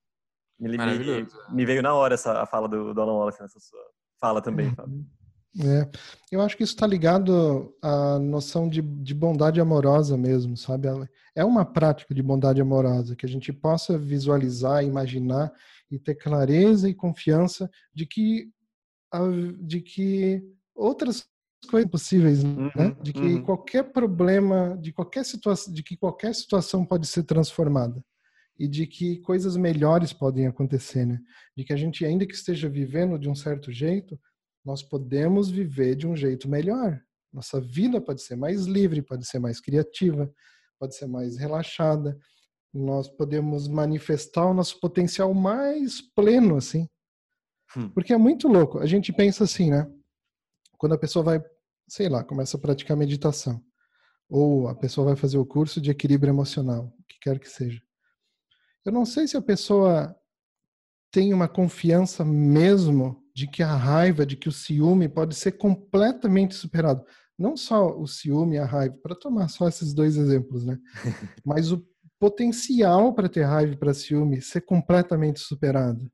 [0.59, 3.79] Me, me, me veio na hora essa a fala do, do Alan Wallace nessa sua
[4.19, 4.75] fala também, uhum.
[4.75, 5.05] Fábio.
[5.61, 5.89] É,
[6.31, 10.87] eu acho que isso está ligado à noção de, de bondade amorosa mesmo, sabe?
[11.35, 15.51] É uma prática de bondade amorosa que a gente possa visualizar, imaginar
[15.89, 18.51] e ter clareza e confiança de que,
[19.59, 20.43] de que
[20.75, 21.27] outras
[21.69, 22.51] coisas possíveis, né?
[22.51, 22.95] uhum, né?
[23.01, 23.43] De que uhum.
[23.43, 28.03] qualquer problema, de qualquer situação, de que qualquer situação pode ser transformada
[28.59, 31.17] e de que coisas melhores podem acontecer, né?
[31.55, 34.19] De que a gente ainda que esteja vivendo de um certo jeito,
[34.65, 37.01] nós podemos viver de um jeito melhor.
[37.31, 40.29] Nossa vida pode ser mais livre, pode ser mais criativa,
[40.77, 42.17] pode ser mais relaxada.
[42.73, 46.85] Nós podemos manifestar o nosso potencial mais pleno, assim.
[47.77, 47.89] Hum.
[47.91, 48.79] Porque é muito louco.
[48.79, 49.89] A gente pensa assim, né?
[50.77, 51.41] Quando a pessoa vai,
[51.87, 53.63] sei lá, começa a praticar meditação,
[54.29, 57.81] ou a pessoa vai fazer o curso de equilíbrio emocional, o que quer que seja.
[58.85, 60.15] Eu não sei se a pessoa
[61.11, 66.55] tem uma confiança mesmo de que a raiva, de que o ciúme pode ser completamente
[66.55, 67.03] superado.
[67.37, 70.77] Não só o ciúme e a raiva, para tomar só esses dois exemplos, né?
[71.45, 71.85] Mas o
[72.19, 76.11] potencial para ter raiva e para ciúme ser completamente superado.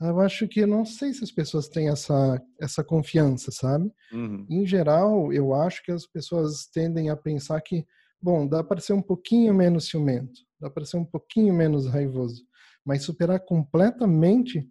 [0.00, 3.90] Eu acho que não sei se as pessoas têm essa, essa confiança, sabe?
[4.12, 4.46] Uhum.
[4.48, 7.86] Em geral, eu acho que as pessoas tendem a pensar que,
[8.20, 12.44] bom, dá para ser um pouquinho menos ciumento, dá para ser um pouquinho menos raivoso,
[12.84, 14.68] mas superar completamente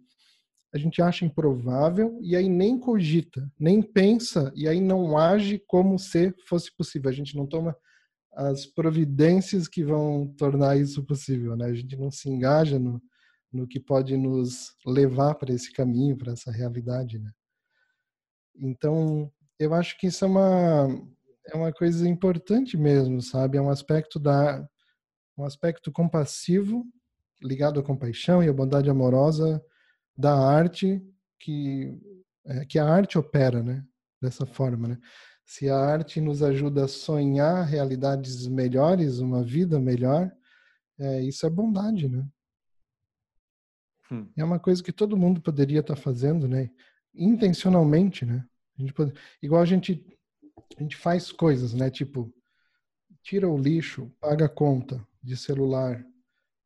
[0.74, 5.96] a gente acha improvável e aí nem cogita, nem pensa e aí não age como
[6.00, 7.08] se fosse possível.
[7.08, 7.76] A gente não toma
[8.32, 11.66] as providências que vão tornar isso possível, né?
[11.66, 13.00] A gente não se engaja no,
[13.52, 17.30] no que pode nos levar para esse caminho, para essa realidade, né?
[18.56, 19.30] Então,
[19.60, 20.88] eu acho que isso é uma
[21.52, 23.58] é uma coisa importante mesmo, sabe?
[23.58, 24.66] É um aspecto da
[25.36, 26.86] um aspecto compassivo
[27.42, 29.62] ligado à compaixão e à bondade amorosa
[30.16, 31.02] da arte
[31.38, 31.98] que,
[32.46, 33.84] é, que a arte opera, né?
[34.20, 34.98] Dessa forma, né?
[35.44, 40.32] Se a arte nos ajuda a sonhar realidades melhores, uma vida melhor,
[40.98, 42.26] é, isso é bondade, né?
[44.10, 44.30] Hum.
[44.36, 46.70] É uma coisa que todo mundo poderia estar tá fazendo, né?
[47.14, 48.46] Intencionalmente, né?
[48.78, 49.12] A gente pode,
[49.42, 50.04] igual a gente
[50.78, 51.90] a gente faz coisas, né?
[51.90, 52.32] Tipo,
[53.22, 56.04] tira o lixo, paga a conta de celular,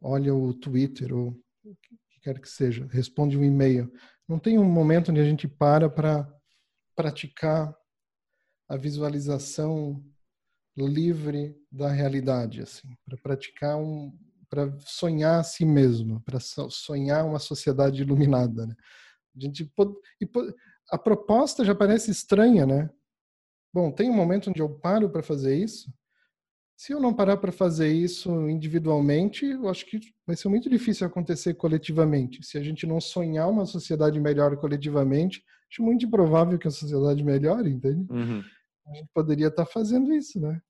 [0.02, 1.34] olha o Twitter ou
[2.22, 3.90] quer que seja, responde um e-mail.
[4.28, 6.28] Não tem um momento onde a gente para para
[6.94, 7.74] praticar
[8.68, 10.04] a visualização
[10.86, 14.12] livre da realidade, assim, para praticar um,
[14.48, 18.74] para sonhar a si mesmo, para sonhar uma sociedade iluminada, né?
[19.36, 19.72] A gente
[20.90, 22.90] a proposta já parece estranha, né?
[23.72, 25.92] Bom, tem um momento onde eu paro para fazer isso.
[26.78, 31.04] Se eu não parar para fazer isso individualmente, eu acho que vai ser muito difícil
[31.04, 32.40] acontecer coletivamente.
[32.46, 37.24] Se a gente não sonhar uma sociedade melhor coletivamente, acho muito improvável que a sociedade
[37.24, 38.06] melhore, entende?
[38.08, 38.44] Uhum.
[38.86, 40.62] A gente poderia estar tá fazendo isso, né?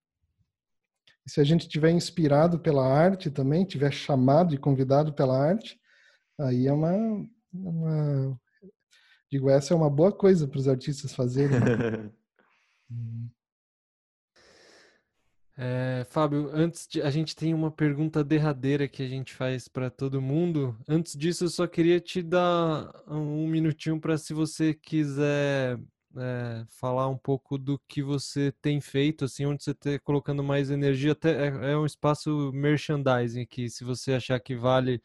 [1.27, 5.79] E se a gente tiver inspirado pela arte também, tiver chamado e convidado pela arte,
[6.41, 6.91] aí é uma,
[7.53, 8.41] uma
[9.31, 11.61] digo, essa é uma boa coisa para os artistas fazerem.
[11.61, 12.11] Né?
[12.91, 13.29] Hum.
[15.61, 19.91] É, Fábio, antes de, a gente tem uma pergunta derradeira que a gente faz para
[19.91, 20.79] todo mundo.
[20.87, 25.77] Antes disso, eu só queria te dar um minutinho para se você quiser
[26.17, 30.71] é, falar um pouco do que você tem feito, assim, onde você está colocando mais
[30.71, 31.11] energia.
[31.11, 33.69] Até é, é, um espaço merchandising aqui.
[33.69, 35.03] Se você achar que vale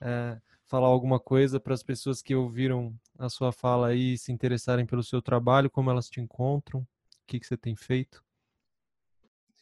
[0.00, 4.84] é, falar alguma coisa para as pessoas que ouviram a sua fala aí se interessarem
[4.84, 6.86] pelo seu trabalho, como elas te encontram, o
[7.24, 8.20] que, que você tem feito.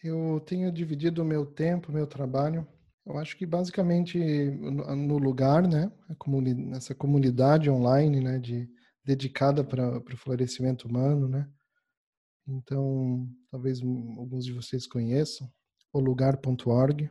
[0.03, 2.67] Eu tenho dividido o meu tempo, meu trabalho.
[3.05, 5.93] Eu acho que basicamente no lugar, né,
[6.57, 8.69] nessa comunidade online, né, de
[9.05, 11.51] dedicada para o florescimento humano, né.
[12.47, 15.51] Então, talvez alguns de vocês conheçam,
[15.93, 17.11] o lugar.org.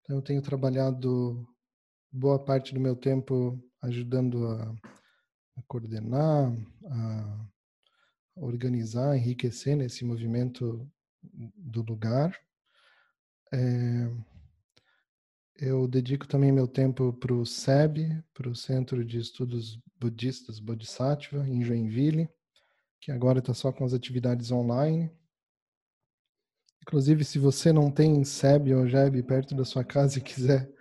[0.00, 1.46] Então, eu tenho trabalhado
[2.10, 4.74] boa parte do meu tempo ajudando a,
[5.56, 7.48] a coordenar, a
[8.36, 10.88] organizar, enriquecer nesse movimento
[11.22, 12.38] do lugar.
[13.52, 14.10] É,
[15.60, 21.48] eu dedico também meu tempo para o SEB, para o Centro de Estudos Budistas Bodhisattva,
[21.48, 22.28] em Joinville,
[23.00, 25.10] que agora está só com as atividades online.
[26.82, 30.72] Inclusive, se você não tem SEB ou JEB perto da sua casa e quiser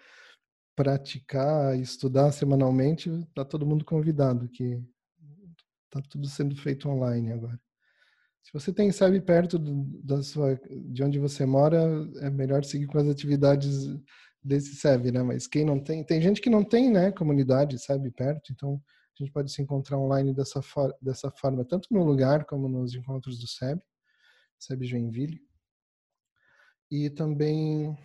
[0.76, 4.80] praticar, estudar semanalmente, está todo mundo convidado, que
[5.85, 7.59] está tudo sendo feito online agora.
[8.47, 10.57] Se você tem SEB perto do, da sua,
[10.89, 11.83] de onde você mora,
[12.21, 13.85] é melhor seguir com as atividades
[14.41, 15.21] desse SEB, né?
[15.21, 18.81] Mas quem não tem, tem gente que não tem, né, comunidade SEB perto, então
[19.19, 22.95] a gente pode se encontrar online dessa, for, dessa forma, tanto no lugar como nos
[22.95, 23.81] encontros do SEB,
[24.57, 25.41] SEB Joinville.
[26.89, 27.97] E também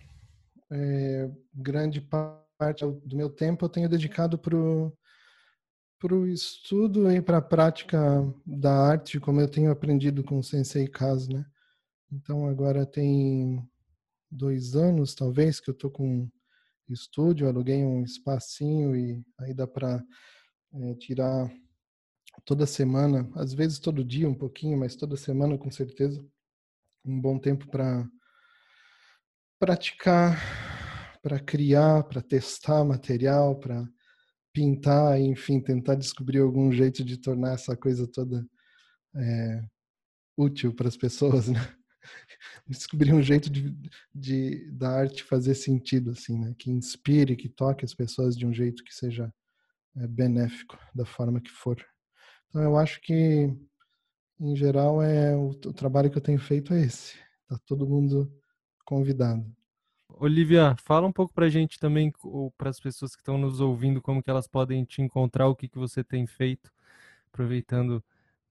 [0.72, 2.00] é, grande
[2.58, 4.56] parte do meu tempo eu tenho dedicado para
[6.02, 7.96] para o estudo e para a prática
[8.44, 11.46] da arte, como eu tenho aprendido com o Sensei Kazu, né?
[12.10, 13.64] Então agora tem
[14.28, 16.28] dois anos, talvez, que eu estou com
[16.88, 20.04] estúdio, aluguei um espacinho e aí dá para
[20.74, 21.48] é, tirar
[22.44, 26.20] toda semana, às vezes todo dia um pouquinho, mas toda semana com certeza,
[27.04, 28.04] um bom tempo para
[29.56, 30.36] praticar,
[31.22, 33.88] para criar, para testar material, para
[34.52, 38.46] pintar, enfim, tentar descobrir algum jeito de tornar essa coisa toda
[39.16, 39.64] é,
[40.36, 41.60] útil para as pessoas, né?
[42.66, 43.74] Descobrir um jeito de,
[44.14, 46.54] de da arte fazer sentido, assim, né?
[46.58, 49.32] Que inspire, que toque as pessoas de um jeito que seja
[49.96, 51.84] é, benéfico, da forma que for.
[52.48, 53.50] Então, eu acho que,
[54.40, 57.16] em geral, é o, o trabalho que eu tenho feito é esse.
[57.48, 58.32] Tá todo mundo
[58.84, 59.44] convidado.
[60.18, 62.12] Olivia, fala um pouco para a gente também,
[62.56, 65.68] para as pessoas que estão nos ouvindo, como que elas podem te encontrar, o que,
[65.68, 66.72] que você tem feito,
[67.32, 68.02] aproveitando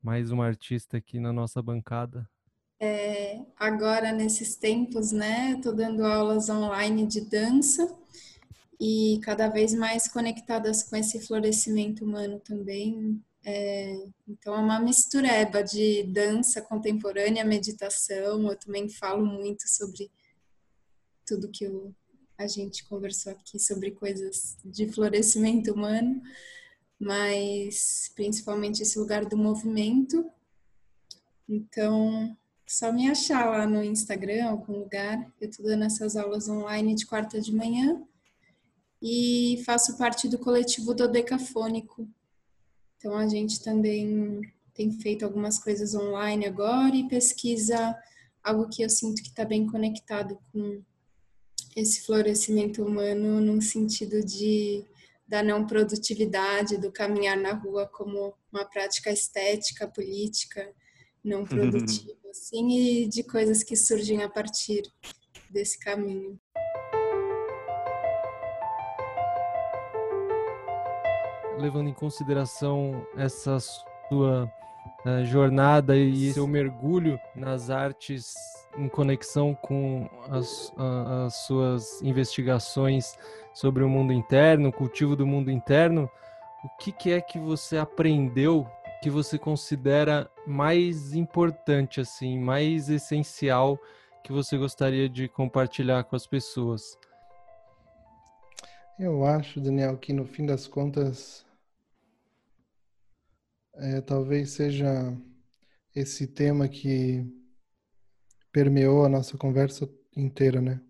[0.02, 2.28] mais uma artista aqui na nossa bancada.
[2.80, 7.96] É, agora, nesses tempos, né, estou dando aulas online de dança
[8.80, 13.22] e cada vez mais conectadas com esse florescimento humano também.
[13.46, 13.96] É,
[14.28, 18.50] então, é uma mistureba de dança contemporânea, meditação.
[18.50, 20.10] Eu também falo muito sobre
[21.32, 21.66] tudo que
[22.38, 26.22] a gente conversou aqui sobre coisas de florescimento humano,
[27.00, 30.30] mas principalmente esse lugar do movimento.
[31.48, 32.36] Então,
[32.68, 35.32] só me achar lá no Instagram, algum lugar.
[35.40, 38.04] Eu estou dando essas aulas online de quarta de manhã
[39.02, 42.06] e faço parte do coletivo do Decafônico.
[42.98, 44.42] Então, a gente também
[44.74, 47.98] tem feito algumas coisas online agora e pesquisa
[48.44, 50.82] algo que eu sinto que está bem conectado com
[51.76, 54.86] esse florescimento humano num sentido de
[55.28, 60.70] da não produtividade, do caminhar na rua como uma prática estética, política,
[61.24, 64.82] não produtiva, assim, e de coisas que surgem a partir
[65.50, 66.38] desse caminho.
[71.58, 74.52] Levando em consideração essa sua
[75.06, 78.34] uh, jornada e seu mergulho nas artes
[78.78, 80.74] em conexão com as,
[81.26, 83.18] as suas investigações
[83.54, 86.10] sobre o mundo interno, o cultivo do mundo interno,
[86.64, 88.66] o que, que é que você aprendeu
[89.02, 93.80] que você considera mais importante, assim, mais essencial
[94.24, 96.98] que você gostaria de compartilhar com as pessoas?
[99.00, 101.44] Eu acho, Daniel, que no fim das contas,
[103.76, 104.88] é, talvez seja
[105.96, 107.26] esse tema que
[108.52, 110.82] permeou a nossa conversa inteira, né?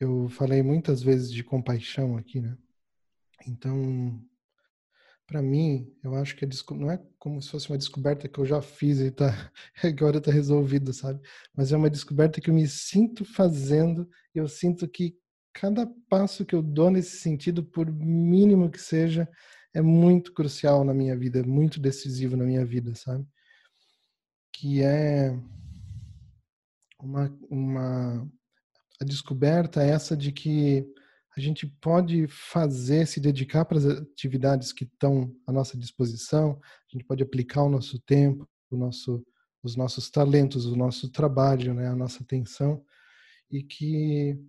[0.00, 2.56] Eu falei muitas vezes de compaixão aqui, né?
[3.46, 4.20] Então,
[5.26, 8.46] para mim, eu acho que a não é como se fosse uma descoberta que eu
[8.46, 9.50] já fiz e tá,
[9.82, 11.20] agora está resolvido, sabe?
[11.54, 15.16] Mas é uma descoberta que eu me sinto fazendo e eu sinto que
[15.52, 19.28] cada passo que eu dou nesse sentido, por mínimo que seja,
[19.76, 23.26] é muito crucial na minha vida, é muito decisivo na minha vida, sabe?
[24.50, 25.38] Que é
[26.98, 28.26] uma, uma
[28.98, 30.82] a descoberta essa de que
[31.36, 36.96] a gente pode fazer, se dedicar para as atividades que estão à nossa disposição, a
[36.96, 39.22] gente pode aplicar o nosso tempo, o nosso,
[39.62, 42.82] os nossos talentos, o nosso trabalho, né, a nossa atenção,
[43.50, 44.40] e que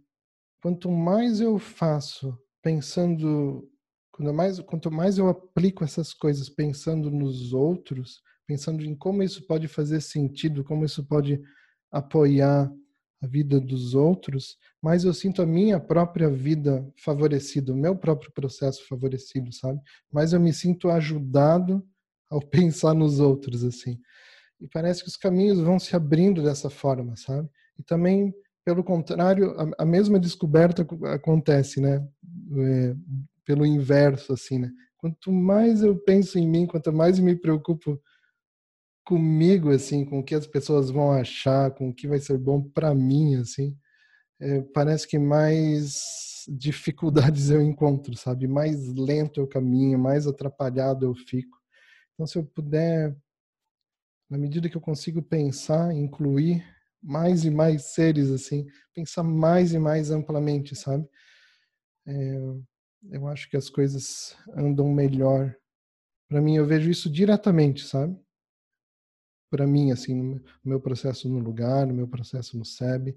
[0.62, 3.70] quanto mais eu faço pensando,
[4.18, 9.46] quanto mais, quanto mais eu aplico essas coisas pensando nos outros, pensando em como isso
[9.46, 11.40] pode fazer sentido, como isso pode
[11.92, 12.72] apoiar
[13.22, 18.32] a vida dos outros, mais eu sinto a minha própria vida favorecida, o meu próprio
[18.32, 19.80] processo favorecido, sabe?
[20.12, 21.84] Mais eu me sinto ajudado
[22.30, 24.00] ao pensar nos outros, assim.
[24.60, 27.48] E parece que os caminhos vão se abrindo dessa forma, sabe?
[27.78, 28.34] E também,
[28.66, 32.08] pelo contrário, a, a mesma descoberta acontece, né?
[33.48, 34.70] Pelo inverso, assim, né?
[34.98, 38.00] Quanto mais eu penso em mim, quanto mais me preocupo
[39.06, 42.62] comigo, assim, com o que as pessoas vão achar, com o que vai ser bom
[42.62, 43.74] para mim, assim,
[44.40, 48.48] é, parece que mais dificuldades eu encontro, sabe?
[48.48, 51.58] Mais lento eu caminho, mais atrapalhado eu fico.
[52.14, 53.16] Então, se eu puder,
[54.30, 56.66] na medida que eu consigo pensar, incluir
[57.02, 61.08] mais e mais seres, assim, pensar mais e mais amplamente, sabe?
[62.06, 62.36] É,
[63.12, 65.56] eu acho que as coisas andam melhor.
[66.28, 68.18] Para mim, eu vejo isso diretamente, sabe?
[69.50, 73.16] para mim, assim, no meu processo no lugar, no meu processo no SEB,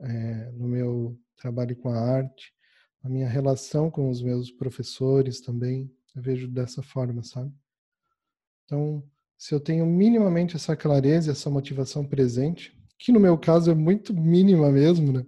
[0.00, 2.52] é, no meu trabalho com a arte,
[3.02, 7.52] a minha relação com os meus professores também, eu vejo dessa forma, sabe?
[8.64, 9.02] Então,
[9.38, 14.14] se eu tenho minimamente essa clareza, essa motivação presente, que no meu caso é muito
[14.14, 15.26] mínima mesmo, né?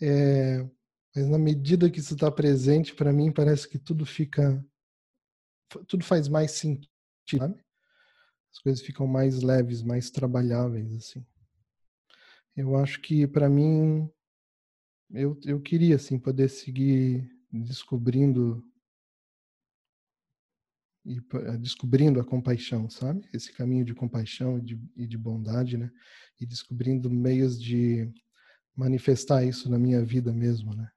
[0.00, 0.66] É,
[1.14, 4.64] mas na medida que isso está presente, para mim parece que tudo fica,
[5.86, 6.88] tudo faz mais sentido,
[7.38, 7.62] sabe?
[8.52, 11.24] as coisas ficam mais leves, mais trabalháveis, assim.
[12.54, 14.08] Eu acho que para mim
[15.10, 18.62] eu, eu queria assim poder seguir descobrindo
[21.04, 23.26] e eh, descobrindo a compaixão, sabe?
[23.32, 25.90] Esse caminho de compaixão e de, e de bondade, né?
[26.38, 28.12] E descobrindo meios de
[28.76, 30.90] manifestar isso na minha vida mesmo, né?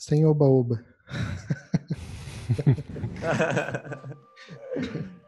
[0.00, 0.82] Sem oba-oba.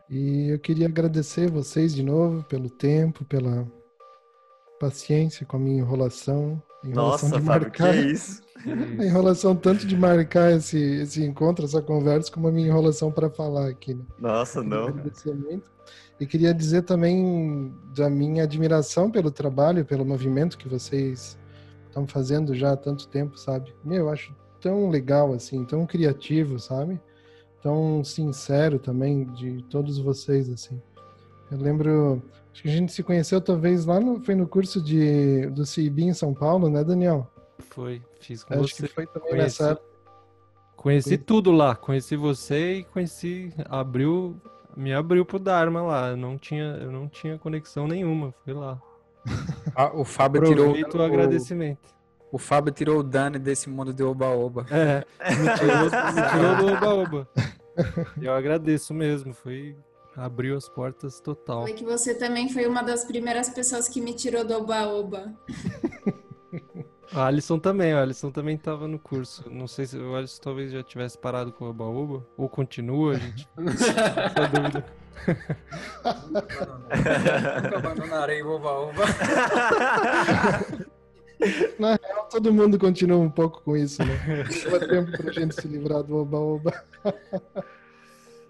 [0.08, 3.66] E eu queria agradecer vocês de novo pelo tempo, pela
[4.78, 6.62] paciência com a minha enrolação.
[6.84, 8.42] enrolação Nossa, de Fábio, marcar, que isso?
[9.00, 13.30] A enrolação tanto de marcar esse, esse encontro, essa conversa, como a minha enrolação para
[13.30, 13.94] falar aqui.
[13.94, 14.04] Né?
[14.18, 14.88] Nossa, não.
[14.88, 15.70] Agradecer muito.
[16.20, 21.38] E queria dizer também da minha admiração pelo trabalho, pelo movimento que vocês
[21.86, 23.74] estão fazendo já há tanto tempo, sabe?
[23.82, 26.98] Meu, eu acho tão legal, assim, tão criativo, sabe?
[27.62, 30.82] tão sincero também de todos vocês, assim.
[31.50, 32.20] Eu lembro,
[32.52, 36.02] acho que a gente se conheceu talvez lá no, foi no curso de, do CIB
[36.02, 37.30] em São Paulo, né, Daniel?
[37.58, 38.86] Foi, fiz com acho você.
[38.86, 39.80] que foi também conheci, nessa
[40.76, 44.36] Conheci tudo lá, conheci você e conheci, abriu,
[44.76, 48.80] me abriu pro Dharma lá, eu não tinha, eu não tinha conexão nenhuma, fui lá.
[49.74, 51.94] Ah, o Fábio tirou o agradecimento.
[52.32, 54.64] O Fábio tirou o Dani desse mundo de oba-oba.
[54.70, 55.04] É,
[55.36, 57.28] me tirou, me tirou do oba-oba.
[58.20, 59.76] Eu agradeço mesmo, foi
[60.16, 61.62] abriu as portas total.
[61.62, 65.34] Foi que você também foi uma das primeiras pessoas que me tirou do oba-oba.
[67.14, 69.44] A Alisson também, o Alisson também estava no curso.
[69.50, 73.46] Não sei se o Alisson talvez já tivesse parado com o Oba-Oba, ou continua, gente.
[73.60, 74.84] Essa dúvida.
[77.62, 79.04] Nunca abandonarei o Oba-Oba.
[81.78, 84.44] Na real, todo mundo continua um pouco com isso, né?
[84.64, 86.72] Leva tempo pra gente se livrar do oba-oba.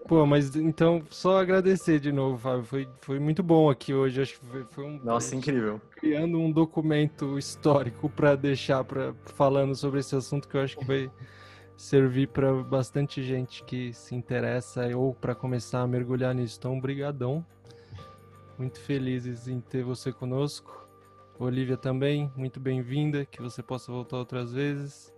[0.07, 2.63] Pô, mas então só agradecer de novo, Fábio.
[2.63, 4.21] Foi, foi muito bom aqui hoje.
[4.21, 4.99] Acho que foi, foi um.
[5.03, 5.79] Nossa, incrível.
[5.95, 10.85] Criando um documento histórico para deixar para falando sobre esse assunto que eu acho que
[10.85, 11.09] vai
[11.77, 16.57] servir para bastante gente que se interessa ou para começar a mergulhar nisso.
[16.59, 17.45] Então, brigadão.
[18.57, 20.82] Muito felizes em ter você conosco.
[21.45, 25.13] Olivia também, muito bem-vinda, que você possa voltar outras vezes.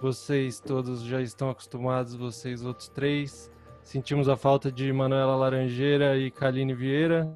[0.00, 3.50] Vocês todos já estão acostumados, vocês outros três.
[3.82, 7.32] Sentimos a falta de Manuela Laranjeira e Kaline Vieira.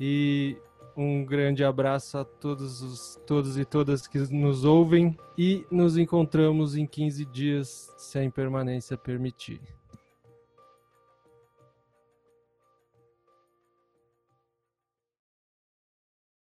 [0.00, 0.56] E
[0.96, 5.16] um grande abraço a todos, os, todos e todas que nos ouvem.
[5.38, 9.75] E nos encontramos em 15 dias, se a impermanência permitir.